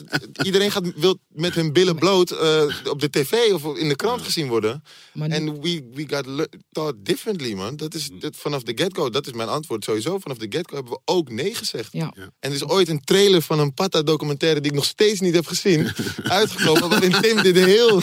Iedereen 0.42 0.70
gaat, 0.70 0.92
wil 0.96 1.18
met 1.28 1.54
hun 1.54 1.72
billen 1.72 1.96
bloot 1.96 2.30
eh, 2.30 2.62
op 2.88 3.00
de 3.00 3.10
tv 3.10 3.52
of 3.52 3.76
in 3.76 3.88
de 3.88 3.96
krant 3.96 4.22
gezien 4.22 4.48
worden. 4.48 4.82
En 5.14 5.60
we, 5.60 5.88
we 5.94 6.04
got 6.08 6.48
taught 6.72 6.94
differently, 7.04 7.54
man. 7.54 7.76
Dat 7.76 7.94
is 7.94 8.10
dat, 8.18 8.36
vanaf 8.36 8.62
de 8.62 8.72
get-go, 8.74 9.10
dat 9.10 9.26
is 9.26 9.32
mijn 9.32 9.48
antwoord 9.48 9.84
sowieso. 9.84 10.18
Vanaf 10.18 10.38
de 10.38 10.46
get-go 10.48 10.74
hebben 10.74 10.92
we 10.92 11.00
ook 11.04 11.30
nee 11.30 11.54
gezegd. 11.54 11.92
Ja. 11.92 12.12
En 12.16 12.32
er 12.40 12.52
is 12.52 12.64
ooit 12.64 12.88
een 12.88 13.04
trailer 13.04 13.42
van 13.42 13.58
een 13.58 13.74
Patta-documentaire... 13.74 14.60
die 14.60 14.70
ik 14.70 14.76
nog 14.76 14.84
steeds 14.84 15.20
niet 15.20 15.34
heb 15.34 15.46
gezien, 15.46 15.90
uitgekomen. 16.22 16.88
waarin 16.88 17.12
Tim 17.20 17.42
dit 17.42 17.56
heel... 17.56 18.02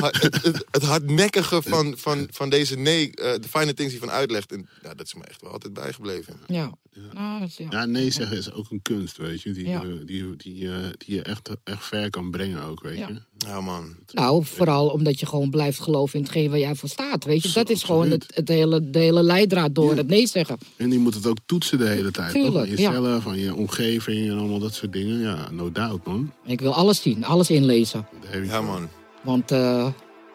het, 0.00 0.42
het, 0.42 0.64
het 0.70 0.82
hardnekkige 0.82 1.62
van, 1.62 1.94
van, 1.98 2.28
van 2.30 2.50
deze 2.50 2.76
nee, 2.76 3.14
eh, 3.14 3.32
de 3.40 3.48
fine 3.48 3.74
things 3.74 3.90
die 3.92 4.00
van 4.00 4.10
uitlegt. 4.10 4.52
En 4.52 4.68
ja, 4.82 4.94
dat 4.94 5.06
is 5.06 5.14
me 5.14 5.24
echt 5.24 5.40
wel 5.42 5.50
altijd 5.52 5.72
bijgebleven. 5.72 6.36
Ja. 6.46 6.72
Nou, 7.12 7.40
dat 7.40 7.48
is- 7.48 7.56
ja. 7.56 7.66
Ja, 7.70 7.84
nee 7.84 8.10
zeggen 8.10 8.36
is 8.36 8.52
ook 8.52 8.70
een 8.70 8.82
kunst, 8.82 9.16
weet 9.16 9.42
je. 9.42 9.52
Die, 9.52 9.68
Ja. 9.68 9.80
die, 10.04 10.36
die, 10.36 10.68
eh, 10.72 10.76
die 10.98 11.14
je 11.14 11.22
echt, 11.22 11.50
echt 11.64 11.84
ver 11.84 12.10
kan 12.10 12.30
brengen 12.30 12.62
ook, 12.62 12.82
weet 12.82 12.98
Ja. 12.98 13.08
je. 13.08 13.20
Ja, 13.38 13.60
man. 13.60 13.94
Nou, 14.12 14.44
vooral 14.44 14.88
omdat 14.88 15.20
je 15.20 15.26
gewoon 15.26 15.50
blijft 15.50 15.80
geloven 15.80 16.18
in 16.18 16.24
hetgeen 16.24 16.50
waar 16.50 16.58
jij 16.58 16.74
voor 16.74 16.88
staat. 16.88 17.24
Weet 17.24 17.42
je, 17.42 17.52
dat 17.52 17.70
is 17.70 17.82
gewoon 17.82 18.10
het, 18.10 18.24
het 18.34 18.48
hele, 18.48 18.90
de 18.90 18.98
hele 18.98 19.22
leidraad 19.22 19.74
door 19.74 19.90
Ja. 19.90 19.96
het 19.96 20.06
nee 20.08 20.26
zeggen. 20.26 20.58
En 20.76 20.90
die 20.90 20.98
moet 20.98 21.14
het 21.14 21.26
ook 21.26 21.36
toetsen 21.46 21.78
de 21.78 21.86
hele 21.86 22.10
tijd. 22.10 22.32
toch? 22.32 22.42
Tuurlijk, 22.42 22.68
Van 22.68 22.76
ja. 22.82 22.90
jezelf, 22.92 23.22
van 23.22 23.38
je 23.38 23.54
omgeving 23.54 24.30
en 24.30 24.38
allemaal 24.38 24.58
dat 24.58 24.74
soort 24.74 24.92
dingen. 24.92 25.20
Ja, 25.20 25.48
no 25.50 25.72
doubt, 25.72 26.06
man. 26.06 26.32
Ik 26.44 26.60
wil 26.60 26.74
alles 26.74 27.02
zien, 27.02 27.24
alles 27.24 27.50
inlezen. 27.50 28.06
Je 28.32 28.38
Ja, 28.44 28.48
van. 28.50 28.64
man. 28.64 28.88
Want 29.22 29.50
eh, 29.50 29.86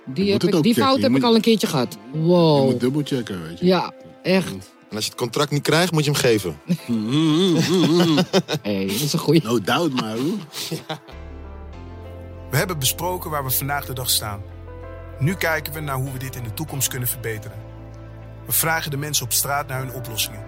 die, 0.06 0.32
heb 0.32 0.44
ik, 0.44 0.64
die 0.64 0.74
fout 0.74 0.98
Je 0.98 1.04
heb 1.04 1.16
ik 1.16 1.24
al 1.24 1.36
een 1.36 1.42
keertje 1.42 1.68
gehad. 1.68 1.98
Je 2.14 2.20
Wow. 2.20 2.66
moet 2.72 2.80
dubbelchecken, 2.80 3.44
weet 3.48 3.60
je. 3.60 3.66
Ja, 3.66 3.94
echt. 4.24 4.52
En 4.90 4.96
als 4.96 5.04
je 5.04 5.10
het 5.12 5.20
contract 5.20 5.52
niet 5.52 5.62
krijgt, 5.62 5.92
moet 5.92 6.06
je 6.06 6.12
hem 6.12 6.20
geven. 6.20 6.58
Hey, 8.62 8.86
dat 8.86 8.96
is 8.96 9.14
een 9.14 9.20
goeie. 9.20 9.42
No 9.44 9.60
doubt, 9.62 10.02
maar 10.02 10.18
hoe? 10.18 10.34
We 12.50 12.58
hebben 12.58 12.80
besproken 12.80 13.30
waar 13.30 13.44
we 13.44 13.50
vandaag 13.50 13.86
de 13.86 13.94
dag 13.94 14.10
staan. 14.10 14.42
Nu 15.20 15.36
kijken 15.36 15.74
we 15.74 15.80
naar 15.80 15.96
hoe 15.96 16.12
we 16.12 16.20
dit 16.20 16.36
in 16.36 16.44
de 16.44 16.54
toekomst 16.54 16.88
kunnen 16.88 17.08
verbeteren. 17.08 17.58
We 18.46 18.52
vragen 18.52 18.92
de 18.92 18.98
mensen 18.98 19.26
op 19.26 19.32
straat 19.32 19.68
naar 19.68 19.80
hun 19.80 19.94
oplossingen. 19.94 20.46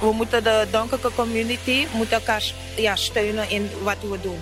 We 0.00 0.12
moeten 0.12 0.44
de 0.44 0.66
donkere 0.70 1.10
community 1.14 1.86
moet 1.94 2.12
elkaar 2.12 2.52
ja, 2.76 2.96
steunen 2.96 3.50
in 3.50 3.70
wat 3.82 3.96
we 4.00 4.20
doen. 4.20 4.40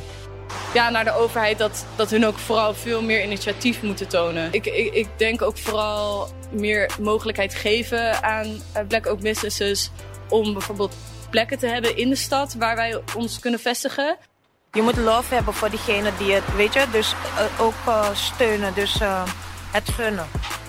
ja, 0.75 0.91
naar 0.91 1.05
de 1.05 1.13
overheid 1.13 1.59
dat, 1.59 1.87
dat 1.97 2.11
hun 2.11 2.27
ook 2.27 2.39
vooral 2.39 2.75
veel 2.75 3.03
meer 3.03 3.25
initiatief 3.25 3.83
moeten 3.83 4.09
tonen. 4.09 4.53
Ik, 4.53 4.67
ik, 4.67 4.95
ik 4.95 5.09
denk 5.17 5.43
ook 5.43 5.59
vooral 5.59 6.29
meer 6.51 6.91
mogelijkheid 7.01 7.55
geven 7.55 8.23
aan 8.23 8.47
eh, 8.73 8.87
black-owned 8.89 9.23
businesses 9.23 9.91
om 10.29 10.53
bijvoorbeeld 10.53 10.95
plekken 11.31 11.59
te 11.59 11.67
hebben 11.67 11.97
in 11.97 12.09
de 12.09 12.17
stad 12.17 12.55
waar 12.55 12.77
wij 12.77 13.03
ons 13.17 13.39
kunnen 13.39 13.61
vestigen. 13.61 14.17
Je 14.75 14.83
moet 14.83 14.97
love 14.97 15.35
hebben 15.35 15.55
voor 15.55 15.71
diegene 15.71 16.13
die 16.19 16.33
het, 16.33 16.43
weet 16.57 16.73
je, 16.73 16.87
dus 16.93 17.15
eh, 17.37 17.61
ook 17.61 17.75
eh, 17.87 18.15
steunen, 18.15 18.75
dus 18.75 19.01
eh, 19.01 19.23
het 19.71 19.89
gunnen. 19.89 20.27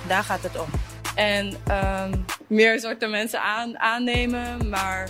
Daar 0.08 0.24
gaat 0.24 0.44
het 0.44 0.60
om. 0.60 0.68
En 1.16 1.54
ehm, 1.68 2.12
meer 2.48 2.80
soorten 2.80 3.10
mensen 3.10 3.42
aan, 3.42 3.80
aannemen, 3.80 4.70
maar 4.70 5.10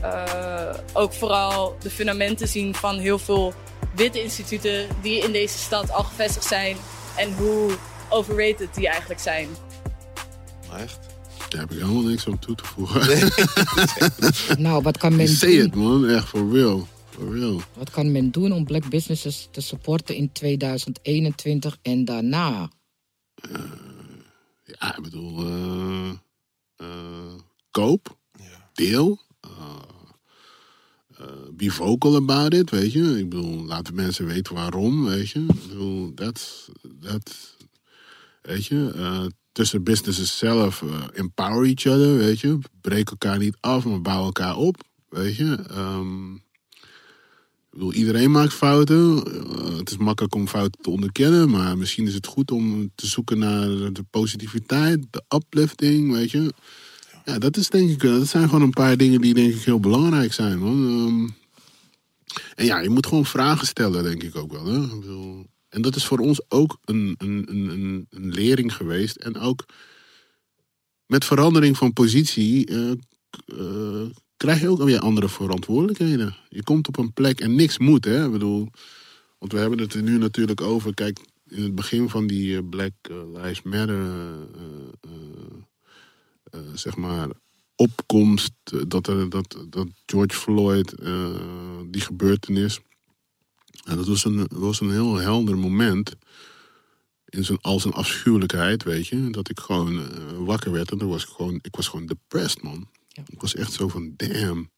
eh, 0.00 0.74
ook 0.92 1.12
vooral 1.12 1.76
de 1.80 1.90
fundamenten 1.90 2.48
zien 2.48 2.74
van 2.74 2.98
heel 2.98 3.18
veel 3.18 3.54
witte 3.94 4.22
instituten 4.22 4.86
die 5.02 5.22
in 5.22 5.32
deze 5.32 5.58
stad 5.58 5.92
al 5.92 6.02
gevestigd 6.02 6.46
zijn 6.46 6.76
en 7.16 7.32
hoe 7.36 7.70
overrated 8.08 8.74
die 8.74 8.88
eigenlijk 8.88 9.20
zijn. 9.20 9.48
Echt. 10.78 10.98
Daar 11.48 11.60
heb 11.60 11.70
ik 11.70 11.78
helemaal 11.78 12.02
niks 12.02 12.26
om 12.26 12.38
toe 12.38 12.54
te 12.54 12.64
voegen. 12.64 13.30
Nou, 14.62 14.82
wat 14.82 14.98
kan 14.98 15.16
men 15.16 15.28
Say 15.28 15.50
it, 15.50 15.74
man. 15.74 16.08
Echt, 16.08 16.28
for 16.28 16.52
real. 16.52 16.88
For 17.10 17.32
real. 17.34 17.60
Wat 17.74 17.90
kan 17.90 18.12
men 18.12 18.30
doen 18.30 18.52
om 18.52 18.64
black 18.64 18.88
businesses 18.88 19.48
te 19.50 19.60
supporten 19.60 20.14
in 20.16 20.32
2021 20.32 21.78
en 21.82 22.04
daarna? 22.04 22.70
Ja, 24.64 24.96
ik 24.96 25.02
bedoel... 25.02 25.46
eh, 25.46 26.10
eh, 26.76 27.34
koop. 27.70 28.18
Deel. 28.74 29.18
eh, 29.40 29.50
eh, 31.18 31.26
be 31.52 31.70
vocal 31.70 32.16
about 32.16 32.54
it, 32.54 32.70
weet 32.70 32.92
je. 32.92 33.18
Ik 33.18 33.28
bedoel, 33.28 33.64
laten 33.64 33.94
mensen 33.94 34.26
weten 34.26 34.54
waarom, 34.54 35.04
weet 35.04 35.30
je. 35.30 35.40
Ik 35.40 35.68
bedoel, 35.68 36.14
dat... 36.14 36.68
dat 36.82 37.56
weet 38.42 38.66
je, 38.66 38.92
eh, 38.96 39.24
tussen 39.52 39.82
businesses 39.84 40.38
zelf 40.38 40.82
eh, 40.82 41.04
empower 41.12 41.64
each 41.66 41.86
other, 41.86 42.16
weet 42.16 42.40
je. 42.40 42.58
Breek 42.80 43.10
elkaar 43.10 43.38
niet 43.38 43.56
af, 43.60 43.84
maar 43.84 44.00
bouw 44.00 44.24
elkaar 44.24 44.56
op, 44.56 44.76
weet 45.08 45.36
je. 45.36 45.64
Ehm, 45.70 46.34
bedoel, 47.70 47.92
iedereen 47.92 48.30
maakt 48.30 48.52
fouten. 48.52 49.24
Eh, 49.24 49.76
het 49.76 49.90
is 49.90 49.96
makkelijk 49.96 50.34
om 50.34 50.48
fouten 50.48 50.82
te 50.82 50.90
onderkennen, 50.90 51.50
maar 51.50 51.78
misschien 51.78 52.06
is 52.06 52.14
het 52.14 52.26
goed 52.26 52.50
om 52.50 52.92
te 52.94 53.06
zoeken 53.06 53.38
naar 53.38 53.92
de 53.92 54.04
positiviteit, 54.10 55.06
de 55.10 55.22
uplifting, 55.28 56.12
weet 56.12 56.30
je. 56.30 56.52
Ja, 57.24 57.38
dat 57.38 57.56
is 57.56 57.68
denk 57.68 57.90
ik, 57.90 58.00
dat 58.00 58.28
zijn 58.28 58.48
gewoon 58.48 58.62
een 58.62 58.70
paar 58.70 58.96
dingen 58.96 59.20
die 59.20 59.34
denk 59.34 59.54
ik 59.54 59.62
heel 59.62 59.80
belangrijk 59.80 60.32
zijn, 60.32 60.58
man. 60.58 60.88
Ehm, 60.88 61.28
en 62.54 62.64
ja, 62.64 62.80
je 62.80 62.90
moet 62.90 63.06
gewoon 63.06 63.26
vragen 63.26 63.66
stellen, 63.66 64.02
denk 64.02 64.22
ik 64.22 64.36
ook 64.36 64.52
wel. 64.52 64.66
Hè? 64.66 64.88
En 65.68 65.82
dat 65.82 65.96
is 65.96 66.04
voor 66.04 66.18
ons 66.18 66.40
ook 66.48 66.78
een, 66.84 67.14
een, 67.18 67.44
een, 67.50 68.06
een, 68.10 68.32
lering 68.32 68.74
geweest. 68.74 69.16
En 69.16 69.38
ook 69.38 69.64
met 71.06 71.24
verandering 71.24 71.76
van 71.76 71.92
positie 71.92 72.66
eh, 72.66 72.90
eh, 73.46 74.10
krijg 74.40 74.60
je 74.60 74.68
ook 74.68 74.82
weer 74.82 74.98
andere 74.98 75.28
verantwoordelijkheden. 75.28 76.36
Je 76.48 76.62
komt 76.62 76.88
op 76.88 76.98
een 76.98 77.12
plek 77.12 77.40
en 77.40 77.54
niks 77.54 77.78
moet, 77.78 78.04
hè. 78.04 78.24
Ik 78.24 78.32
bedoel, 78.32 78.68
want 79.38 79.52
we 79.52 79.58
hebben 79.58 79.78
het 79.78 79.94
er 79.94 80.02
nu 80.02 80.18
natuurlijk 80.18 80.60
over. 80.60 80.94
Kijk, 80.94 81.18
in 81.48 81.62
het 81.62 81.74
begin 81.74 82.08
van 82.08 82.26
die 82.26 82.56
eh, 82.56 82.62
Black 82.70 82.92
Lives 83.34 83.62
Matter, 83.62 84.00
eh, 84.00 85.10
eh, 86.50 86.60
zeg 86.74 86.96
maar, 86.96 87.28
opkomst, 87.76 88.52
dat, 88.86 89.06
er, 89.06 89.30
dat, 89.30 89.64
dat 89.68 89.86
George 90.06 90.36
Floyd, 90.36 90.94
die 91.86 92.00
gebeurtenis, 92.00 92.80
en 93.84 93.96
dat 93.96 94.06
was 94.06 94.24
een, 94.24 94.46
was 94.54 94.80
een 94.80 94.90
heel 94.90 95.16
helder 95.16 95.58
moment. 95.58 96.16
In 97.24 97.44
zijn, 97.44 97.58
al 97.60 97.80
zijn 97.80 97.94
afschuwelijkheid, 97.94 98.82
weet 98.82 99.06
je. 99.06 99.30
Dat 99.30 99.50
ik 99.50 99.60
gewoon 99.60 100.02
wakker 100.44 100.72
werd 100.72 100.90
en 100.90 101.08
was 101.08 101.22
ik 101.22 101.28
gewoon, 101.28 101.58
ik 101.62 101.76
was 101.76 101.88
gewoon 101.88 102.06
depressed, 102.06 102.62
man. 102.62 102.88
Ja. 103.12 103.22
Ik 103.26 103.40
was 103.40 103.54
echt 103.54 103.72
zo 103.72 103.88
van, 103.88 104.14
damn. 104.16 104.70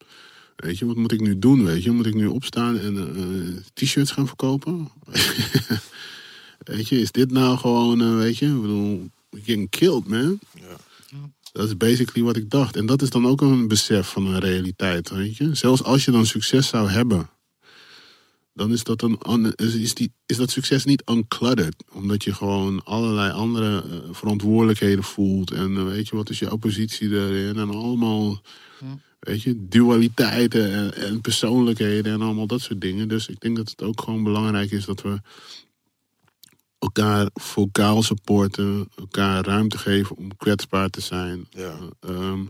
Weet 0.57 0.79
je, 0.79 0.87
wat 0.87 0.97
moet 0.97 1.13
ik 1.13 1.21
nu 1.21 1.39
doen, 1.39 1.65
weet 1.65 1.83
je? 1.83 1.91
Moet 1.91 2.07
ik 2.07 2.15
nu 2.15 2.27
opstaan 2.27 2.79
en 2.79 2.97
eh, 2.97 3.63
t-shirts 3.73 4.11
gaan 4.11 4.27
verkopen? 4.27 4.89
weet 6.59 6.89
je, 6.89 7.01
is 7.01 7.13
dit 7.13 7.31
nou 7.31 7.59
gewoon, 7.59 8.01
eh, 8.01 8.17
weet 8.17 8.39
je? 8.39 8.47
Ik 8.47 8.61
bedoel, 8.61 9.11
getting 9.31 9.71
killed, 9.71 10.07
man. 10.07 10.39
Dat 11.53 11.67
is 11.67 11.77
basically 11.77 12.27
wat 12.27 12.37
ik 12.37 12.51
dacht. 12.51 12.77
En 12.77 12.87
dat 12.87 13.03
is 13.03 13.11
dan 13.11 13.27
ook 13.27 13.41
een 13.41 13.69
besef 13.69 14.09
van 14.09 14.27
een 14.27 14.41
realiteit, 14.41 15.11
weet 15.11 15.37
je. 15.37 15.55
Zelfs 15.55 15.83
als 15.83 16.05
je 16.05 16.11
dan 16.11 16.27
succes 16.27 16.69
zou 16.69 16.89
hebben, 16.89 17.31
dan 18.55 18.73
is 18.73 18.85
dat, 18.85 19.03
een, 19.03 19.53
is, 19.57 19.75
is 19.75 19.95
die, 19.95 20.13
is 20.27 20.37
dat 20.37 20.51
succes 20.51 20.85
niet 20.85 21.03
uncluttered. 21.11 21.85
Omdat 21.93 22.25
je 22.25 22.35
gewoon 22.35 22.85
allerlei 22.85 23.33
andere 23.33 23.83
eh, 23.83 23.99
verantwoordelijkheden 24.11 25.05
voelt. 25.05 25.51
En 25.51 25.77
eh, 25.77 25.85
weet 25.85 26.09
je, 26.09 26.17
wat 26.17 26.31
is 26.31 26.39
je 26.39 26.53
oppositie 26.53 27.11
erin? 27.11 27.57
En 27.57 27.71
allemaal, 27.71 28.41
weet 29.19 29.43
je, 29.43 29.69
dualiteiten 29.69 30.73
en, 30.73 30.95
en 30.95 31.21
persoonlijkheden 31.21 32.13
en 32.13 32.23
allemaal 32.23 32.47
dat 32.47 32.61
soort 32.61 32.81
dingen. 32.81 33.09
Dus 33.09 33.29
ik 33.29 33.41
denk 33.41 33.57
dat 33.57 33.71
het 33.71 33.83
ook 33.83 34.01
gewoon 34.01 34.23
belangrijk 34.23 34.71
is 34.71 34.85
dat 34.85 35.03
we 35.03 35.21
elkaar 36.79 37.29
vocaal 37.35 38.03
supporten. 38.03 38.89
Elkaar 38.97 39.45
ruimte 39.45 39.79
geven 39.79 40.17
om 40.17 40.37
kwetsbaar 40.37 40.89
te 40.89 41.01
zijn. 41.01 41.47
Ja. 41.51 41.79
Eh, 42.01 42.11
ehm, 42.11 42.47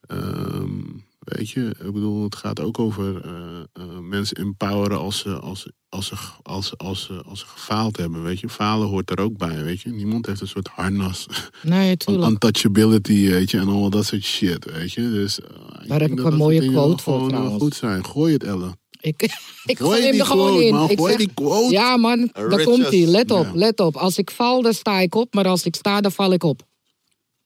ehm, 0.00 0.80
weet 1.26 1.50
je, 1.50 1.74
ik 1.84 1.92
bedoel, 1.92 2.22
het 2.22 2.36
gaat 2.36 2.60
ook 2.60 2.78
over 2.78 3.20
eh, 3.24 3.32
eh, 3.72 3.98
mensen 4.00 4.36
empoweren 4.36 4.98
als 4.98 5.18
ze, 5.18 5.38
als, 5.40 5.60
ze- 5.60 5.72
als, 5.88 6.06
ze, 6.06 6.14
als, 6.42 6.66
ze- 6.68 6.76
als, 6.76 7.02
ze, 7.04 7.22
als 7.22 7.38
ze 7.40 7.46
gefaald 7.46 7.96
hebben. 7.96 8.22
Weet 8.22 8.40
je, 8.40 8.48
falen 8.48 8.88
hoort 8.88 9.10
er 9.10 9.20
ook 9.20 9.36
bij. 9.36 9.62
Weet 9.64 9.80
je, 9.80 9.90
niemand 9.90 10.26
heeft 10.26 10.40
een 10.40 10.48
soort 10.48 10.68
harnas 10.68 11.26
Nee, 11.62 11.94
van 12.04 12.24
untouchability, 12.24 13.28
weet 13.30 13.50
je, 13.50 13.58
en 13.58 13.68
al 13.68 13.90
dat 13.90 14.04
soort 14.06 14.22
shit. 14.24 14.64
Weet 14.72 14.92
je, 14.92 15.00
dus 15.10 15.40
eh, 15.40 15.48
heb 15.88 16.10
ik 16.10 16.24
een 16.24 16.36
mooie 16.36 16.70
quote 16.70 17.02
voor, 17.02 17.30
gewoon, 17.30 17.60
goed 17.60 17.74
zijn. 17.74 18.04
Gooi 18.04 18.32
het, 18.32 18.44
Ellen. 18.44 18.78
Ik, 19.00 19.22
ik 19.64 19.78
Gooi 19.78 20.02
hem 20.02 20.18
er 20.20 20.26
gewoon 20.26 20.46
quote, 20.48 20.64
in. 20.66 20.74
man. 20.74 20.90
Ik 20.90 20.98
Gooi 20.98 21.10
zeg, 21.10 21.18
die 21.20 21.30
quote. 21.34 21.72
Ja, 21.72 21.96
man, 21.96 22.30
daar 22.32 22.64
komt 22.64 22.88
hij. 22.88 23.06
Let 23.06 23.30
op, 23.30 23.46
let 23.54 23.80
op. 23.80 23.96
Als 23.96 24.18
ik 24.18 24.30
val, 24.30 24.62
dan 24.62 24.72
sta 24.74 24.98
ik 25.00 25.14
op. 25.14 25.34
Maar 25.34 25.46
als 25.48 25.64
ik 25.64 25.74
sta, 25.74 26.00
dan 26.00 26.12
val 26.12 26.32
ik 26.32 26.42
op. 26.44 26.62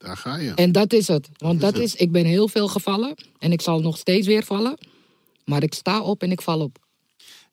Daar 0.01 0.17
ga 0.17 0.37
je. 0.37 0.53
En 0.55 0.73
dat 0.73 0.93
is 0.93 1.09
het. 1.09 1.29
Want 1.39 1.61
dat 1.61 1.77
is, 1.79 1.95
ik 1.95 2.13
ben 2.13 2.25
heel 2.25 2.49
veel 2.49 2.69
gevallen. 2.69 3.15
En 3.39 3.53
ik 3.53 3.61
zal 3.61 3.81
nog 3.81 3.97
steeds 3.99 4.27
weer 4.27 4.43
vallen. 4.45 4.79
Maar 5.45 5.63
ik 5.63 5.75
sta 5.75 6.01
op 6.03 6.23
en 6.23 6.31
ik 6.31 6.43
val 6.43 6.61
op. 6.61 6.79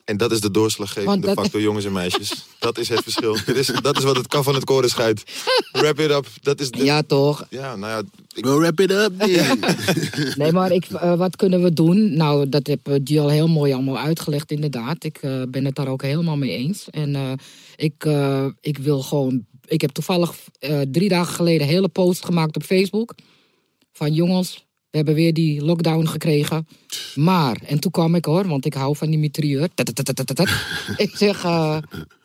En 0.04 0.18
dat 0.18 0.32
is 0.32 0.42
de 0.42 0.52
doorslaggevende 0.52 1.28
dat- 1.28 1.36
factor, 1.36 1.62
jongens 1.62 1.86
en 1.86 1.92
meisjes. 1.92 2.32
Dat 2.60 2.78
is 2.78 2.90
het 2.90 3.04
verschil. 3.04 3.38
Dit 3.46 3.56
is, 3.56 3.68
dat 3.82 3.98
is 3.98 4.04
wat 4.04 4.16
het 4.16 4.28
kan 4.28 4.44
van 4.44 4.54
het 4.54 4.64
koren 4.64 4.90
scheidt. 4.90 5.24
Wrap 5.72 6.00
it 6.00 6.10
up. 6.12 6.28
Dat 6.42 6.60
is 6.60 6.72
de, 6.72 6.84
Ja, 6.84 7.02
toch? 7.04 7.46
ja, 7.50 7.76
nou 7.76 7.92
ja, 7.92 8.02
ik, 8.36 8.46
We'll 8.46 8.58
wrap 8.58 8.80
it 8.80 8.92
up. 8.92 9.12
Nee, 10.38 10.52
maar 10.52 10.72
ik, 10.72 10.86
eh, 10.86 11.16
wat 11.18 11.36
kunnen 11.36 11.64
we 11.64 11.74
doen? 11.74 12.14
Nou, 12.18 12.50
dat 12.50 12.68
heb 12.68 12.88
eh, 12.88 12.96
Jill 13.04 13.30
heel 13.30 13.48
mooi 13.48 13.74
allemaal 13.74 13.98
uitgelegd, 13.98 14.52
inderdaad. 14.52 15.04
Ik 15.04 15.18
eh, 15.18 15.42
ben 15.50 15.66
het 15.66 15.76
daar 15.76 15.88
ook 15.88 16.02
helemaal 16.02 16.38
mee 16.38 16.52
eens. 16.52 16.90
En 16.90 17.16
eh, 17.16 17.32
ik, 17.76 18.06
eh, 18.06 18.46
ik 18.62 18.78
wil 18.78 19.02
gewoon... 19.02 19.46
Ik 19.68 19.82
heb 19.82 19.92
toevallig 19.92 20.36
eh, 20.60 20.82
drie 20.92 21.10
dagen 21.10 21.34
geleden 21.34 21.62
een 21.62 21.74
hele 21.74 21.88
post 21.88 22.26
gemaakt 22.26 22.56
op 22.56 22.64
Facebook. 22.64 23.16
Van 23.92 24.14
jongens, 24.14 24.66
we 24.90 24.98
hebben 24.98 25.16
weer 25.16 25.34
die 25.34 25.64
lockdown 25.64 26.06
gekregen. 26.06 26.68
Maar, 27.16 27.58
en 27.66 27.80
toen 27.80 27.92
kwam 27.92 28.16
ik 28.16 28.26
hoor, 28.26 28.48
want 28.48 28.66
ik 28.66 28.74
hou 28.74 28.96
van 28.96 29.10
die. 29.10 29.70
Tatatatatatatat. 29.74 30.50
Ik 31.06 31.16
zeg, 31.16 31.44
eh, 31.44 31.78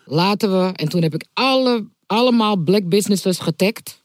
laten 0.04 0.52
we... 0.52 0.72
En 0.72 0.88
toen 0.88 1.02
heb 1.02 1.14
ik 1.14 1.24
alle, 1.32 1.86
allemaal 2.06 2.56
black 2.56 2.88
businesses 2.88 3.38
getagd. 3.38 4.00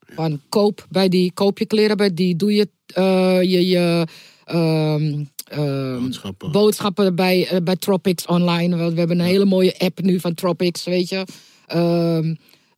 Van 0.00 0.40
koop 0.48 0.86
bij 0.90 1.08
die, 1.08 1.32
koop 1.32 1.58
je 1.58 1.66
kleren 1.66 1.96
bij 1.96 2.14
die, 2.14 2.36
doe 2.36 2.54
je 2.54 2.68
eh, 2.86 3.42
je, 3.42 3.66
je 3.66 4.06
ehm, 4.44 5.24
ehm, 5.44 6.00
Boodschappen. 6.00 6.52
boodschappen 6.52 7.14
bij, 7.14 7.60
bij 7.64 7.76
Tropics 7.76 8.26
online. 8.26 8.76
We 8.76 8.92
we 8.92 8.98
hebben 8.98 9.18
een 9.18 9.26
hele 9.26 9.44
mooie 9.44 9.78
app 9.78 10.00
nu 10.00 10.20
van 10.20 10.34
Tropics, 10.34 10.84
weet 10.84 11.08
je. 11.08 11.24
Ehm, 11.66 12.34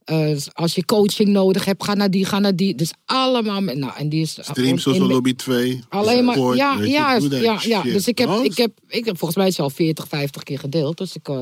eh, 0.09 0.37
als 0.53 0.75
je 0.75 0.85
coaching 0.85 1.29
nodig 1.29 1.65
hebt, 1.65 1.85
ga 1.85 1.95
naar 1.95 2.11
die, 2.11 2.25
ga 2.25 2.39
naar 2.39 2.57
die. 2.57 2.75
Dus 2.75 2.93
allemaal, 3.05 3.61
met- 3.61 3.77
nou, 3.77 3.93
en 3.97 4.09
die 4.09 4.21
is 4.21 4.31
Stream 4.41 4.79
Social 4.79 5.07
in- 5.09 5.13
Lobby 5.13 5.35
2. 5.35 5.81
Alleen 5.89 6.25
maar, 6.25 6.35
support, 6.35 6.57
ja, 6.57 6.83
ja, 6.83 7.17
ja, 7.41 7.59
ja. 7.63 7.83
Dus 7.83 8.09
ik 8.09 8.19
heb, 8.19 8.29
ik, 8.43 8.57
heb, 8.57 8.73
ik 8.87 9.05
heb 9.05 9.19
volgens 9.19 9.39
mij 9.39 9.49
is 9.49 9.61
al 9.61 9.71
40, 9.71 10.09
50 10.09 10.43
keer 10.43 10.59
gedeeld. 10.59 10.99
Dus 10.99 11.15
ik, 11.17 11.29
eh, 11.29 11.41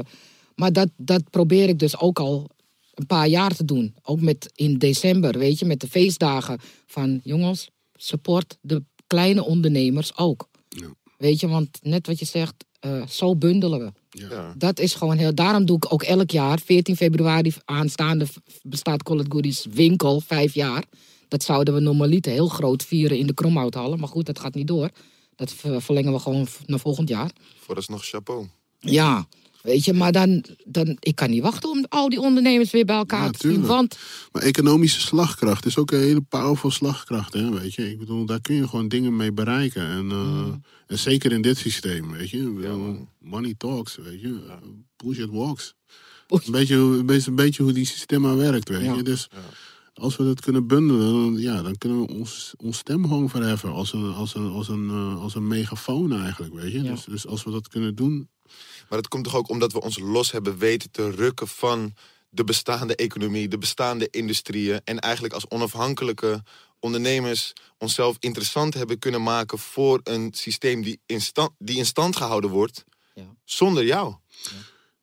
maar 0.54 0.72
dat, 0.72 0.88
dat 0.96 1.30
probeer 1.30 1.68
ik 1.68 1.78
dus 1.78 1.98
ook 1.98 2.18
al 2.18 2.50
een 2.94 3.06
paar 3.06 3.28
jaar 3.28 3.54
te 3.56 3.64
doen. 3.64 3.94
Ook 4.02 4.20
met 4.20 4.50
in 4.54 4.78
december, 4.78 5.38
weet 5.38 5.58
je, 5.58 5.64
met 5.64 5.80
de 5.80 5.88
feestdagen. 5.88 6.58
Van 6.86 7.20
jongens, 7.22 7.70
support 7.94 8.56
de 8.60 8.82
kleine 9.06 9.44
ondernemers 9.44 10.16
ook. 10.18 10.48
Ja. 10.68 10.86
Weet 11.18 11.40
je, 11.40 11.48
want 11.48 11.68
net 11.82 12.06
wat 12.06 12.18
je 12.18 12.24
zegt, 12.24 12.54
eh, 12.86 13.06
zo 13.06 13.36
bundelen 13.36 13.78
we. 13.80 13.92
ja. 14.28 14.54
Dat 14.58 14.78
is 14.78 14.94
gewoon 14.94 15.16
heel. 15.16 15.34
Daarom 15.34 15.64
doe 15.66 15.76
ik 15.76 15.92
ook 15.92 16.02
elk 16.02 16.30
jaar, 16.30 16.58
14 16.60 16.96
februari 16.96 17.54
aanstaande, 17.64 18.26
bestaat 18.62 19.02
Call 19.02 19.18
It 19.18 19.26
Goodies 19.28 19.66
winkel, 19.70 20.20
vijf 20.20 20.54
jaar. 20.54 20.84
Dat 21.28 21.42
zouden 21.42 21.74
we 21.74 21.80
normaliter 21.80 22.32
heel 22.32 22.48
groot 22.48 22.84
vieren 22.84 23.18
in 23.18 23.26
de 23.26 23.34
Kromhouthallen. 23.34 23.98
Maar 23.98 24.08
goed, 24.08 24.26
dat 24.26 24.38
gaat 24.38 24.54
niet 24.54 24.66
door. 24.66 24.90
Dat 25.36 25.52
ver- 25.52 25.82
verlengen 25.82 26.12
we 26.12 26.18
gewoon 26.18 26.46
naar 26.66 26.78
volgend 26.78 27.08
jaar. 27.08 27.30
vooralsnog 27.60 28.04
chapeau. 28.04 28.46
Ja, 28.78 29.26
weet 29.66 29.84
je, 29.84 29.92
maar 29.92 30.12
dan, 30.12 30.44
dan. 30.64 30.96
Ik 31.00 31.14
kan 31.14 31.30
niet 31.30 31.42
wachten 31.42 31.70
om 31.70 31.84
al 31.88 32.08
die 32.08 32.20
ondernemers 32.20 32.70
weer 32.70 32.84
bij 32.84 32.96
elkaar 32.96 33.24
Ja, 33.24 33.30
te 33.30 33.48
zien. 33.50 33.66
Want 33.66 33.98
Maar 34.32 34.42
economische 34.42 35.00
slagkracht 35.00 35.66
is 35.66 35.78
ook 35.78 35.90
een 35.90 36.00
hele 36.00 36.20
powerful 36.20 36.70
slagkracht, 36.70 37.32
hè, 37.32 37.50
weet 37.50 37.74
je. 37.74 37.90
Ik 37.90 37.98
bedoel, 37.98 38.26
daar 38.26 38.40
kun 38.40 38.54
je 38.54 38.68
gewoon 38.68 38.88
dingen 38.88 39.16
mee 39.16 39.32
bereiken. 39.32 39.86
En, 39.86 40.10
eh, 40.10 40.16
Mm. 40.46 40.62
en 40.86 40.98
zeker 40.98 41.32
in 41.32 41.42
dit 41.42 41.56
systeem, 41.58 42.10
weet 42.12 42.30
je. 42.30 42.96
Money 43.20 43.54
talks, 43.58 43.96
weet 43.96 44.20
je. 44.20 44.40
Bullshit 44.96 45.30
walks. 45.30 45.74
Bullshit. 46.26 46.46
Een 46.48 46.52
beetje, 46.54 46.76
hoe- 46.76 46.96
een 46.98 47.06
beetje, 47.06 47.30
een 47.30 47.36
beetje 47.36 47.62
hoe 47.62 47.72
die 47.72 47.86
systeem 47.86 48.36
werkt, 48.36 48.68
weet 48.68 48.96
je. 48.96 49.02
Dus 49.02 49.28
als 49.94 50.16
we 50.16 50.24
dat 50.24 50.40
kunnen 50.40 50.66
bundelen, 50.66 51.12
dan, 51.12 51.36
ja, 51.42 51.62
dan 51.62 51.78
kunnen 51.78 52.00
we 52.00 52.08
ons, 52.08 52.54
ons 52.56 52.78
stem 52.78 53.02
gewoon 53.02 53.30
verheffen. 53.30 53.72
Als 53.72 53.92
een, 53.92 54.12
als 54.14 54.34
een, 54.34 54.46
als 54.50 54.68
een, 54.68 54.88
eh, 54.88 55.20
als 55.22 55.34
een 55.34 55.46
megafoon 55.46 56.12
eigenlijk, 56.12 56.54
weet 56.54 56.72
je. 56.72 56.82
Dus, 56.82 57.04
dus 57.04 57.26
als 57.26 57.44
we 57.44 57.50
dat 57.50 57.68
kunnen 57.68 57.94
doen, 57.94 58.28
Maar 58.88 58.98
het 58.98 59.08
komt 59.08 59.24
toch 59.24 59.36
ook 59.36 59.48
omdat 59.48 59.72
we 59.72 59.80
ons 59.80 59.98
los 59.98 60.30
hebben 60.30 60.58
weten 60.58 60.90
te 60.90 61.10
rukken 61.10 61.48
van 61.48 61.94
de 62.28 62.44
bestaande 62.44 62.96
economie, 62.96 63.48
de 63.48 63.58
bestaande 63.58 64.08
industrieën. 64.10 64.80
En 64.84 64.98
eigenlijk 64.98 65.34
als 65.34 65.48
onafhankelijke 65.48 66.42
ondernemers 66.80 67.52
onszelf 67.78 68.16
interessant 68.20 68.74
hebben 68.74 68.98
kunnen 68.98 69.22
maken 69.22 69.58
voor 69.58 70.00
een 70.04 70.28
systeem 70.34 70.82
die 70.82 71.00
in 71.06 71.20
stand, 71.20 71.50
die 71.58 71.76
in 71.76 71.86
stand 71.86 72.16
gehouden 72.16 72.50
wordt 72.50 72.84
Ja. 73.14 73.34
zonder 73.44 73.84
jou. 73.84 74.14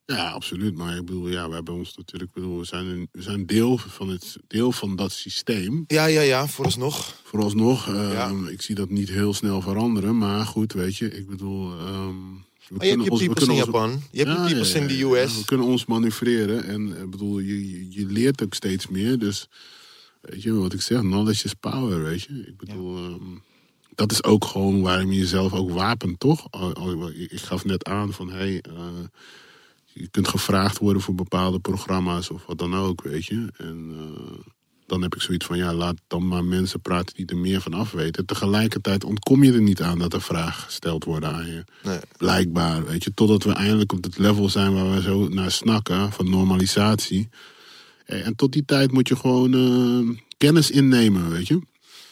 Ja, 0.06 0.30
absoluut. 0.30 0.74
Maar 0.74 0.96
ik 0.96 1.04
bedoel, 1.04 1.28
ja, 1.28 1.48
we 1.48 1.54
hebben 1.54 1.74
ons 1.74 1.96
natuurlijk, 1.96 2.30
ik 2.30 2.42
bedoel, 2.42 2.58
we 2.58 2.64
zijn, 2.64 2.86
een, 2.86 3.08
we 3.12 3.22
zijn 3.22 3.46
deel, 3.46 3.78
van 3.78 4.08
het, 4.08 4.36
deel 4.46 4.72
van 4.72 4.96
dat 4.96 5.12
systeem. 5.12 5.84
Ja, 5.86 6.04
ja, 6.06 6.20
ja, 6.20 6.46
vooralsnog. 6.48 7.20
Vooralsnog, 7.22 7.88
eh, 7.88 8.12
Ja. 8.12 8.32
ik 8.48 8.62
zie 8.62 8.74
dat 8.74 8.90
niet 8.90 9.08
heel 9.08 9.34
snel 9.34 9.60
veranderen. 9.60 10.18
Maar 10.18 10.46
goed, 10.46 10.72
weet 10.72 10.96
je, 10.96 11.10
ik 11.16 11.26
bedoel... 11.28 11.78
ehm, 11.78 12.16
we 12.68 12.74
Maar 12.76 12.86
je 12.86 12.92
hebt 12.92 13.04
je 13.04 13.10
ons- 13.10 13.20
peoples 13.20 13.44
in 13.44 13.50
ons- 13.50 13.64
Japan, 13.64 13.90
je 14.10 14.18
hebt 14.18 14.30
Ja, 14.30 14.42
je 14.42 14.48
peoples 14.48 14.72
ja, 14.72 14.80
in 14.80 14.86
de 14.86 14.96
ja, 14.98 15.16
ja. 15.16 15.22
US. 15.24 15.38
we 15.38 15.44
kunnen 15.44 15.66
ons 15.66 15.86
manoeuvreren. 15.86 16.64
En 16.64 17.02
ik 17.02 17.10
bedoel, 17.10 17.38
je, 17.38 17.70
je, 17.70 17.86
je 18.00 18.06
leert 18.06 18.42
ook 18.42 18.54
steeds 18.54 18.88
meer. 18.88 19.18
Dus, 19.18 19.48
weet 20.20 20.42
je, 20.42 20.52
wat 20.52 20.72
ik 20.72 20.80
zeg, 20.80 21.00
knowledge 21.00 21.44
is 21.44 21.54
power, 21.54 22.02
weet 22.02 22.22
je. 22.22 22.44
Ik 22.46 22.56
bedoel... 22.56 22.96
ehm, 22.96 23.22
dat 23.94 24.12
is 24.12 24.24
ook 24.24 24.44
gewoon 24.44 24.80
waarom 24.82 25.12
je 25.12 25.18
jezelf 25.18 25.52
ook 25.52 25.70
wapent, 25.70 26.20
toch? 26.20 26.46
Ik 27.28 27.40
gaf 27.40 27.64
net 27.64 27.84
aan 27.84 28.12
van, 28.12 28.28
hé, 28.30 28.36
hey, 28.36 28.60
eh, 28.60 28.86
je 29.92 30.08
kunt 30.08 30.28
gevraagd 30.28 30.78
worden 30.78 31.02
voor 31.02 31.14
bepaalde 31.14 31.58
programma's 31.60 32.30
of 32.30 32.46
wat 32.46 32.58
dan 32.58 32.74
ook, 32.74 33.02
weet 33.02 33.24
je. 33.24 33.46
En 33.56 33.90
eh, 33.92 34.38
dan 34.86 35.02
heb 35.02 35.14
ik 35.14 35.20
zoiets 35.22 35.46
van, 35.46 35.56
ja, 35.56 35.74
laat 35.74 35.96
dan 36.06 36.28
maar 36.28 36.44
mensen 36.44 36.80
praten 36.80 37.14
die 37.16 37.26
er 37.26 37.36
meer 37.36 37.60
van 37.60 37.74
af 37.74 37.90
weten. 37.92 38.26
Tegelijkertijd 38.26 39.04
ontkom 39.04 39.44
je 39.44 39.52
er 39.52 39.62
niet 39.62 39.82
aan 39.82 39.98
dat 39.98 40.12
er 40.12 40.22
vragen 40.22 40.62
gesteld 40.62 41.04
worden 41.04 41.32
aan 41.34 41.46
je. 41.46 41.64
Nee. 41.82 41.98
Blijkbaar, 42.16 42.84
weet 42.84 43.04
je. 43.04 43.14
Totdat 43.14 43.42
we 43.44 43.52
eindelijk 43.52 43.92
op 43.92 44.04
het 44.04 44.18
level 44.18 44.48
zijn 44.48 44.74
waar 44.74 44.94
we 44.94 45.02
zo 45.02 45.28
naar 45.28 45.50
snakken, 45.50 46.12
van 46.12 46.30
normalisatie. 46.30 47.28
Eh, 48.04 48.26
En 48.26 48.36
tot 48.36 48.52
die 48.52 48.64
tijd 48.64 48.92
moet 48.92 49.08
je 49.08 49.16
gewoon 49.16 49.54
eh, 49.54 50.16
kennis 50.38 50.70
innemen, 50.70 51.30
weet 51.30 51.46
je. 51.48 51.60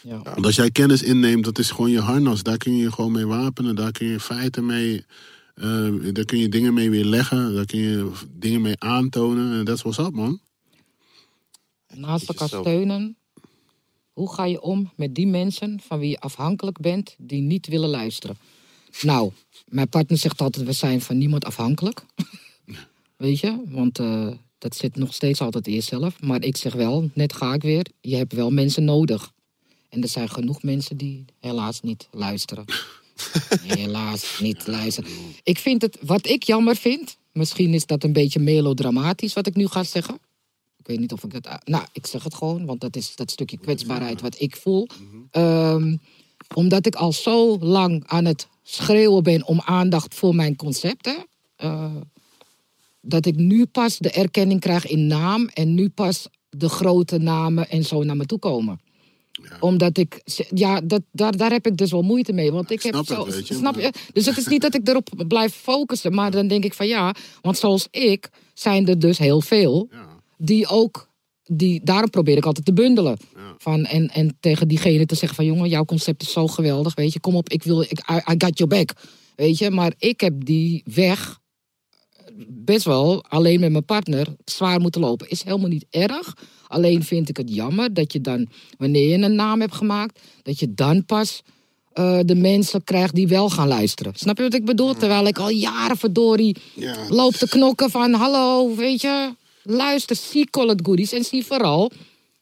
ja. 0.02 0.22
Want 0.22 0.46
als 0.46 0.56
jij 0.56 0.70
kennis 0.70 1.02
inneemt, 1.02 1.44
dat 1.44 1.58
is 1.58 1.70
gewoon 1.70 1.90
je 1.90 2.00
harnas. 2.00 2.42
Daar 2.42 2.56
kun 2.56 2.76
je 2.76 2.82
je 2.82 2.92
gewoon 2.92 3.12
mee 3.12 3.26
wapenen. 3.26 3.74
Daar 3.74 3.92
kun 3.92 4.06
je 4.06 4.20
feiten 4.20 4.66
mee... 4.66 5.04
eh, 5.54 5.88
daar 6.12 6.24
kun 6.24 6.38
je 6.38 6.48
dingen 6.48 6.74
mee 6.74 6.90
weerleggen. 6.90 7.54
Daar 7.54 7.64
kun 7.66 7.78
je 7.80 8.10
dingen 8.30 8.60
mee 8.60 8.78
aantonen. 8.80 9.58
En 9.58 9.64
dat 9.64 9.76
is 9.76 9.82
what's 9.82 9.98
up, 9.98 10.12
man. 10.14 10.40
Naast 11.95 12.28
elkaar 12.28 12.49
steunen. 12.49 13.16
Hoe 14.12 14.32
ga 14.32 14.45
je 14.45 14.61
om 14.61 14.93
met 14.97 15.14
die 15.14 15.26
mensen 15.26 15.80
van 15.80 15.99
wie 15.99 16.11
je 16.11 16.20
afhankelijk 16.20 16.80
bent, 16.80 17.14
die 17.18 17.43
niet 17.43 17.66
willen 17.66 17.88
luisteren? 17.88 18.36
Nou, 19.01 19.32
mijn 19.68 19.88
partner 19.88 20.18
zegt 20.18 20.40
altijd, 20.40 20.66
we 20.66 20.72
zijn 20.72 21.01
van 21.01 21.18
niemand 21.18 21.45
afhankelijk. 21.45 22.05
Weet 23.16 23.40
je, 23.40 23.62
want 23.66 23.99
eh, 23.99 24.28
dat 24.59 24.76
zit 24.76 24.97
nog 24.97 25.14
steeds 25.14 25.40
altijd 25.40 25.66
eerst 25.66 25.88
zelf. 25.88 26.20
Maar 26.20 26.43
ik 26.43 26.57
zeg 26.57 26.72
wel, 26.72 27.11
net 27.14 27.32
ga 27.32 27.55
ik 27.55 27.62
weer, 27.62 27.86
je 28.01 28.16
hebt 28.16 28.32
wel 28.32 28.51
mensen 28.51 28.84
nodig. 28.84 29.32
En 29.88 30.03
er 30.03 30.09
zijn 30.09 30.28
genoeg 30.28 30.62
mensen 30.62 30.97
die 30.97 31.24
helaas 31.40 31.80
niet 31.80 32.09
luisteren. 32.11 32.64
helaas 33.78 34.38
niet 34.40 34.66
luisteren. 34.66 35.11
Ik 35.43 35.59
vind 35.59 35.82
het, 35.82 35.99
wat 36.01 36.26
ik 36.26 36.43
jammer 36.43 36.76
vind, 36.76 37.16
misschien 37.32 37.74
is 37.74 37.86
dat 37.86 38.05
een 38.05 38.12
beetje 38.12 38.40
melodramatisch 38.40 39.32
wat 39.32 39.47
ik 39.47 39.55
nu 39.55 39.66
ga 39.66 39.84
zeggen. 39.84 40.18
Ik 40.83 40.89
weet 40.89 41.01
niet 41.01 41.12
of 41.12 41.24
ik 41.24 41.33
dat. 41.43 41.61
Nou, 41.64 41.85
ik 41.93 42.07
zeg 42.07 42.22
het 42.24 42.35
gewoon, 42.35 42.66
want 42.66 42.80
dat 42.80 42.97
is 42.97 43.16
dat 43.16 43.30
stukje 43.30 43.59
kwetsbaarheid 43.59 44.20
wat 44.20 44.41
ik 44.41 44.57
voel. 44.57 44.87
Ehm, 45.30 45.97
omdat 46.55 46.87
ik 46.87 46.95
al 46.95 47.12
zo 47.12 47.59
lang 47.59 48.03
aan 48.07 48.24
het 48.24 48.49
schreeuwen 48.62 49.22
ben 49.22 49.47
om 49.47 49.61
aandacht 49.61 50.14
voor 50.14 50.35
mijn 50.35 50.57
concepten. 50.57 51.26
eh, 51.57 51.95
dat 53.01 53.26
ik 53.26 53.37
nu 53.37 53.66
pas 53.66 53.99
de 53.99 54.11
erkenning 54.11 54.61
krijg 54.61 54.87
in 54.87 55.07
naam 55.07 55.49
en 55.55 55.74
nu 55.74 55.89
pas 55.89 56.26
de 56.51 56.68
grote 56.68 57.18
namen 57.18 57.68
en 57.70 57.85
zo 57.85 58.03
naar 58.03 58.16
me 58.16 58.26
toe 58.26 58.39
komen. 58.39 58.80
Omdat 59.61 59.99
ik, 59.99 60.22
ja, 60.55 60.80
dat, 60.80 61.03
daar, 61.12 61.37
daar 61.37 61.51
heb 61.51 61.66
ik 61.66 61.76
dus 61.76 61.91
wel 61.91 62.03
moeite 62.03 62.33
mee. 62.33 62.53
Want 62.53 62.70
ik 62.70 62.83
heb 62.83 62.95
het, 62.95 63.07
zo, 63.07 63.26
je, 63.26 63.43
snap 63.45 63.74
maar- 63.74 63.83
je? 63.85 63.93
Dus 64.12 64.26
het 64.26 64.37
is 64.37 64.47
niet 64.47 64.61
dat 64.62 64.74
ik 64.74 64.89
erop 64.89 65.09
blijf 65.28 65.55
focussen, 65.55 66.14
maar 66.14 66.30
dan 66.30 66.47
denk 66.49 66.64
ik 66.64 66.74
van 66.74 66.87
ja, 66.87 67.14
want 67.41 67.59
zoals 67.59 67.87
ik 67.91 68.30
zijn 68.55 68.89
er 68.89 68.99
dus 68.99 69.18
heel 69.18 69.41
veel 69.41 69.89
Ja. 69.91 70.11
Die 70.45 70.66
ook, 70.66 71.09
die, 71.45 71.80
daarom 71.84 72.11
probeer 72.11 72.36
ik 72.36 72.47
altijd 72.47 72.64
te 72.64 72.72
bundelen. 72.72 73.16
Van, 73.59 73.84
en, 73.84 74.09
en 74.09 74.36
tegen 74.40 74.68
diegene 74.68 75.07
te 75.07 75.14
zeggen 75.14 75.36
van 75.36 75.45
jongen, 75.47 75.68
jouw 75.68 75.84
concept 75.84 76.22
is 76.22 76.32
zo 76.32 76.47
geweldig, 76.47 76.95
weet 76.95 77.12
je, 77.12 77.20
kom 77.20 77.36
op, 77.36 77.49
ik 77.49 77.62
wil, 77.62 77.80
ik, 77.80 77.99
I, 78.11 78.14
I 78.32 78.34
got 78.38 78.59
your 78.59 78.66
back. 78.66 78.93
Weet 79.36 79.59
je, 79.59 79.70
maar 79.70 79.93
ik 79.99 80.20
heb 80.20 80.45
die 80.45 80.82
weg 80.95 81.40
best 82.49 82.84
wel 82.84 83.24
alleen 83.28 83.61
met 83.61 83.70
mijn 83.72 83.84
partner 83.84 84.26
zwaar 84.45 84.80
moeten 84.80 85.01
lopen. 85.01 85.28
Is 85.30 85.43
helemaal 85.43 85.68
niet 85.68 85.86
erg. 85.90 86.36
Alleen 86.66 87.03
vind 87.03 87.28
ik 87.28 87.36
het 87.36 87.55
jammer 87.55 87.95
dat 87.95 88.12
je 88.12 88.20
dan, 88.20 88.49
wanneer 88.78 89.09
je 89.09 89.24
een 89.24 89.34
naam 89.34 89.61
hebt 89.61 89.74
gemaakt, 89.74 90.20
dat 90.43 90.59
je 90.59 90.74
dan 90.74 91.05
pas 91.05 91.43
eh, 91.93 92.18
de 92.24 92.34
mensen 92.34 92.84
krijgt 92.84 93.14
die 93.14 93.28
wel 93.28 93.51
gaan 93.51 93.68
luisteren. 93.68 94.12
Snap 94.16 94.36
je 94.36 94.43
wat 94.43 94.55
ik 94.55 94.64
bedoel? 94.64 94.95
Terwijl 94.95 95.26
ik 95.26 95.38
al 95.38 95.51
jaren 95.51 95.97
verdorie 95.97 96.57
Ja. 96.74 96.97
loop 97.09 97.32
te 97.34 97.49
knokken 97.49 97.90
van 97.90 98.12
hallo, 98.12 98.74
weet 98.74 99.01
je, 99.01 99.34
luister, 99.62 100.16
zie 100.16 100.50
Call 100.50 100.70
It 100.70 100.80
Goodies 100.82 101.12
en 101.12 101.24
zie 101.24 101.44
vooral 101.44 101.92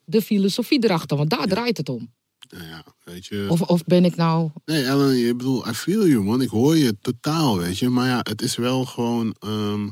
de 0.05 0.23
filosofie 0.23 0.85
erachter, 0.85 1.17
want 1.17 1.31
daar 1.31 1.47
draait 1.47 1.77
het 1.77 1.89
om. 1.89 2.13
Ja, 2.49 2.63
ja. 2.63 2.85
Weet 3.05 3.27
je. 3.27 3.47
Of, 3.49 3.61
of 3.63 3.85
ben 3.85 4.05
ik 4.05 4.17
nou... 4.17 4.51
Nee, 4.65 4.85
Ellen, 4.85 5.29
ik 5.29 5.37
bedoel, 5.37 5.69
I 5.69 5.73
feel 5.73 6.07
you, 6.07 6.23
man. 6.23 6.43
Ik 6.43 6.49
hoor 6.49 6.77
je 6.77 6.97
totaal, 7.01 7.59
weet 7.59 7.79
je. 7.79 7.89
Maar 7.89 8.07
ja, 8.07 8.19
het 8.23 8.43
is 8.43 8.57
wel 8.57 8.85
gewoon... 8.85 9.35
ehm, 9.39 9.89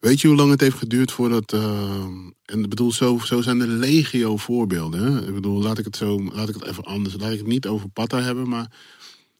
weet 0.00 0.20
je 0.20 0.28
hoe 0.28 0.36
lang 0.36 0.50
het 0.50 0.60
heeft 0.60 0.76
geduurd 0.76 1.12
voordat... 1.12 1.52
ehm, 1.52 2.30
en 2.44 2.62
ik 2.62 2.68
bedoel, 2.68 2.92
zo, 2.92 3.18
zo 3.18 3.40
zijn 3.40 3.60
er 3.60 3.66
legio 3.66 4.36
voorbeelden. 4.36 5.02
Hè? 5.02 5.26
Ik 5.28 5.34
bedoel, 5.34 5.62
laat 5.62 5.78
ik 5.78 5.84
het 5.84 5.96
zo... 5.96 6.24
Laat 6.32 6.48
ik 6.48 6.54
het 6.54 6.64
even 6.64 6.84
anders... 6.84 7.14
Laat 7.18 7.32
ik 7.32 7.38
het 7.38 7.46
niet 7.46 7.66
over 7.66 7.88
Patta 7.88 8.20
hebben, 8.20 8.48
maar... 8.48 8.72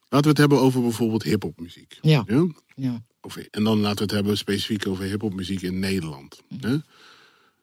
Laten 0.08 0.22
we 0.22 0.28
het 0.28 0.38
hebben 0.38 0.60
over 0.60 0.80
bijvoorbeeld 0.82 1.22
hiphopmuziek. 1.22 1.98
Ja. 2.00 2.24
Ja? 2.26 2.46
Ja. 2.74 3.02
En 3.50 3.64
dan 3.64 3.78
laten 3.80 3.96
we 3.96 4.02
het 4.02 4.10
hebben 4.10 4.36
specifiek 4.36 4.86
over 4.86 5.04
hiphopmuziek 5.04 5.62
in 5.62 5.78
Nederland. 5.78 6.40
Hè? 6.60 6.76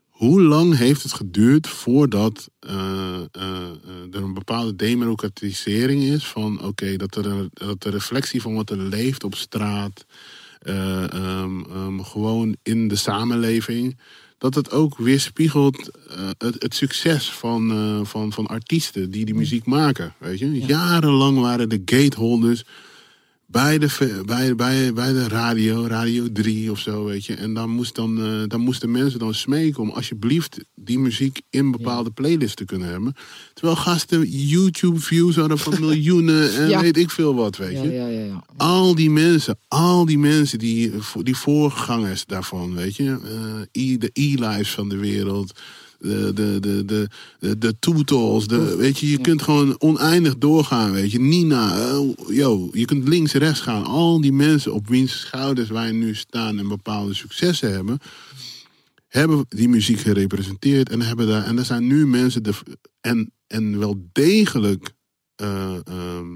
Hoe 0.10 0.42
lang 0.42 0.78
heeft 0.78 1.04
het 1.04 1.14
geduurd 1.14 1.68
voordat 1.68 2.50
eh, 2.60 3.14
eh, 3.16 3.22
eh, 3.32 4.14
er 4.16 4.22
een 4.24 4.34
bepaalde 4.34 4.76
democratisering 4.76 6.02
is 6.04 6.26
van 6.28 6.64
oké, 6.64 6.96
dat, 6.96 7.16
er 7.16 7.26
een- 7.26 7.50
dat 7.54 7.82
de 7.82 7.90
reflectie 7.90 8.42
van 8.42 8.54
wat 8.56 8.70
er 8.70 8.78
leeft 8.78 9.24
op 9.24 9.36
straat, 9.36 10.06
eh, 10.60 11.14
ehm, 11.14 11.60
ehm, 11.64 12.00
gewoon 12.00 12.56
in 12.64 12.88
de 12.88 12.96
samenleving, 12.96 13.98
dat 14.38 14.56
het 14.56 14.72
ook 14.72 14.98
weerspiegelt 14.98 15.90
het, 16.38 16.56
het 16.64 16.76
succes 16.76 17.32
van, 17.32 18.06
van, 18.06 18.34
van 18.34 18.48
artiesten 18.48 19.12
die 19.12 19.26
die 19.26 19.36
muziek 19.36 19.66
maken. 19.66 20.14
Weet 20.18 20.40
je? 20.40 20.52
Jarenlang 20.66 21.40
waren 21.40 21.70
de 21.70 21.82
gateholders 21.86 22.64
bij 23.48 23.78
de, 23.78 24.22
bij, 24.26 24.56
bij, 24.56 24.94
bij 24.94 25.14
de 25.14 25.28
radio, 25.28 25.86
Radio 25.88 26.32
3 26.32 26.72
of 26.72 26.80
zo, 26.80 27.06
weet 27.06 27.26
je. 27.26 27.34
En 27.34 27.54
dan, 27.54 27.70
moest 27.70 27.96
dan, 27.96 28.18
eh, 28.24 28.44
dan 28.48 28.62
moesten 28.62 28.92
mensen 28.92 29.20
dan 29.20 29.34
smeken 29.34 29.82
om 29.82 29.90
alsjeblieft 29.90 30.58
die 30.76 31.00
muziek 31.00 31.42
in 31.50 31.72
bepaalde 31.72 32.12
playlists 32.12 32.56
te 32.56 32.66
kunnen 32.66 32.88
hebben. 32.88 33.16
Terwijl 33.54 33.76
gasten 33.78 34.30
YouTube-views 34.30 35.36
hadden 35.36 35.58
van 35.58 35.80
miljoenen 35.86 36.54
en 36.56 36.70
Ja. 36.70 36.82
weet 36.82 36.98
ik 36.98 37.12
veel 37.12 37.36
wat, 37.36 37.58
weet 37.58 37.82
je. 37.82 37.92
ja, 37.92 38.08
ja, 38.08 38.26
ja. 38.26 38.44
Al 38.58 38.96
die 38.96 39.10
mensen, 39.10 39.58
al 39.68 40.06
die 40.06 40.20
mensen, 40.20 40.60
die, 40.60 40.92
die 41.22 41.36
voorgangers 41.36 42.26
daarvan, 42.26 42.74
weet 42.74 42.96
je. 42.96 43.06
eh, 43.72 44.00
de 44.00 44.10
e-lives 44.14 44.72
van 44.72 44.90
de 44.90 44.98
wereld. 44.98 45.60
De, 46.00 46.34
de, 46.34 46.60
de, 46.60 46.86
de, 46.86 47.08
de, 47.40 47.76
de 48.48 48.76
weet 48.78 49.00
je, 49.00 49.10
je 49.10 49.22
kunt 49.22 49.42
gewoon 49.42 49.82
oneindig 49.82 50.38
doorgaan, 50.38 50.92
weet 50.92 51.12
je. 51.12 51.20
Nina, 51.20 51.78
eh, 51.78 52.00
yo, 52.28 52.70
je 52.72 52.86
kunt 52.86 53.08
links, 53.08 53.34
rechts 53.34 53.62
gaan. 53.62 53.84
Al 53.84 54.22
die 54.22 54.34
mensen 54.34 54.74
op 54.74 54.88
wiens 54.88 55.20
schouders 55.20 55.70
wij 55.70 55.92
nu 55.92 56.16
staan 56.16 56.60
en 56.60 56.68
bepaalde 56.68 57.14
successen 57.14 57.72
hebben, 57.72 58.00
hebben 59.08 59.46
die 59.50 59.70
muziek 59.70 60.00
gerepresenteerd 60.00 60.90
en 60.90 61.02
hebben 61.02 61.28
daar, 61.28 61.44
en 61.44 61.58
er 61.58 61.66
zijn 61.66 61.88
nu 61.88 62.08
mensen, 62.08 62.44
de, 62.44 62.54
en, 63.02 63.32
en 63.48 63.80
wel 63.80 64.10
degelijk 64.12 64.94
eh, 65.36 65.78
ehm, 65.84 66.28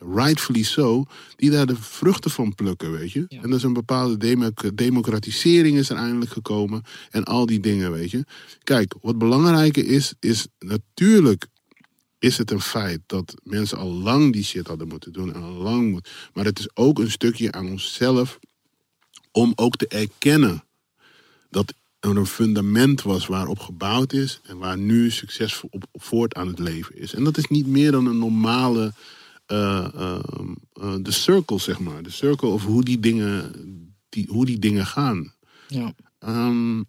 rightfully 0.00 0.62
so, 0.62 1.04
die 1.36 1.50
daar 1.50 1.66
de 1.66 1.76
vruchten 1.76 2.30
van 2.30 2.54
plukken, 2.54 2.90
weet 2.92 3.12
je. 3.12 3.24
Ja. 3.28 3.42
En 3.42 3.50
er 3.50 3.56
is 3.56 3.62
een 3.62 3.72
bepaalde 3.72 4.16
democ- 4.16 4.76
democratisering 4.76 5.78
is 5.78 5.90
er 5.90 5.96
eindelijk 5.96 6.30
gekomen 6.30 6.82
en 7.10 7.24
al 7.24 7.46
die 7.46 7.60
dingen, 7.60 7.92
weet 7.92 8.10
je. 8.10 8.24
Kijk, 8.64 8.94
wat 9.00 9.18
belangrijker 9.18 9.86
is, 9.86 10.14
is 10.20 10.46
natuurlijk 10.58 11.46
is 12.18 12.38
het 12.38 12.50
een 12.50 12.60
feit 12.60 13.00
dat 13.06 13.34
mensen 13.42 13.78
al 13.78 13.92
lang 13.92 14.32
die 14.32 14.44
shit 14.44 14.66
hadden 14.66 14.88
moeten 14.88 15.12
doen 15.12 15.34
en 15.34 15.42
al 15.42 15.52
lang 15.52 15.90
moet. 15.90 16.10
Maar 16.34 16.44
het 16.44 16.58
is 16.58 16.68
ook 16.74 16.98
een 16.98 17.10
stukje 17.10 17.52
aan 17.52 17.70
onszelf 17.70 18.38
om 19.32 19.52
ook 19.54 19.76
te 19.76 19.88
erkennen 19.88 20.64
dat 21.50 21.74
er 22.00 22.16
een 22.16 22.26
fundament 22.26 23.02
was 23.02 23.26
waarop 23.26 23.58
gebouwd 23.58 24.12
is 24.12 24.40
en 24.42 24.58
waar 24.58 24.78
nu 24.78 25.10
succes 25.10 25.60
op, 25.70 25.84
op 25.90 26.02
voort 26.02 26.34
aan 26.34 26.46
het 26.46 26.58
leven 26.58 26.96
is. 26.96 27.14
En 27.14 27.24
dat 27.24 27.36
is 27.36 27.46
niet 27.46 27.66
meer 27.66 27.92
dan 27.92 28.06
een 28.06 28.18
normale, 28.18 28.92
de 31.02 31.12
circle 31.12 31.58
zeg 31.58 31.78
maar, 31.78 32.02
de 32.02 32.10
circle 32.10 32.48
of 32.48 32.64
hoe 32.64 32.84
die 32.84 33.00
dingen, 33.00 33.52
die, 34.08 34.26
hoe 34.28 34.46
die 34.46 34.58
dingen 34.58 34.86
gaan. 34.86 35.32
Ja, 35.68 35.94
Ehm, 36.20 36.82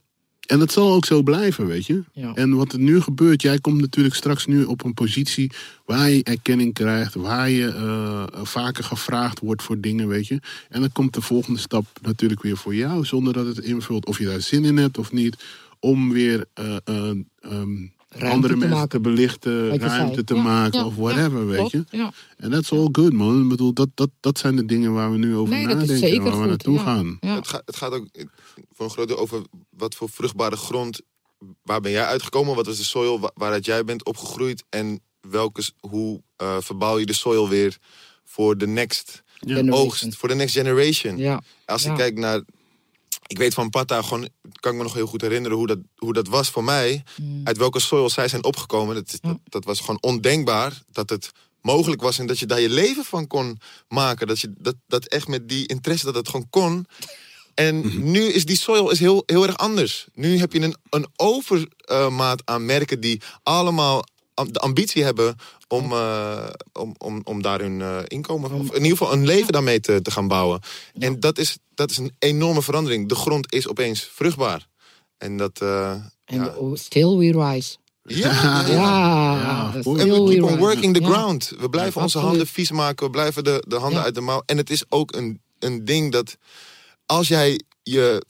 en 0.48 0.60
dat 0.60 0.72
zal 0.72 0.94
ook 0.94 1.06
zo 1.06 1.22
blijven, 1.22 1.66
weet 1.66 1.86
je. 1.86 2.04
ja. 2.14 2.34
En 2.34 2.56
wat 2.56 2.74
er 2.74 2.80
nu 2.80 3.02
gebeurt, 3.02 3.42
jij 3.42 3.60
komt 3.60 3.82
natuurlijk 3.82 4.16
straks 4.16 4.46
nu 4.46 4.64
op 4.64 4.84
een 4.84 4.94
positie 4.94 5.52
waar 5.86 6.10
je 6.10 6.24
erkenning 6.24 6.74
krijgt, 6.74 7.14
waar 7.14 7.50
je 7.50 7.68
eh, 7.68 8.24
vaker 8.44 8.84
gevraagd 8.84 9.40
wordt 9.40 9.64
voor 9.64 9.80
dingen, 9.80 10.08
weet 10.08 10.28
je. 10.28 10.40
En 10.70 10.80
dan 10.80 10.92
komt 10.92 11.14
de 11.14 11.22
volgende 11.22 11.60
stap 11.60 11.86
natuurlijk 12.02 12.42
weer 12.42 12.58
voor 12.58 12.76
jou, 12.76 13.06
zonder 13.06 13.34
dat 13.34 13.46
het 13.46 13.60
invult 13.60 14.06
of 14.06 14.18
je 14.20 14.26
daar 14.26 14.42
zin 14.42 14.66
in 14.66 14.78
hebt 14.78 14.98
of 14.98 15.12
niet, 15.12 15.44
om 15.80 16.10
weer 16.12 16.46
eh, 16.54 16.76
eh, 16.84 17.12
ehm, 17.40 17.88
andere 18.20 18.54
te 18.54 18.60
mensen 18.60 18.70
maken. 18.70 18.90
te 18.90 19.00
belichten, 19.00 19.68
ruimte 19.80 20.14
zei. 20.14 20.24
te 20.24 20.36
Ja, 20.36 20.42
maken 20.42 20.80
ja, 20.80 20.86
of 20.86 20.96
whatever, 20.96 21.40
ja, 21.40 21.46
weet 21.46 21.56
klopt, 21.58 21.72
je. 21.72 21.84
Ja. 21.98 22.12
En 22.38 22.52
that's 22.52 22.72
all 22.72 22.90
good, 22.92 23.14
man. 23.14 23.42
Ik 23.42 23.50
bedoel, 23.50 23.74
dat, 23.74 23.90
dat, 23.94 24.10
dat 24.20 24.38
zijn 24.40 24.56
de 24.56 24.66
dingen 24.66 24.94
waar 24.94 25.12
we 25.12 25.18
nu 25.18 25.36
over 25.36 25.54
Nee, 25.54 25.68
dat 25.68 25.76
is 25.76 25.82
nadenken, 25.82 26.08
zeker 26.10 26.24
waar 26.32 26.42
we 26.42 26.48
naartoe 26.48 26.80
gaan. 26.80 27.18
Ja. 27.20 27.36
Het, 27.36 27.48
gaat, 27.48 27.62
het 27.66 27.76
gaat 27.76 27.92
ook 27.92 28.08
voor 28.74 28.86
een 28.86 28.92
groot 28.92 29.08
deel 29.08 29.18
over 29.18 29.42
wat 29.70 29.96
voor 29.96 30.10
vruchtbare 30.10 30.56
grond. 30.56 31.02
Waar 31.64 31.82
ben 31.82 31.92
jij 31.92 32.06
uitgekomen? 32.06 32.56
Wat 32.56 32.68
is 32.68 32.78
de 32.78 32.84
soil 32.84 33.20
wa- 33.20 33.32
waaruit 33.34 33.66
jij 33.66 33.84
bent 33.84 34.06
opgegroeid? 34.06 34.64
En 34.70 35.00
welke, 35.30 35.62
hoe 35.80 36.22
eh, 36.36 36.58
verbouw 36.60 36.98
je 37.00 37.06
de 37.06 37.14
soil 37.14 37.50
weer 37.50 37.78
voor 38.24 38.58
de 38.58 38.68
next 38.68 39.24
oogst? 39.70 40.16
Voor 40.16 40.28
de 40.30 40.36
next 40.36 40.56
generation. 40.56 41.18
Ja, 41.18 41.42
Als 41.66 41.84
Ja. 41.84 41.90
ik 41.92 41.98
kijk 41.98 42.18
naar. 42.18 42.42
Ik 43.32 43.38
weet 43.38 43.54
van 43.54 43.70
Pata 43.70 44.02
gewoon. 44.02 44.30
Kan 44.60 44.72
ik 44.72 44.78
me 44.78 44.84
nog 44.84 44.94
heel 44.94 45.08
goed 45.08 45.22
herinneren 45.22 45.58
hoe 45.58 45.68
dat, 45.68 45.80
hoe 45.96 46.14
dat 46.14 46.28
was 46.28 46.50
voor 46.50 46.64
mij. 46.64 47.04
Mm. 47.22 47.42
Uit 47.44 47.58
welke 47.58 47.80
soil 47.80 48.10
zij 48.10 48.28
zijn 48.28 48.44
opgekomen. 48.44 48.96
Dat, 48.96 49.12
Ja. 49.22 49.30
dat, 49.30 49.40
dat 49.44 49.66
was 49.66 49.80
gewoon 49.80 50.02
ondenkbaar. 50.02 50.82
Dat 50.92 51.10
het 51.10 51.32
mogelijk 51.62 52.02
was 52.02 52.20
en 52.20 52.28
dat 52.28 52.40
je 52.40 52.46
daar 52.46 52.62
je 52.62 52.70
leven 52.70 53.04
van 53.06 53.28
kon 53.28 53.60
maken. 53.88 54.28
Dat, 54.28 54.40
je, 54.40 54.54
dat, 54.58 54.76
dat 54.88 55.06
echt 55.06 55.28
met 55.28 55.50
die 55.50 55.68
interesse 55.68 56.06
dat 56.06 56.16
het 56.16 56.30
gewoon 56.30 56.50
kon. 56.50 56.86
En 57.54 58.02
nu 58.12 58.22
is 58.22 58.46
die 58.46 58.58
soil 58.58 58.90
is 58.90 59.00
heel, 59.00 59.24
heel 59.26 59.44
erg 59.44 59.58
anders. 59.58 60.08
Nu 60.14 60.38
heb 60.38 60.54
je 60.54 60.62
een, 60.62 60.76
een 60.90 61.08
overmaat 61.16 62.42
aan 62.46 62.66
merken 62.66 63.00
die 63.00 63.22
allemaal 63.44 64.04
de 64.46 64.60
ambitie 64.60 65.04
hebben 65.04 65.36
om, 65.68 65.92
eh, 65.92 66.48
om, 66.74 66.96
om, 66.98 67.22
om 67.24 67.42
daar 67.42 67.60
hun 67.60 67.82
eh, 67.82 67.98
inkomen, 68.08 68.52
of 68.52 68.68
in 68.68 68.84
ieder 68.84 68.98
geval 68.98 69.14
een 69.14 69.26
leven 69.26 69.54
daarmee 69.54 69.80
te, 69.80 70.02
te 70.02 70.12
gaan 70.12 70.28
bouwen. 70.28 70.60
En 71.00 71.20
dat 71.20 71.38
is, 71.38 71.58
dat 71.74 71.92
is 71.92 71.98
een 71.98 72.16
enorme 72.20 72.62
verandering. 72.62 73.10
De 73.10 73.16
grond 73.16 73.54
is 73.54 73.68
opeens 73.68 74.10
vruchtbaar. 74.14 74.68
En 75.18 75.38
dat. 75.38 75.60
eh, 75.62 75.96
ja. 76.26 76.54
oh, 76.58 76.76
still 76.76 77.16
we 77.16 77.32
rise. 77.32 77.80
Ja, 78.04 78.66
Ja, 78.68 79.72
En 79.74 79.84
we 79.84 80.24
keep 80.30 80.44
on 80.44 80.58
working 80.58 80.94
the 80.94 81.04
ground. 81.04 81.54
We 81.60 81.70
blijven 81.70 82.02
onze 82.02 82.20
handen 82.20 82.48
vies 82.48 82.72
maken. 82.72 83.06
We 83.06 83.12
blijven 83.12 83.44
de, 83.44 83.64
de 83.68 83.76
handen 83.76 84.02
uit 84.02 84.16
de 84.16 84.22
mouw. 84.22 84.44
En 84.46 84.58
het 84.58 84.70
is 84.70 84.84
ook 84.90 85.16
een, 85.16 85.42
een 85.60 85.86
ding 85.86 86.12
dat 86.12 86.38
als 87.06 87.28
jij 87.28 87.62
je, 87.84 88.26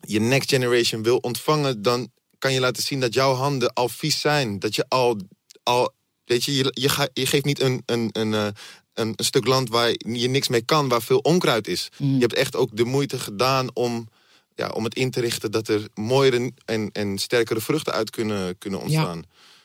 je 0.00 0.20
next 0.20 0.48
generation 0.48 1.02
wil 1.02 1.16
ontvangen, 1.16 1.82
dan 1.82 2.10
kan 2.38 2.52
je 2.52 2.60
laten 2.60 2.82
zien 2.82 3.00
dat 3.00 3.14
jouw 3.14 3.32
handen 3.34 3.72
al 3.72 3.88
vies 3.88 4.20
zijn. 4.20 4.58
Dat 4.58 4.74
je 4.74 4.84
al, 4.88 5.20
al 5.62 5.92
weet 6.24 6.44
je, 6.44 6.54
je, 6.56 6.70
je, 6.74 6.88
ga- 6.88 7.08
je 7.12 7.26
geeft 7.26 7.44
niet 7.44 7.60
een, 7.60 7.82
een, 7.86 8.08
een, 8.12 8.34
eh, 8.34 8.46
een, 8.94 9.12
een 9.16 9.24
stuk 9.24 9.46
land 9.46 9.68
waar 9.68 9.88
je 9.98 10.28
niks 10.28 10.48
mee 10.48 10.62
kan, 10.62 10.88
waar 10.88 11.02
veel 11.02 11.18
onkruid 11.18 11.68
is. 11.68 11.88
Mm. 11.96 12.14
Je 12.14 12.20
hebt 12.20 12.34
echt 12.34 12.56
ook 12.56 12.76
de 12.76 12.84
moeite 12.84 13.18
gedaan 13.18 13.68
om, 13.74 14.08
ja, 14.54 14.68
om 14.68 14.84
het 14.84 14.94
in 14.94 15.10
te 15.10 15.20
richten 15.20 15.50
dat 15.50 15.68
er 15.68 15.88
mooiere 15.94 16.52
en, 16.64 16.90
en 16.92 17.18
sterkere 17.18 17.60
vruchten 17.60 17.92
uit 17.92 18.10
kunnen, 18.10 18.58
kunnen 18.58 18.80
ontstaan. 18.80 19.22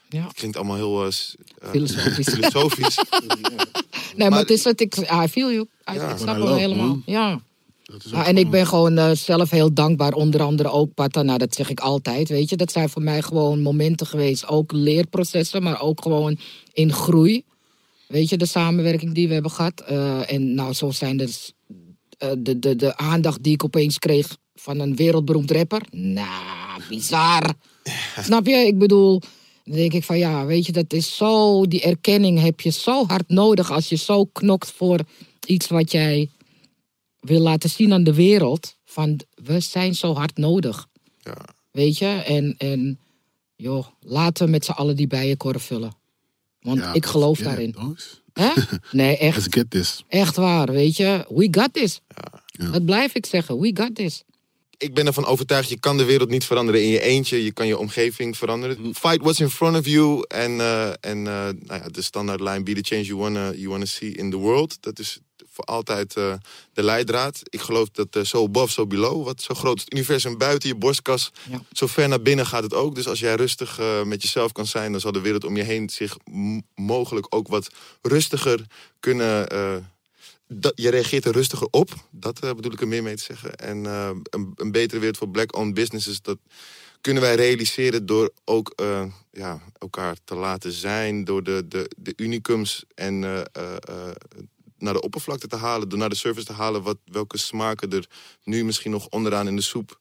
Ja. 0.09 0.23
Het 0.23 0.33
klinkt 0.33 0.57
allemaal 0.57 0.75
heel 0.75 1.01
eh, 1.05 1.07
eh, 1.61 1.69
Filosofisch. 1.69 2.27
filosofisch. 2.27 2.97
Nee, 4.15 4.29
maar 4.29 4.29
Maar- 4.29 4.39
het 4.39 4.49
is 4.49 4.63
wat 4.63 4.79
ik... 4.79 4.95
I 4.97 5.27
feel 5.27 5.51
you. 5.51 5.67
I, 5.91 5.93
Ja. 5.93 6.09
ik 6.11 6.17
snap 6.17 6.37
love, 6.37 6.53
helemaal. 6.59 6.85
man. 6.87 7.03
Ja. 7.05 7.41
Ja, 8.11 8.25
en 8.25 8.37
ik 8.37 8.49
ben 8.49 8.67
gewoon 8.67 8.97
eh, 8.97 9.11
zelf 9.11 9.49
heel 9.49 9.73
dankbaar, 9.73 10.13
onder 10.13 10.41
andere 10.41 10.69
ook 10.69 10.93
Pata. 10.93 11.21
Nou, 11.21 11.37
dat 11.37 11.55
zeg 11.55 11.69
ik 11.69 11.79
altijd, 11.79 12.29
weet 12.29 12.49
je. 12.49 12.55
Dat 12.55 12.71
zijn 12.71 12.89
voor 12.89 13.01
mij 13.01 13.21
gewoon 13.21 13.61
momenten 13.61 14.07
geweest, 14.07 14.47
ook 14.47 14.71
leerprocessen, 14.71 15.63
maar 15.63 15.81
ook 15.81 16.01
gewoon 16.01 16.37
in 16.73 16.93
groei. 16.93 17.43
Weet 18.07 18.29
je, 18.29 18.37
de 18.37 18.45
samenwerking 18.45 19.13
die 19.13 19.27
we 19.27 19.33
hebben 19.33 19.51
gehad. 19.51 19.81
Eh, 19.81 20.31
en 20.31 20.53
nou, 20.53 20.73
zo 20.73 20.91
zijn 20.91 21.17
dus 21.17 21.53
de, 22.37 22.59
de, 22.59 22.75
de 22.75 22.97
aandacht 22.97 23.43
die 23.43 23.53
ik 23.53 23.63
opeens 23.63 23.99
kreeg 23.99 24.37
van 24.55 24.79
een 24.79 24.95
wereldberoemd 24.95 25.51
rapper. 25.51 25.81
Nou, 25.91 26.81
bizar. 26.89 27.53
Snap 28.23 28.45
je? 28.45 28.55
Ik 28.55 28.77
bedoel, 28.77 29.21
dan 29.63 29.75
denk 29.75 29.93
ik 29.93 30.03
van 30.03 30.17
ja, 30.17 30.45
weet 30.45 30.65
je, 30.65 30.71
dat 30.71 30.93
is 30.93 31.15
zo, 31.15 31.65
die 31.67 31.81
erkenning 31.81 32.39
heb 32.39 32.61
je 32.61 32.69
zo 32.69 33.05
hard 33.05 33.29
nodig 33.29 33.71
als 33.71 33.89
je 33.89 33.95
zo 33.95 34.25
knokt 34.25 34.71
voor 34.71 34.99
iets 35.45 35.67
wat 35.67 35.91
jij 35.91 36.29
wil 37.23 37.39
laten 37.39 37.69
zien 37.69 37.93
aan 37.93 38.03
de 38.03 38.13
wereld. 38.13 38.75
Van 38.85 39.19
we 39.43 39.59
zijn 39.59 39.95
zo 39.95 40.13
hard 40.13 40.37
nodig. 40.37 40.87
Ja. 41.23 41.37
Weet 41.71 41.97
je? 41.97 42.05
En, 42.05 42.55
en 42.57 42.99
joh, 43.55 43.85
laten 43.99 44.45
we 44.45 44.51
met 44.51 44.65
z'n 44.65 44.71
allen 44.71 44.95
die 44.95 45.07
bijenkorf 45.07 45.63
vullen. 45.63 45.93
Want 46.61 46.79
Ja, 46.79 46.93
ik 46.93 47.05
geloof 47.05 47.39
daarin. 47.39 47.75
Hè? 48.33 48.49
Nee, 48.91 49.17
echt, 49.17 49.35
Let's 49.37 49.53
get 49.53 49.69
this. 49.71 50.03
echt 50.07 50.35
waar. 50.35 50.71
Weet 50.71 50.97
je, 50.97 51.25
we 51.29 51.47
got 51.51 51.73
this. 51.73 52.01
Ja. 52.45 52.69
Dat 52.71 52.85
blijf 52.85 53.13
ik 53.15 53.25
zeggen. 53.25 53.59
We 53.59 53.71
got 53.73 53.95
this. 53.95 54.23
ik 54.77 54.93
ben 54.93 55.05
ervan 55.05 55.25
overtuigd, 55.25 55.69
je 55.69 55.79
kan 55.79 55.97
de 55.97 56.03
wereld 56.03 56.29
niet 56.29 56.45
veranderen 56.45 56.81
in 56.83 56.87
je 56.89 56.99
eentje. 57.01 57.43
Je 57.43 57.51
kan 57.51 57.67
je 57.67 57.77
omgeving 57.77 58.37
veranderen. 58.37 58.77
Fight 58.95 59.21
what's 59.21 59.39
in 59.39 59.49
front 59.49 59.77
of 59.77 59.85
you. 59.87 60.25
En, 60.27 60.59
eh, 60.59 60.87
en 60.89 61.17
eh, 61.17 61.23
nou 61.23 61.53
ja, 61.67 61.87
de 61.91 62.01
standaard 62.01 62.39
line, 62.39 62.63
be 62.63 62.73
the 62.73 62.81
change 62.95 63.03
you 63.03 63.19
wanna, 63.19 63.51
you 63.53 63.69
wanna 63.69 63.85
see 63.85 64.11
in 64.11 64.29
the 64.29 64.37
world. 64.37 64.77
Dat 64.81 64.99
is 64.99 65.19
voor 65.53 65.63
altijd 65.63 66.15
eh, 66.15 66.33
de 66.73 66.83
leidraad. 66.83 67.41
Ik 67.43 67.61
geloof 67.61 67.89
dat 67.89 68.07
zo 68.11 68.23
so 68.23 68.43
above, 68.43 68.71
so 68.71 68.87
below. 68.87 69.25
Wat 69.25 69.41
zo 69.41 69.53
groot 69.53 69.77
is 69.77 69.83
het 69.83 69.93
universum 69.93 70.37
buiten 70.37 70.69
je 70.69 70.75
borstkas. 70.75 71.31
Ja. 71.49 71.61
Zo 71.71 71.87
ver 71.87 72.07
naar 72.07 72.21
binnen 72.21 72.45
gaat 72.45 72.63
het 72.63 72.73
ook. 72.73 72.95
Dus 72.95 73.07
als 73.07 73.19
jij 73.19 73.35
rustig 73.35 73.79
met 74.03 74.21
jezelf 74.21 74.51
kan 74.51 74.65
zijn... 74.65 74.91
dan 74.91 75.01
zal 75.01 75.11
de 75.11 75.21
wereld 75.21 75.43
om 75.43 75.57
je 75.57 75.63
heen 75.63 75.89
zich 75.89 76.17
mogelijk 76.75 77.25
ook 77.29 77.47
wat 77.47 77.69
rustiger 78.01 78.65
kunnen 78.99 79.47
dat, 80.47 80.73
je 80.75 80.89
reageert 80.89 81.25
er 81.25 81.31
rustiger 81.31 81.67
op. 81.71 81.89
Dat 82.09 82.39
bedoel 82.39 82.71
ik 82.71 82.81
er 82.81 82.87
meer 82.87 83.03
mee 83.03 83.15
te 83.15 83.23
zeggen. 83.23 83.55
En 83.55 83.85
een, 83.85 84.53
een, 84.55 84.71
betere 84.71 84.99
wereld 84.99 85.17
voor 85.17 85.29
black-owned 85.29 85.73
businesses... 85.73 86.21
dat 86.21 86.37
kunnen 87.01 87.23
wij 87.23 87.35
realiseren 87.35 88.05
door 88.05 88.31
ook 88.45 88.73
uh, 88.81 89.05
ja, 89.31 89.61
elkaar 89.77 90.17
te 90.23 90.35
laten 90.35 90.71
zijn... 90.71 91.23
door 91.23 91.43
de, 91.43 91.65
de, 91.67 91.91
de 91.97 92.13
unicums 92.15 92.83
en 92.95 93.23
naar 94.83 94.93
de 94.93 95.01
oppervlakte 95.01 95.47
te 95.47 95.55
halen... 95.55 95.89
door 95.89 95.99
naar 95.99 96.09
de 96.09 96.15
service 96.15 96.45
te 96.45 96.53
halen 96.53 96.83
wat, 96.83 96.97
welke 97.05 97.37
smaken 97.37 97.89
er 97.89 98.07
nu 98.43 98.65
misschien 98.65 98.91
nog 98.91 99.07
onderaan 99.07 99.47
in 99.47 99.55
de 99.55 99.61
soep 99.61 99.99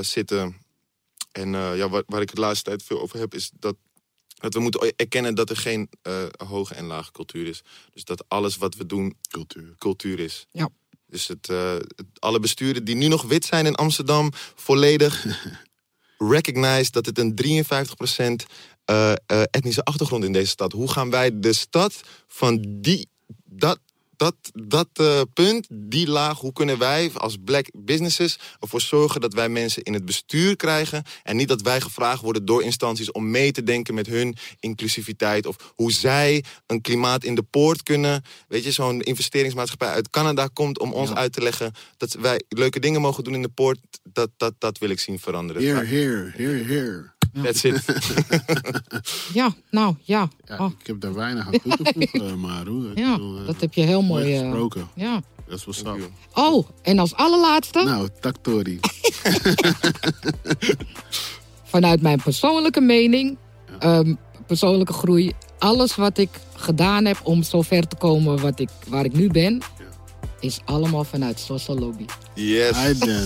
zitten... 0.00 0.64
En 1.32 1.50
ja, 1.50 1.88
waar, 1.88 2.02
waar, 2.06 2.20
ik 2.20 2.30
het 2.30 2.38
laatste 2.38 2.64
tijd 2.64 2.82
veel 2.82 3.00
over 3.00 3.18
heb, 3.18 3.34
is 3.34 3.50
dat 3.58 3.76
dat 4.38 4.54
we 4.54 4.60
moeten 4.60 4.92
erkennen 4.96 5.34
dat 5.34 5.50
er 5.50 5.56
geen 5.56 5.88
uh, 6.02 6.24
hoge 6.46 6.74
en 6.74 6.84
lage 6.84 7.12
cultuur 7.12 7.46
is. 7.46 7.62
Dus 7.92 8.04
dat 8.04 8.24
alles 8.28 8.56
wat 8.56 8.74
we 8.74 8.86
doen 8.86 9.16
cultuur, 9.30 9.74
cultuur 9.78 10.18
is. 10.18 10.46
Ja. 10.50 10.68
Dus 11.06 11.26
het, 11.26 11.48
uh, 11.48 11.72
het, 11.72 12.06
alle 12.18 12.40
besturen 12.40 12.84
die 12.84 12.94
nu 12.94 13.08
nog 13.08 13.22
wit 13.22 13.44
zijn 13.44 13.66
in 13.66 13.74
Amsterdam, 13.74 14.30
volledig 14.54 15.26
recognize 16.34 16.90
dat 16.90 17.06
het 17.06 17.18
een 17.18 17.34
53% 18.44 18.46
uh, 18.90 19.12
etnische 19.50 19.84
achtergrond 19.84 20.24
in 20.24 20.32
deze 20.32 20.50
stad. 20.50 20.72
Hoe 20.72 20.90
gaan 20.90 21.10
wij 21.10 21.40
de 21.40 21.52
stad 21.52 22.00
van 22.26 22.64
die, 22.68 23.08
dat 23.44 23.78
dat, 24.16 24.34
dat 24.52 24.88
uh, 25.00 25.20
punt, 25.34 25.66
die 25.70 26.08
laag, 26.08 26.38
hoe 26.38 26.52
kunnen 26.52 26.78
wij 26.78 27.10
als 27.14 27.36
black 27.44 27.66
businesses 27.72 28.38
ervoor 28.60 28.80
zorgen 28.80 29.20
dat 29.20 29.34
wij 29.34 29.48
mensen 29.48 29.82
in 29.82 29.92
het 29.92 30.04
bestuur 30.04 30.56
krijgen 30.56 31.02
en 31.22 31.36
niet 31.36 31.48
dat 31.48 31.62
wij 31.62 31.80
gevraagd 31.80 32.22
worden 32.22 32.44
door 32.44 32.62
instanties 32.62 33.12
om 33.12 33.30
mee 33.30 33.52
te 33.52 33.62
denken 33.62 33.94
met 33.94 34.06
hun 34.06 34.36
inclusiviteit 34.60 35.46
of 35.46 35.72
hoe 35.74 35.92
zij 35.92 36.44
een 36.66 36.80
klimaat 36.80 37.24
in 37.24 37.34
de 37.34 37.42
poort 37.42 37.82
kunnen. 37.82 38.24
Weet 38.48 38.64
je, 38.64 38.72
zo'n 38.72 39.00
investeringsmaatschappij 39.00 39.88
uit 39.88 40.10
Canada 40.10 40.46
komt 40.52 40.78
om 40.78 40.92
ons 40.92 41.14
uit 41.14 41.32
te 41.32 41.42
leggen 41.42 41.72
dat 41.96 42.12
wij 42.12 42.42
leuke 42.48 42.80
dingen 42.80 43.00
mogen 43.00 43.24
doen 43.24 43.34
in 43.34 43.42
de 43.42 43.48
poort. 43.48 43.78
Dat, 44.12 44.30
dat, 44.36 44.54
dat 44.58 44.78
wil 44.78 44.90
ik 44.90 45.00
zien 45.00 45.18
veranderen. 45.18 45.62
That's 47.42 47.64
it. 47.64 47.84
ja, 49.38 49.54
nou 49.70 49.94
ja. 50.02 50.28
ja 50.44 50.56
oh. 50.58 50.70
Ik 50.78 50.86
heb 50.86 51.00
daar 51.00 51.14
weinig 51.14 51.46
aan 51.46 51.52
toe 51.52 51.76
te 51.76 52.08
voegen, 52.10 52.40
maar 52.40 52.66
hoe? 52.72 52.90
Ja, 52.94 53.18
dat 53.46 53.60
heb 53.60 53.74
je 53.74 53.82
heel 53.82 54.02
mooi 54.02 54.32
uh, 54.32 54.40
gesproken. 54.40 54.88
Ja. 54.94 55.22
Dat 55.48 55.58
is 55.58 55.64
what's 55.64 56.02
up. 56.02 56.10
Oh, 56.34 56.68
en 56.82 56.98
als 56.98 57.14
allerlaatste? 57.14 57.82
Nou, 57.82 58.08
Taktori. 58.20 58.80
Vanuit 61.64 62.02
mijn 62.02 62.22
persoonlijke 62.22 62.80
mening, 62.80 63.36
ja. 63.80 63.98
um, 63.98 64.18
persoonlijke 64.46 64.92
groei, 64.92 65.32
alles 65.58 65.96
wat 65.96 66.18
ik 66.18 66.30
gedaan 66.54 67.04
heb 67.04 67.20
om 67.22 67.42
zo 67.42 67.62
ver 67.62 67.88
te 67.88 67.96
komen 67.96 68.40
wat 68.40 68.60
ik, 68.60 68.68
waar 68.88 69.04
ik 69.04 69.12
nu 69.12 69.28
ben, 69.28 69.62
is 70.40 70.58
allemaal 70.64 71.04
vanuit 71.04 71.40
Social 71.40 71.78
Lobby. 71.78 72.04
Yes. 72.34 72.70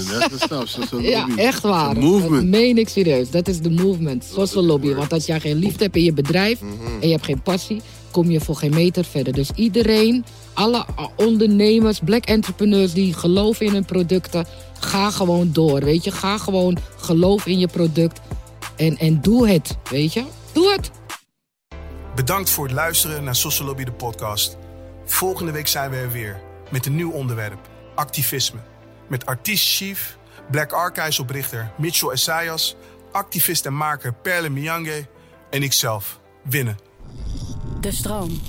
Dat 0.08 0.32
is 0.32 0.40
stap, 0.42 0.66
Social 0.66 1.00
Ja, 1.00 1.26
echt 1.36 1.62
waar. 1.62 1.96
movement. 1.96 2.34
Dat 2.34 2.44
meen 2.60 2.78
ik 2.78 2.88
serieus. 2.88 3.30
Dat 3.30 3.48
is 3.48 3.60
de 3.60 3.70
movement, 3.70 4.24
Social 4.34 4.64
Lobby. 4.64 4.94
Want 4.94 5.12
als 5.12 5.26
jij 5.26 5.40
geen 5.40 5.56
liefde 5.56 5.84
hebt 5.84 5.96
in 5.96 6.02
je 6.04 6.12
bedrijf 6.12 6.60
Mhm. 6.60 6.72
en 7.00 7.06
je 7.06 7.12
hebt 7.12 7.24
geen 7.24 7.42
passie, 7.42 7.80
kom 8.10 8.30
je 8.30 8.40
voor 8.40 8.56
geen 8.56 8.74
meter 8.74 9.04
verder. 9.04 9.32
Dus 9.32 9.50
iedereen, 9.54 10.24
alle 10.54 10.84
ondernemers, 11.16 11.98
black 12.04 12.24
entrepreneurs 12.24 12.92
die 12.92 13.14
geloven 13.14 13.66
in 13.66 13.72
hun 13.72 13.84
producten, 13.84 14.46
ga 14.80 15.10
gewoon 15.10 15.50
door. 15.52 15.80
Weet 15.84 16.04
je, 16.04 16.10
ga 16.10 16.38
gewoon 16.38 16.78
geloof 16.96 17.46
in 17.46 17.58
je 17.58 17.66
product 17.68 18.20
en, 18.76 18.96
en 18.98 19.20
doe 19.20 19.48
het. 19.48 19.76
Weet 19.90 20.12
je, 20.12 20.24
doe 20.52 20.72
het. 20.72 20.90
Bedankt 22.14 22.50
voor 22.50 22.64
het 22.64 22.74
luisteren 22.74 23.24
naar 23.24 23.36
Social 23.36 23.66
Lobby 23.68 23.84
de 23.84 23.92
podcast. 23.92 24.56
Volgende 25.04 25.52
week 25.52 25.66
zijn 25.68 25.90
we 25.90 25.96
er 25.96 26.10
weer 26.12 26.40
met 26.70 26.86
een 26.86 26.94
nieuw 26.94 27.10
onderwerp: 27.10 27.68
activisme. 27.94 28.60
Met 29.08 29.26
artiest 29.26 29.76
Chief, 29.76 30.18
Black 30.50 30.72
Archives 30.72 31.18
oprichter 31.18 31.70
Mitchell 31.78 32.08
Essayas, 32.08 32.76
activist 33.12 33.66
en 33.66 33.74
maker 33.74 34.12
Perle 34.12 34.48
Miyange 34.48 35.06
en 35.50 35.62
ikzelf, 35.62 36.20
Winnen. 36.42 36.78
De 37.80 37.92
stroom. 37.92 38.40